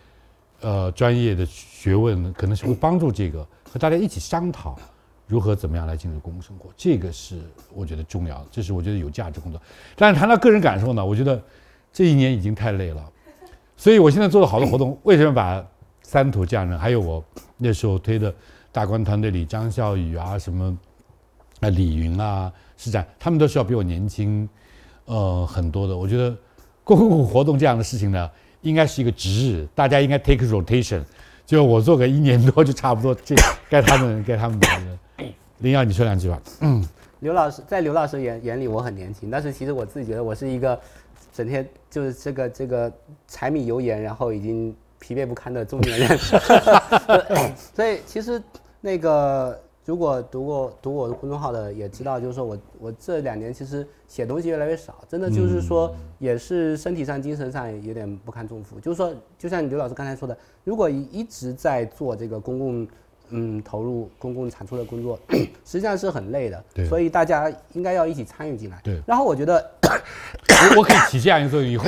[0.62, 4.78] 呃专业的学问，可能是会帮助这个和大家一起商讨
[5.26, 7.42] 如何怎么样来进入公共生活，这个是
[7.74, 9.60] 我觉得重要的，这是我觉得有价值工作。
[9.96, 11.42] 但是谈到个人感受呢，我觉得
[11.92, 13.04] 这一年已经太累了，
[13.76, 14.96] 所以我现在做了好多活动。
[15.02, 15.66] 为什么把
[16.04, 17.26] 三土匠人，还有我
[17.58, 18.32] 那时候推的
[18.72, 20.78] 大观团队里张笑宇啊，什么
[21.60, 24.48] 啊李云啊，施展，他们都是要比我年轻。
[25.08, 26.36] 呃，很多的，我觉得
[26.84, 28.30] 公共活动这样的事情呢，
[28.62, 31.02] 应该是一个值日，大家应该 take rotation，
[31.46, 33.34] 就我做个一年多就差不多，这
[33.70, 34.68] 该他们该他们的。
[35.60, 36.42] 林耀，你说两句吧。
[36.60, 36.86] 嗯，
[37.22, 40.78] 刘老师在刘老师眼眼里我很年轻，但是其实我自己觉得我是一个
[41.34, 42.92] 整天就是这个这个
[43.30, 46.18] 柴米油盐，然后已经疲惫不堪的中年人。
[47.74, 48.44] 所以其实
[48.82, 49.58] 那个。
[49.88, 58.78] 如果读过读我的公众号的也知道，就是说我我这两年其实写东西越来越少，真的就是说也是身体上精神上有点不堪重负。
[58.82, 62.88] 就是说，就像刘老师刚才说的，如果一直在做这个公共
[63.30, 65.18] 嗯投入公共产出的工作，
[65.64, 66.62] 实际上是很累的。
[66.74, 66.86] 对。
[66.86, 68.82] 所以大家应该要一起参与进来。
[68.84, 69.02] 对。
[69.08, 69.72] 然后我觉得，
[70.76, 71.86] 我可以起这样一个作用，以后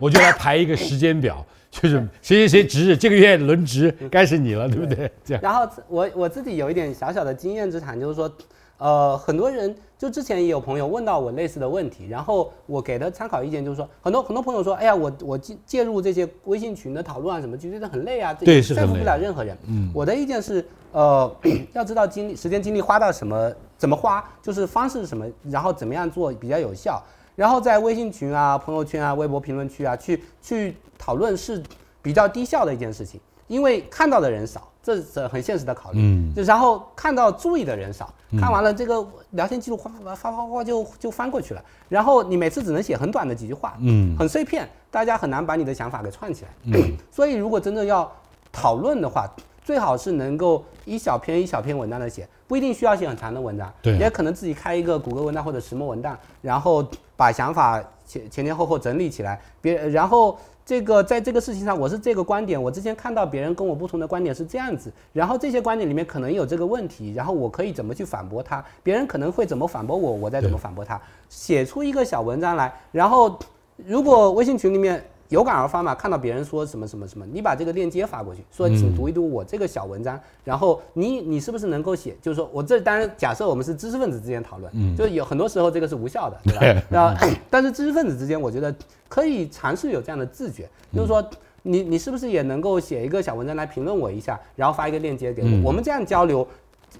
[0.00, 1.46] 我就来排一个时间表。
[1.70, 5.10] 就是谁谁谁值日，这个月轮值该是你了，对不对？
[5.24, 5.42] 这样。
[5.42, 8.30] 然后我我自己有一点小小的经验之谈，就是说，
[8.78, 19.56] 呃，很多人就之前也有朋友问到我类似的问题，然后我给的参考意见就是说，很多很多朋友说，哎呀，我我介介入这些微信群的讨论啊什么，就觉得很累啊，对，是说服不了任何人。
[19.66, 19.90] 嗯。
[19.94, 21.30] 我的意见是，呃，
[21.74, 27.02] 要知道精力、时间、精力花到什么，怎么花，就是方式是什么，然后怎么样做比较有效。
[27.34, 31.62] 然后在微信群啊、朋友圈啊、微博评论区啊，去去讨论是
[32.02, 33.20] 比较低效的一件事情。
[33.48, 36.00] 因为看到的人少，这是很现实的考虑。
[36.02, 46.50] 嗯就然后看到注意的人少，看完了这个聊天记录哗哗哗哗哗就就翻过去了，然后你每次只能写很短的几句话，嗯很碎片，大家很难把你的想法给串起来。
[46.64, 48.10] 嗯 所以如果真的要
[48.50, 49.32] 讨论的话，
[49.64, 56.84] 最好是能够一小篇一小篇文章的写，不一定需要写很长的文章，对也可能自己开一个谷歌文档或者石墨文档，然后
[57.16, 60.36] 把想法前前前后后整理起来，别然后。
[60.66, 62.60] 这个在这个事情上，我是这个观点。
[62.60, 68.62] 我之前看到别人跟我不同的观点是这样子，然后这些观点里面可能有这个问题，然后我可以怎么去反驳他？
[68.82, 71.00] 别人可能会怎么反驳我，我再怎么反驳他？
[71.28, 73.38] 写出一个小文章来，然后
[73.76, 82.16] 如果微信群里面有感而发嘛，看到别人说什么什么什么，你把这个链接发过去，说请读一读我这个小文章，然后你你是不是能够写？
[82.22, 86.82] 就是说我这当然假设我们是知识分子之间讨论，就是有很多时候这个是无效的，对吧？
[86.88, 87.16] 那
[87.50, 88.74] 但是知识分子之间，我觉得
[89.08, 91.24] 可以尝试有这样的自觉，就是说。
[91.68, 95.48] 你你是不是也能够写一个小文章来评论我一下，然后发一个链接给我？
[95.48, 96.46] 嗯我们这样交流，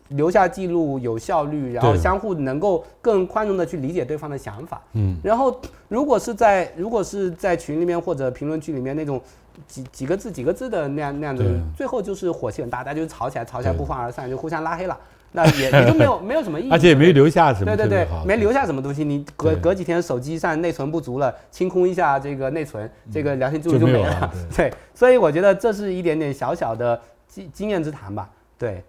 [0.08, 4.80] 留下记录有效率，然后相互能够更宽容的去理解对方的想法。
[4.92, 9.20] 嗯，然后如果是在如果是在群里面或者评论区里面那种
[9.66, 11.44] 几几个字几个字的那样那样子，
[11.76, 14.96] 最后就是火气很大，大家就吵起来，吵起来不欢而散，就互相拉黑了。
[15.32, 19.04] 那也也就没有 没有什么意义，而且也没留下什么对对对没留下什么东西。
[19.04, 24.32] 你隔隔几天手机上内存不足了，清空一下这个内存，这个聊天记录就没了。
[24.56, 28.30] 对，所以我觉得这是一点点小小的经经验之谈吧。
[28.56, 28.82] 对，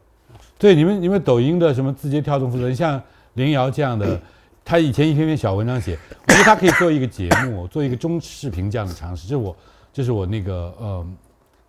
[0.60, 3.00] 对，你们你们抖音的什么字节跳动负责人，像
[3.36, 4.20] 林瑶这样的，
[4.66, 5.96] 他以前一篇篇小文章写，
[6.28, 9.56] 我觉得他可以做一个节目，做一个中视频这样的尝试，这是我
[9.94, 11.06] 这是我那个呃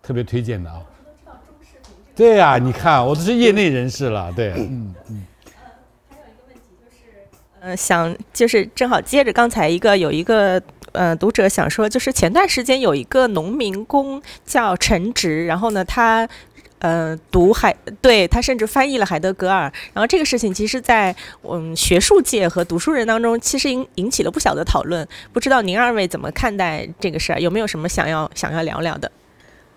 [0.01, 0.81] 特别推荐的啊。
[1.25, 5.25] 能中视频对呀、你看我都是业内人士了，对，嗯嗯，
[7.59, 10.59] 呃，想就是正好接着刚才一个有一个
[10.93, 16.27] 呃读者想说，就是前段时间有一个农民工叫陈植，然后呢他。
[16.79, 25.05] 呃，读海，对他甚至翻译了海德格尔，然后这个事情其实在嗯学术界和读书人当中，其实引引起了不小的讨论。
[25.33, 27.39] 不知道您二位怎么看待这个事儿？
[27.39, 29.11] 有没有什么想要想要聊聊的？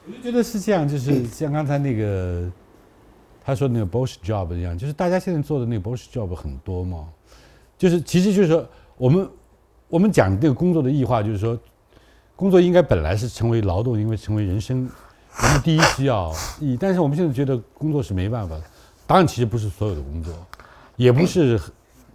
[0.07, 2.49] 我就觉得是这样，就是像刚才那个
[3.45, 7.09] 他说那个 bullshit job 一样，就是大家现在做的那个 bullshit job 很多嘛，
[7.77, 8.65] 就是其实就是说
[8.97, 9.29] 我们
[9.89, 11.59] 我们讲这个工作的异化，就是说
[12.37, 14.89] 工作应该本来是成为劳动，应该成为人生
[15.41, 18.63] 我们第一需要意义，但是我们现在觉得工作是没办法的。
[19.07, 20.33] 当然，其实不是所有的工作，
[20.97, 21.61] 也不是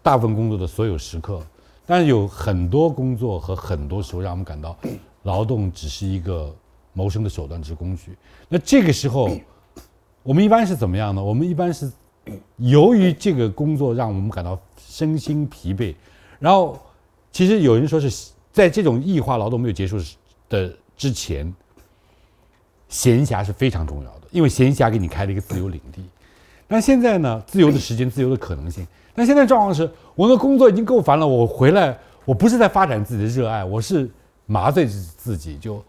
[0.02, 1.42] 大部分工作的所有时刻，
[1.86, 4.78] 但是有很多工作和很多时候让我们感到
[5.24, 6.56] 劳动只是一个
[6.94, 8.18] 谋生的手段，只是工具。
[8.48, 9.30] 那这个时候，
[10.24, 11.24] 我们一般是怎么样呢？
[11.24, 11.92] 我们一般是
[12.58, 15.94] 由于这个工作让我们感到身心疲惫，
[16.40, 16.80] 然后
[17.32, 19.98] 其实有人说是在这种异化劳动没有结束
[20.50, 21.54] 的之前，
[22.90, 26.04] 闲暇是非常重要的，因为闲暇给你开了一个自由领地。
[26.68, 28.86] 但现在呢，自由的时间、自由的可能性。
[29.16, 34.10] 但现在状况是，我的工作已经够烦了，我回来，我不是在发展自己的热爱，我是
[34.46, 35.84] 麻醉自自己，就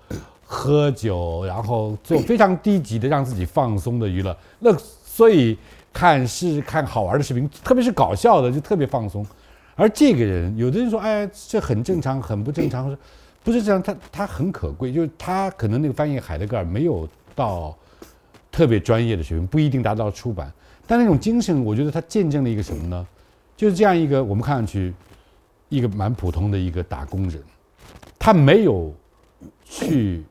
[0.44, 4.34] 喝酒，然后做非常低级的让自己放松的娱乐。
[4.60, 5.58] 那所以
[5.92, 9.26] 看是看好玩的视频，特别是搞笑的，就特别放松。
[9.74, 12.96] 而这个人，有的人说，哎，这很正常，很不正常，
[13.48, 17.74] 不是这样，他他很可贵，就是他可能那个翻译海德格尔没有到
[18.52, 20.52] 特别专业的水平，不一定达到出版，
[20.86, 23.08] 但那种精神，我觉得他见证了一个什么呢？
[23.56, 24.92] 就是这样一个我们看上去
[25.70, 27.42] 一个蛮普通的一个打工人，
[28.18, 28.94] 他没有
[29.64, 30.22] 去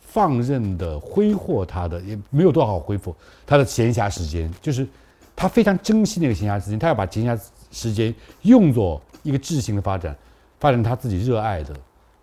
[0.00, 3.14] 放任的挥霍他的，也没有多少挥霍
[3.44, 4.88] 他的闲暇时间，就是
[5.36, 7.38] 他非常珍惜那个闲暇时间，他要把闲暇
[7.70, 8.14] 时间
[8.44, 10.16] 用作一个智性的发展，
[10.58, 11.76] 发展他自己热爱的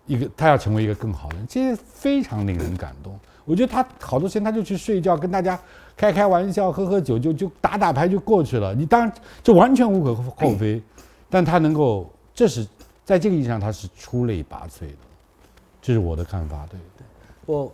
[0.08, 3.16] 一个，他要成为一个更好的人，这些非常令人感动。
[3.44, 5.58] 我觉得他好多时间他就去睡觉，跟大家
[5.96, 8.74] 开开玩笑、喝喝酒，就就打打牌就过去了。
[8.74, 9.12] 你当然
[9.42, 10.82] 这完全无可厚非，
[11.30, 12.66] 但他能够，这是
[13.04, 14.96] 在这个意义上他是出类拔萃的，
[15.80, 16.66] 这是我的看法。
[16.70, 16.78] 对，
[17.46, 17.72] 我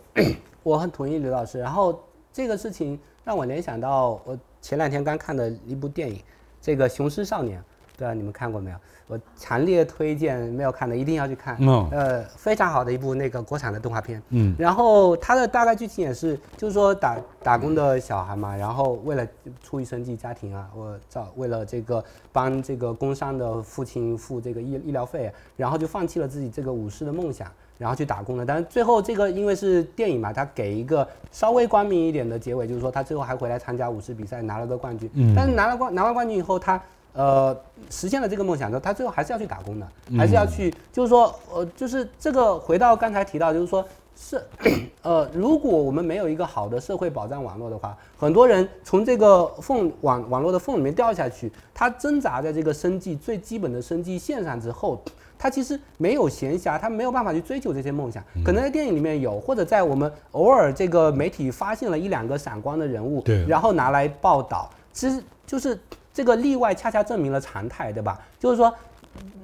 [0.62, 1.58] 我很同意刘老师。
[1.58, 2.00] 然后
[2.32, 6.20] 这个事情让我联想到我前两天刚看的一部电影，
[6.60, 7.58] 这个《雄狮少年》，
[7.92, 8.76] 不知道你们看过没有？
[9.06, 11.56] 我强烈推荐没有看的一定要去看。
[11.60, 14.22] 嗯呃，非常好的一部那个国产的动画片。
[14.30, 19.26] 嗯然后它的大概剧情也是，就是说打打工的小孩嘛，然后为了
[19.62, 22.02] 出于生计家庭啊，我找为了这个
[22.32, 28.46] 帮这个工伤的父亲付这个医医疗费，然后就放弃了自己这个武士的梦想，然后去打工了。
[28.46, 35.10] 但是最后这个因为是电影嘛，他给一个稍微光明一点的结尾，就是说他最后还回来参加武士比赛，拿了个冠军。
[35.14, 36.80] 嗯但是拿了冠拿完冠军以后，他
[37.14, 37.56] 呃
[37.90, 39.88] 实现了这个梦想之后，他最后还是要去打工的，
[40.18, 43.82] 还是要去，就是说呃就是这个回到刚才提到，就是说
[44.16, 44.40] 是，
[45.02, 55.02] 呃，如果我们没有一个好的社会保障网络的话，很多人从这个缝网网络的缝里面掉下去，他挣扎在这个生计最基本的生计线上之后，
[55.36, 58.22] 他其实没有闲暇，他没有办法去追求这些梦想。
[58.44, 63.44] 可能在电影里面有，或者在我们偶尔这个媒体发现了一两个闪光的人物，对。
[63.46, 65.76] 然后拿来报道，其实就是
[66.14, 68.18] 这个例外恰恰证明了常态，对吧？
[68.38, 68.72] 就是说。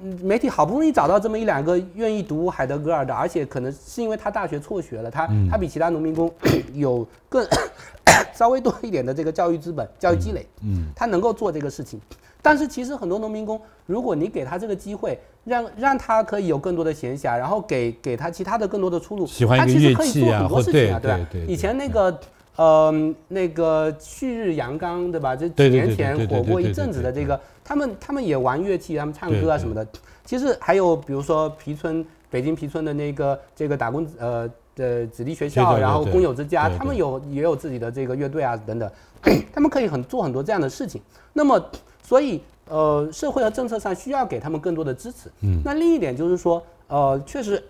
[0.03, 6.29] 嗯，媒体好不容易找到这么一两个愿意读海德格尔的，而且可能是因为他大学辍学了，他他比其他农民工
[6.75, 7.47] 有更
[8.35, 11.97] 稍微多一点的这个教育资本、教育积累，嗯，他能够做这个事情。
[12.41, 21.53] 但是其实很多农民工，如果你给他这个机会，让让他可以有更多的闲暇，然后给给他其他的更多的出路，喜欢他一个乐其实可以做器啊或很多事情啊，对对对？
[21.53, 22.19] 以前那个。
[22.55, 25.35] 呃，那个旭日阳刚，对吧？
[25.35, 29.85] 这几年前火过一阵子的这个，他们他们也玩乐器，他们唱歌啊什么的。
[30.25, 38.89] 其实还有比如说皮村，北京皮村的那个这个打工呃的子弟学学校校，然后工友之家，他们有也有自己的这个乐队啊等等，
[39.51, 41.01] 他们可以很做很多这样的事情。
[41.33, 41.59] 那么，
[42.03, 45.29] 所以呃，社会和政策上需要给他们更多的支持。
[45.41, 47.61] 嗯那另一点就是说，呃，确实，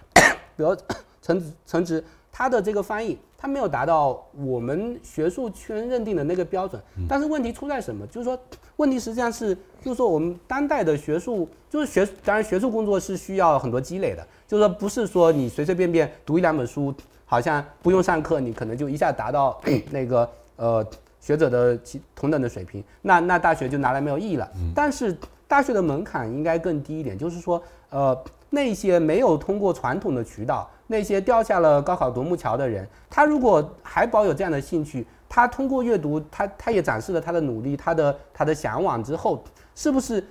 [0.56, 0.76] 比如
[1.22, 2.02] 陈子陈直
[2.32, 6.80] 他的这个翻译，他没有达到我们学术圈认定的那个标准。
[7.08, 8.06] 但是问题出在什么？
[8.08, 8.38] 就是说，
[8.76, 16.94] 问题实际上是，就是说我们当代的学术，就是学，当然学术工作是需要很多积累的，就是说不是说你随随便便读一两本书，
[17.24, 19.58] 好像不用上课，你可能就一下达到
[19.90, 20.86] 那个呃
[21.18, 24.46] 学者的其同等的水平，那那大学就拿来没有意义了。
[24.74, 25.16] 但是
[25.48, 28.16] 大学的门槛应该更低一点，就是说，呃，
[28.50, 39.44] 那些没有通过传统的渠道，那些掉下了高考独木桥的人，他如果还保有这样的兴趣，他通过阅读，他他也展示了他的努力，他的他的向往之后，
[39.76, 40.26] 是不是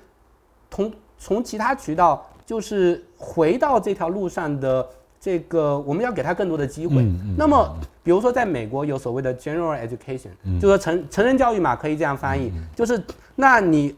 [0.70, 4.86] 从从其他渠道就是回到这条路上的
[5.18, 7.04] 这个，我们要给他更多的机会。
[7.04, 7.74] 嗯嗯那么，
[8.04, 13.02] 比如说在美国有所谓的 general education，、就说成成人教育嘛，可以这样翻译，就是
[13.36, 13.96] 那你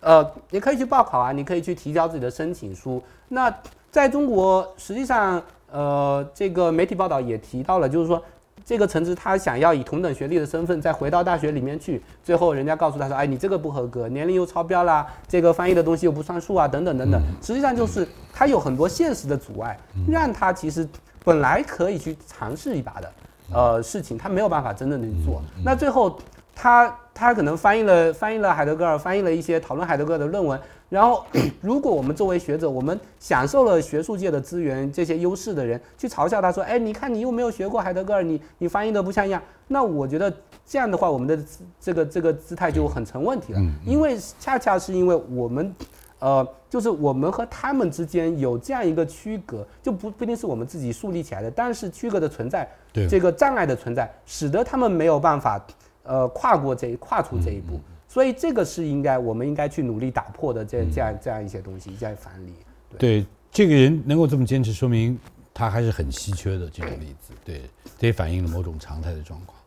[0.00, 3.00] 呃，你可以去报考啊，你可以去提交自己的申请书。
[3.28, 3.54] 那
[3.92, 5.42] 在中国，实际上
[5.72, 8.22] 呃，这个媒体报道也提到了，就是说。
[8.62, 19.76] 这个橙子他想要以同等学历的身份再回到大学里面去，最后人家告诉他说：“哎，你这个不合格，年龄又超标啦，这个翻译的东西又不算数啊，等等等等。”实际上就是他有很多现实的阻碍，
[20.06, 20.86] 让他其实
[21.24, 23.12] 本来可以去尝试一把的，
[23.52, 25.42] 呃，事情他没有办法真正的去做。
[25.64, 26.16] 那最后
[26.60, 30.60] 他他可能翻译了翻译了海德格尔，翻译了一些讨论海德格尔的论文。
[30.90, 31.24] 然后，
[31.62, 40.30] 如果我们作为学者，我们享受了学术界的资源这些优势的人，去嘲笑他说：“哎，你看你又没有学过海德格尔，你你翻译的不像样。”那我觉得
[40.66, 41.42] 这样的话，我们的
[41.80, 43.60] 这个这个姿态就很成问题了。
[43.86, 45.74] 因为恰恰是因为我们，
[46.18, 55.64] 呃，就是我们和他们之间有这样一个区隔，就不不一定是我们自己树立起来的，但是区隔的存在，对这个障碍的存在，使得他们没有办法，
[56.02, 57.80] 呃，跨过这跨出这一步。
[58.08, 62.52] 所以这个是应该我们应该去努力打破的这这样这样一些东西，这样反例。
[62.98, 65.16] 对这个人能够这么坚持，说明
[65.54, 67.32] 他还是很稀缺的这种例子。
[67.44, 67.62] 对，
[67.98, 69.58] 这也反映了某种常态的状况。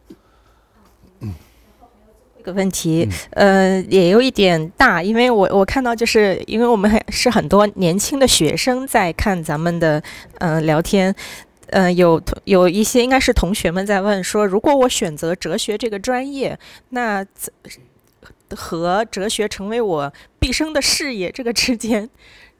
[1.21, 1.33] 嗯
[2.37, 10.03] 这个问题，呃，也有一点大，因为我我看到，就是因为我们还是很多年轻的学生在看咱们的
[10.39, 11.15] 呃聊天，
[11.67, 16.59] 呃，有同有一些应该是同学们在问说，如果我选择哲学这个专业，
[16.89, 17.25] 那
[18.55, 22.07] 和哲学成为我毕生的事业这个之间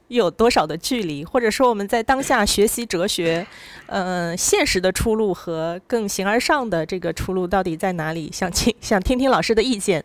[0.08, 1.24] 有多少的距离？
[1.24, 3.46] 或者说我们在当下学习哲学，
[3.86, 8.30] 呃，现实的出路和更形而上的这个出路到底在哪里？
[8.32, 10.04] 想听想听听老师的意见。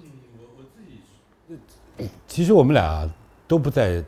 [0.00, 3.08] 嗯，我我自己其实我们俩
[3.46, 4.02] 都不在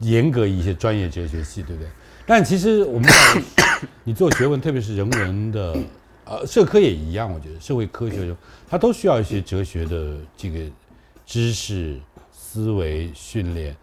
[0.00, 1.90] 严格一些专业哲学系，对不对？
[2.28, 3.42] 但其实我们在
[4.04, 5.74] 你做学问，特别是人文的，
[6.26, 8.36] 呃，社科也一样，我觉得社会科学，
[8.68, 10.60] 它都需要一些哲学的这个
[11.24, 11.98] 知识、
[12.30, 13.74] 思维训练。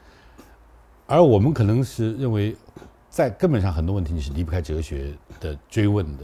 [1.08, 2.56] 而我们可能是认为，
[3.10, 6.24] 在根本上很多问题你是离不开哲学的追问的，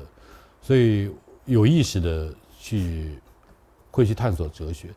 [0.61, 1.09] 所以
[1.45, 3.17] 有意识的去
[3.89, 4.89] 会去探索哲学。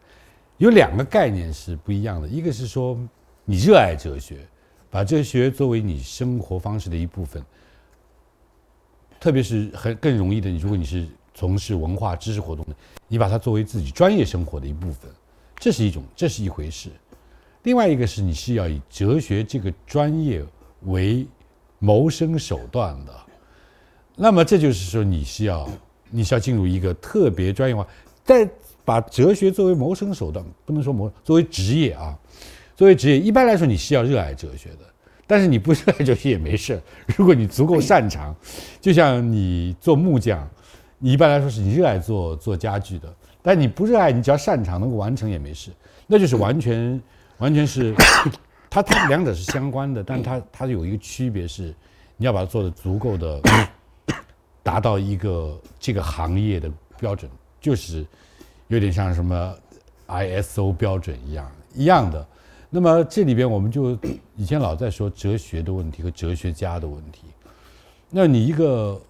[0.58, 2.98] 有两个概念是不一样的，一个是说
[3.46, 4.46] 你热爱哲学，
[4.94, 7.44] 把哲学作为你生活方式的一部分，
[9.18, 11.04] 特别是很更容易的，如果你是
[11.34, 12.76] 从事文化知识活动的，
[13.08, 15.10] 你把它作为自己专业生活的一部分，
[15.56, 16.90] 这是一种，这是一回事。
[17.64, 20.44] 另外一个是你是要以哲学这个专业
[20.82, 21.26] 为
[21.80, 23.12] 谋生手段的，
[24.14, 25.68] 那么这就是说你是要
[26.08, 27.84] 你是要进入一个特别专业化，
[28.22, 28.48] 在
[28.84, 32.16] 把哲学作为谋生手段，不能说谋作为职业啊，
[32.76, 34.78] 作为职业，一般来说你是要热爱哲学的。
[35.26, 36.78] 但是你不热爱哲学也没事。
[37.16, 38.36] 如果你足够擅长，
[38.78, 40.46] 就像你做木匠，
[40.98, 43.10] 你一般来说是你热爱做做家具的，
[43.40, 45.70] 但你不热爱，你只要擅长能够完成也没事。
[46.06, 47.00] 那就是完全
[47.38, 47.94] 完全是，
[48.68, 51.74] 它它两者是相关的，但它它有一个区别是，
[52.18, 53.40] 你要把它做的足够的，
[54.62, 57.30] 达到一个这个行业的标准，
[57.62, 58.04] 就是
[58.68, 59.54] 有点像什么
[60.06, 62.26] ISO 标准一样一样的。
[62.74, 63.96] 那么这里边我们就
[64.34, 67.20] 以前老在说哲学的问题和哲学家的问题。
[68.10, 69.00] 那你一个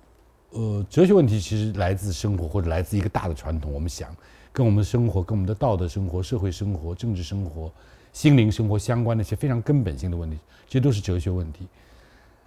[0.51, 4.15] 呃哲学问题其实来自生活或者来自一个大的传统，我们想
[4.53, 7.73] 跟我们的生活、跟我们的道德生活、社会生活、政治生活、
[8.13, 10.37] 心灵生活相关的一些非常根本性的问题，
[10.69, 11.67] 这都是哲学问题。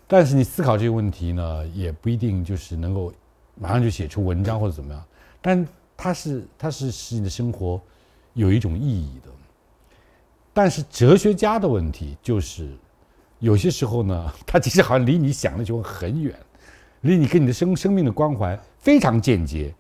[0.07, 3.11] 但是你思考这个问题呢，也不一定就是能够
[3.56, 5.03] 马上就写出文章或者怎么样，
[5.41, 5.68] 但
[5.98, 7.81] 它是它是使你的生活
[8.35, 9.31] 有一种意义的。
[10.57, 12.67] 但是哲学家的问题就是，
[13.38, 16.34] 有些时候呢， 他其实好像离你想的就很远，
[17.01, 19.71] 离你跟你的生生命的关怀非常间接。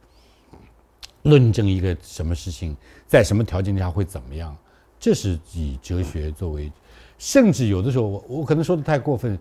[1.23, 2.77] 论证一个什么事情
[3.07, 4.55] 在什么条件下会怎么样，
[4.99, 6.71] 这是以哲学作为，
[7.17, 9.35] 甚至有的时候我我可能说的太过分，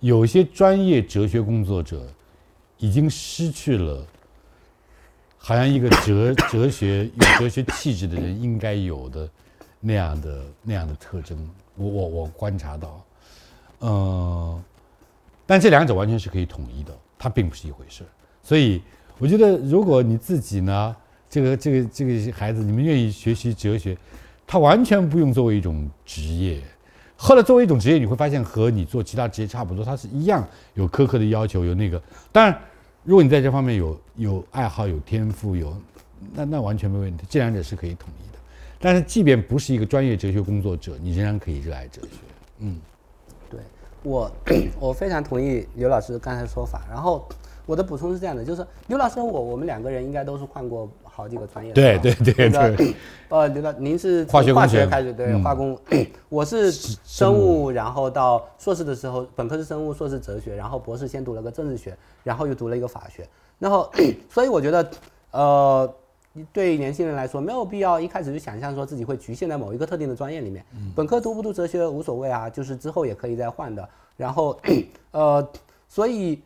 [0.00, 2.04] 有些专业哲学工作者
[2.78, 4.04] 已经失去了，
[5.38, 9.30] 好像一个哲 哲学有哲学气质的人应该有的。
[9.86, 11.36] 那样的那样的特征，
[11.76, 13.04] 我我我观察到，
[13.80, 14.64] 嗯，
[15.44, 18.02] 但这两者完全是可以统一的，它并不是一回事。
[18.42, 18.80] 所以
[19.18, 20.96] 我觉得，如果你自己呢，
[21.28, 23.94] 这个这个这个孩子，你们愿意学习哲学，
[24.46, 26.62] 他完全不用作为一种职业。
[27.14, 30.42] 后来作为一种职业，你会发现和你做其他职业差不多，它是一样
[30.72, 32.02] 有苛刻的要求，有那个。
[32.32, 32.58] 当然，
[33.02, 35.76] 如果你在这方面有有爱好、有天赋、有
[36.32, 38.33] 那那完全没问题，这两者是可以统一。
[38.84, 42.18] 但是，即便不是一个专业哲学工作者，你仍然可以热爱哲学。
[42.58, 42.78] 嗯，
[43.48, 43.58] 对
[44.02, 44.30] 我，
[44.78, 46.82] 我非常同意刘老师刚才说法。
[46.90, 47.26] 然后
[47.64, 51.72] 我的补充是这样的，就是刘老师我我们两个人应该都是换过好几个专业。
[51.72, 52.94] 对对对对。
[53.30, 55.78] 呃，刘老您是化学化学开始对化工，
[56.28, 63.26] 我是生物，然后到硕士的时候，本科是生物，硕士哲学，然后博士先读了个政治学，然后又读了一个法学。
[63.58, 63.90] 然后，
[64.28, 64.90] 所以我觉得，
[65.30, 65.94] 呃。
[66.52, 70.64] 对年轻人来说，没有必要一开始就想象说自己会局限在某一个特定的专业里面。
[70.94, 73.88] 本科读不读哲学无所谓啊，就是之后也可以再换的。
[74.16, 74.58] 然后，
[75.12, 75.48] 呃，
[75.88, 76.42] 所以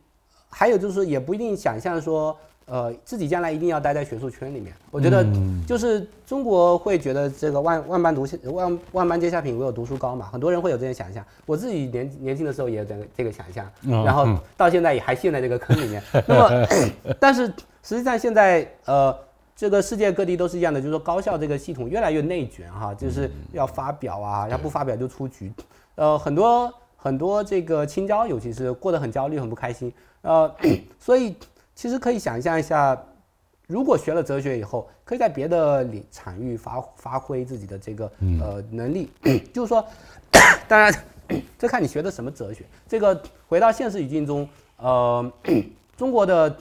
[0.50, 2.36] 还有就是也不一定想象说，
[2.66, 4.74] 呃，自己将来一定要待在学术圈里面。
[4.90, 5.26] 我觉得
[5.66, 10.28] 就是中国会觉得这个万万般读万万般皆下品，唯有读书高嘛。
[10.30, 11.24] 很多人会有这些想象。
[11.46, 13.70] 我自己年年轻的时候也有这个这个想象，
[14.04, 16.02] 然后到现在也还陷在这个坑里面。
[16.26, 16.66] 那么，
[17.18, 17.46] 但是
[17.82, 19.16] 实际上现在呃。
[19.58, 25.52] 这个世界各地都是一样的，就是说高校这个系统越来越内卷哈，就是要发表啊，要不发表就出局，
[25.96, 30.48] 呃，很多很多这个青椒尤其是过得很焦虑、很不开心，呃，
[31.00, 31.34] 所以
[31.74, 32.96] 其实可以想象一下，
[33.66, 38.08] 如果学了哲学以后，可以在别的领场域发发挥自己的这个
[38.40, 39.10] 呃能力，
[39.52, 39.84] 就是说，
[40.68, 40.94] 当然
[41.58, 42.64] 这看你学的什么哲学。
[42.86, 45.32] 这个回到现实语境中，呃，
[45.98, 46.56] 中国的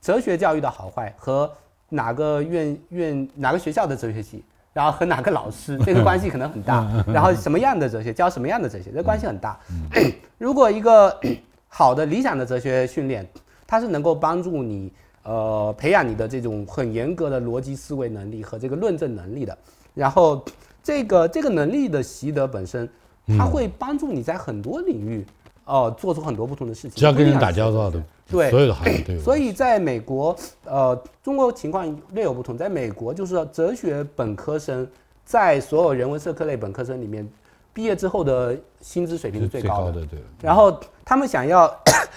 [0.00, 1.48] 哲学教育的好坏和
[1.90, 4.42] 哪个院院哪个学校的哲学系，
[4.72, 6.88] 然后和哪个老师， 这个关系可能很大。
[7.06, 9.58] 然后什么样的哲学教什么样的哲学，这关系很大。
[10.38, 11.20] 如果一个
[11.68, 13.28] 好的理想的哲学训练，
[13.66, 14.90] 它是能够帮助你
[15.24, 19.56] 呃培养你的这种很严格的逻辑思维能力和这个论证能力的。
[19.92, 20.44] 然后
[20.82, 22.88] 这个这个能力的习得本身，
[23.36, 25.26] 它会帮助你在很多领域
[25.70, 26.92] 哦做出很多不同的事情。
[26.96, 28.02] 只要跟人打交道的。
[28.28, 29.20] 对，所有的行业都有。
[29.20, 32.56] 所以在美国，呃，中国情况略有不同。
[32.56, 34.86] 在美国，就是哲学本科生
[35.24, 37.28] 在所有人文社科类本科生里面，
[37.72, 40.06] 毕业之后的薪资水平是最高的。
[40.06, 40.20] 对。
[40.40, 41.68] 然后他们想要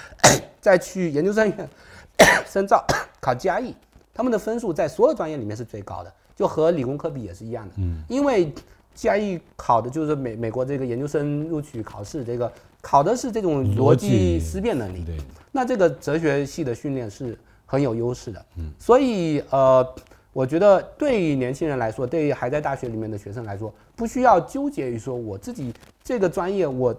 [0.62, 1.70] 再去研究生院
[2.46, 2.86] 深造
[3.20, 3.74] 考 GRE，
[4.14, 7.74] 他们的分数在所有专业里面是最高的，就和理工科比也是一样的。
[7.78, 8.04] 嗯。
[8.08, 8.54] 因为
[8.96, 12.52] GRE 考的就是美美国这个研究生录取考试，这个
[12.84, 15.04] 考的是这种逻辑思辨能力。
[15.04, 15.18] 对。
[15.56, 19.88] 那这个哲学系的训练是很有优势的，嗯，所以呃，
[20.34, 25.72] 我觉得对于年轻人来说，对于还在大学里面的学生来说，不需要纠结于说我自己
[26.04, 26.96] 这个专业我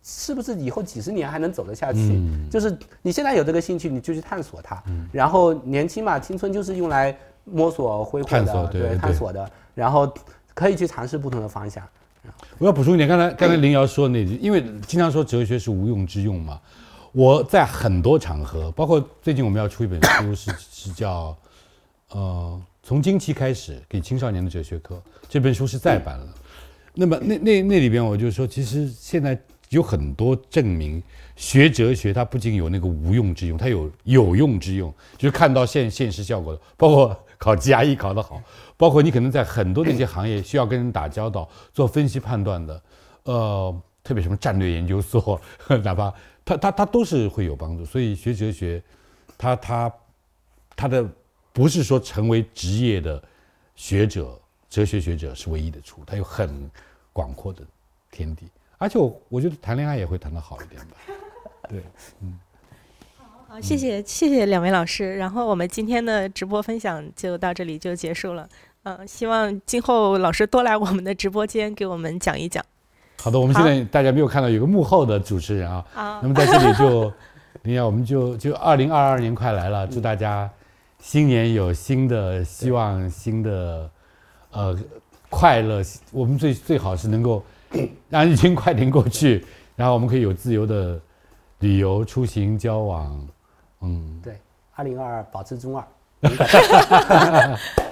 [0.00, 4.80] 是不是以后几十年还能走得下去，就是你现在有这个兴趣，你就去探索它，
[5.10, 10.08] 然后年轻嘛，青春就是用来摸索挥霍的，对，探索的，然后
[10.54, 11.84] 可以去尝试不同的方向。
[12.58, 16.60] 我要补充一点，刚才刚才林瑶说的那句，因为经常说哲学是无用之用嘛。
[17.12, 21.36] 我在很多场合，包括最近我们要出一本书，是是叫，
[22.10, 25.00] 呃，从今期开始给青少年的哲学课。
[25.28, 26.26] 这本书是再版了。
[26.94, 29.38] 那么那那那里边，我就说，其实现在
[29.70, 31.02] 有很多证明，
[31.36, 38.42] 学哲学它不仅有那个无用之用，它有有用之用，就是看到现现实效果的，包括考 GRE 考得好，
[38.78, 42.82] 包括你可能在很多的一些行业需要跟人打交道、做分析判断的，
[43.24, 45.38] 呃，特别什么战略研究所，
[45.82, 46.14] 哪怕
[46.44, 47.84] 他他他都是会有帮助。
[47.84, 48.82] 所以学哲学，
[49.36, 49.92] 他他
[50.76, 51.06] 他的
[51.52, 53.22] 不是说成为职业的
[53.74, 54.40] 学者、
[54.70, 56.70] 哲学学者是唯一的出路，它有很
[57.12, 57.62] 广阔的
[58.12, 58.46] 天地。
[58.78, 60.96] 而且我我觉得谈恋爱也会谈得好一点吧，
[61.68, 61.82] 对，
[62.22, 62.38] 嗯。
[63.48, 65.16] 好，谢谢谢谢两位老师。
[65.16, 68.46] 然后我们今天的直播分享就到这里就结束了。
[68.88, 72.64] 嗯，希望今后老师多来我们的直播间给我们讲一讲。
[73.22, 77.12] 好的，我们现在大家没有看到有个幕后的主持人啊，啊那么在这里就，
[77.62, 80.50] 你看我们就就二零二二年快来了，祝大家
[81.00, 83.90] 新年有新的希望，新的
[84.52, 84.78] 呃
[85.28, 85.82] 快乐。
[86.10, 87.44] 我们最最好是能够
[88.08, 89.44] 让疫情快点过去，
[89.76, 90.98] 然后我们可以有自由的
[91.58, 93.28] 旅游、出行、交往。
[93.82, 94.38] 嗯，对，
[94.74, 95.86] 二零二二保持中二。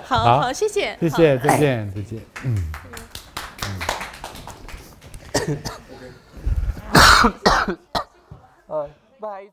[0.05, 2.21] 好好好，谢谢，谢谢，再见，再见。
[2.45, 2.73] 嗯。
[8.67, 8.89] 呃，
[9.21, 9.45] 不好意思。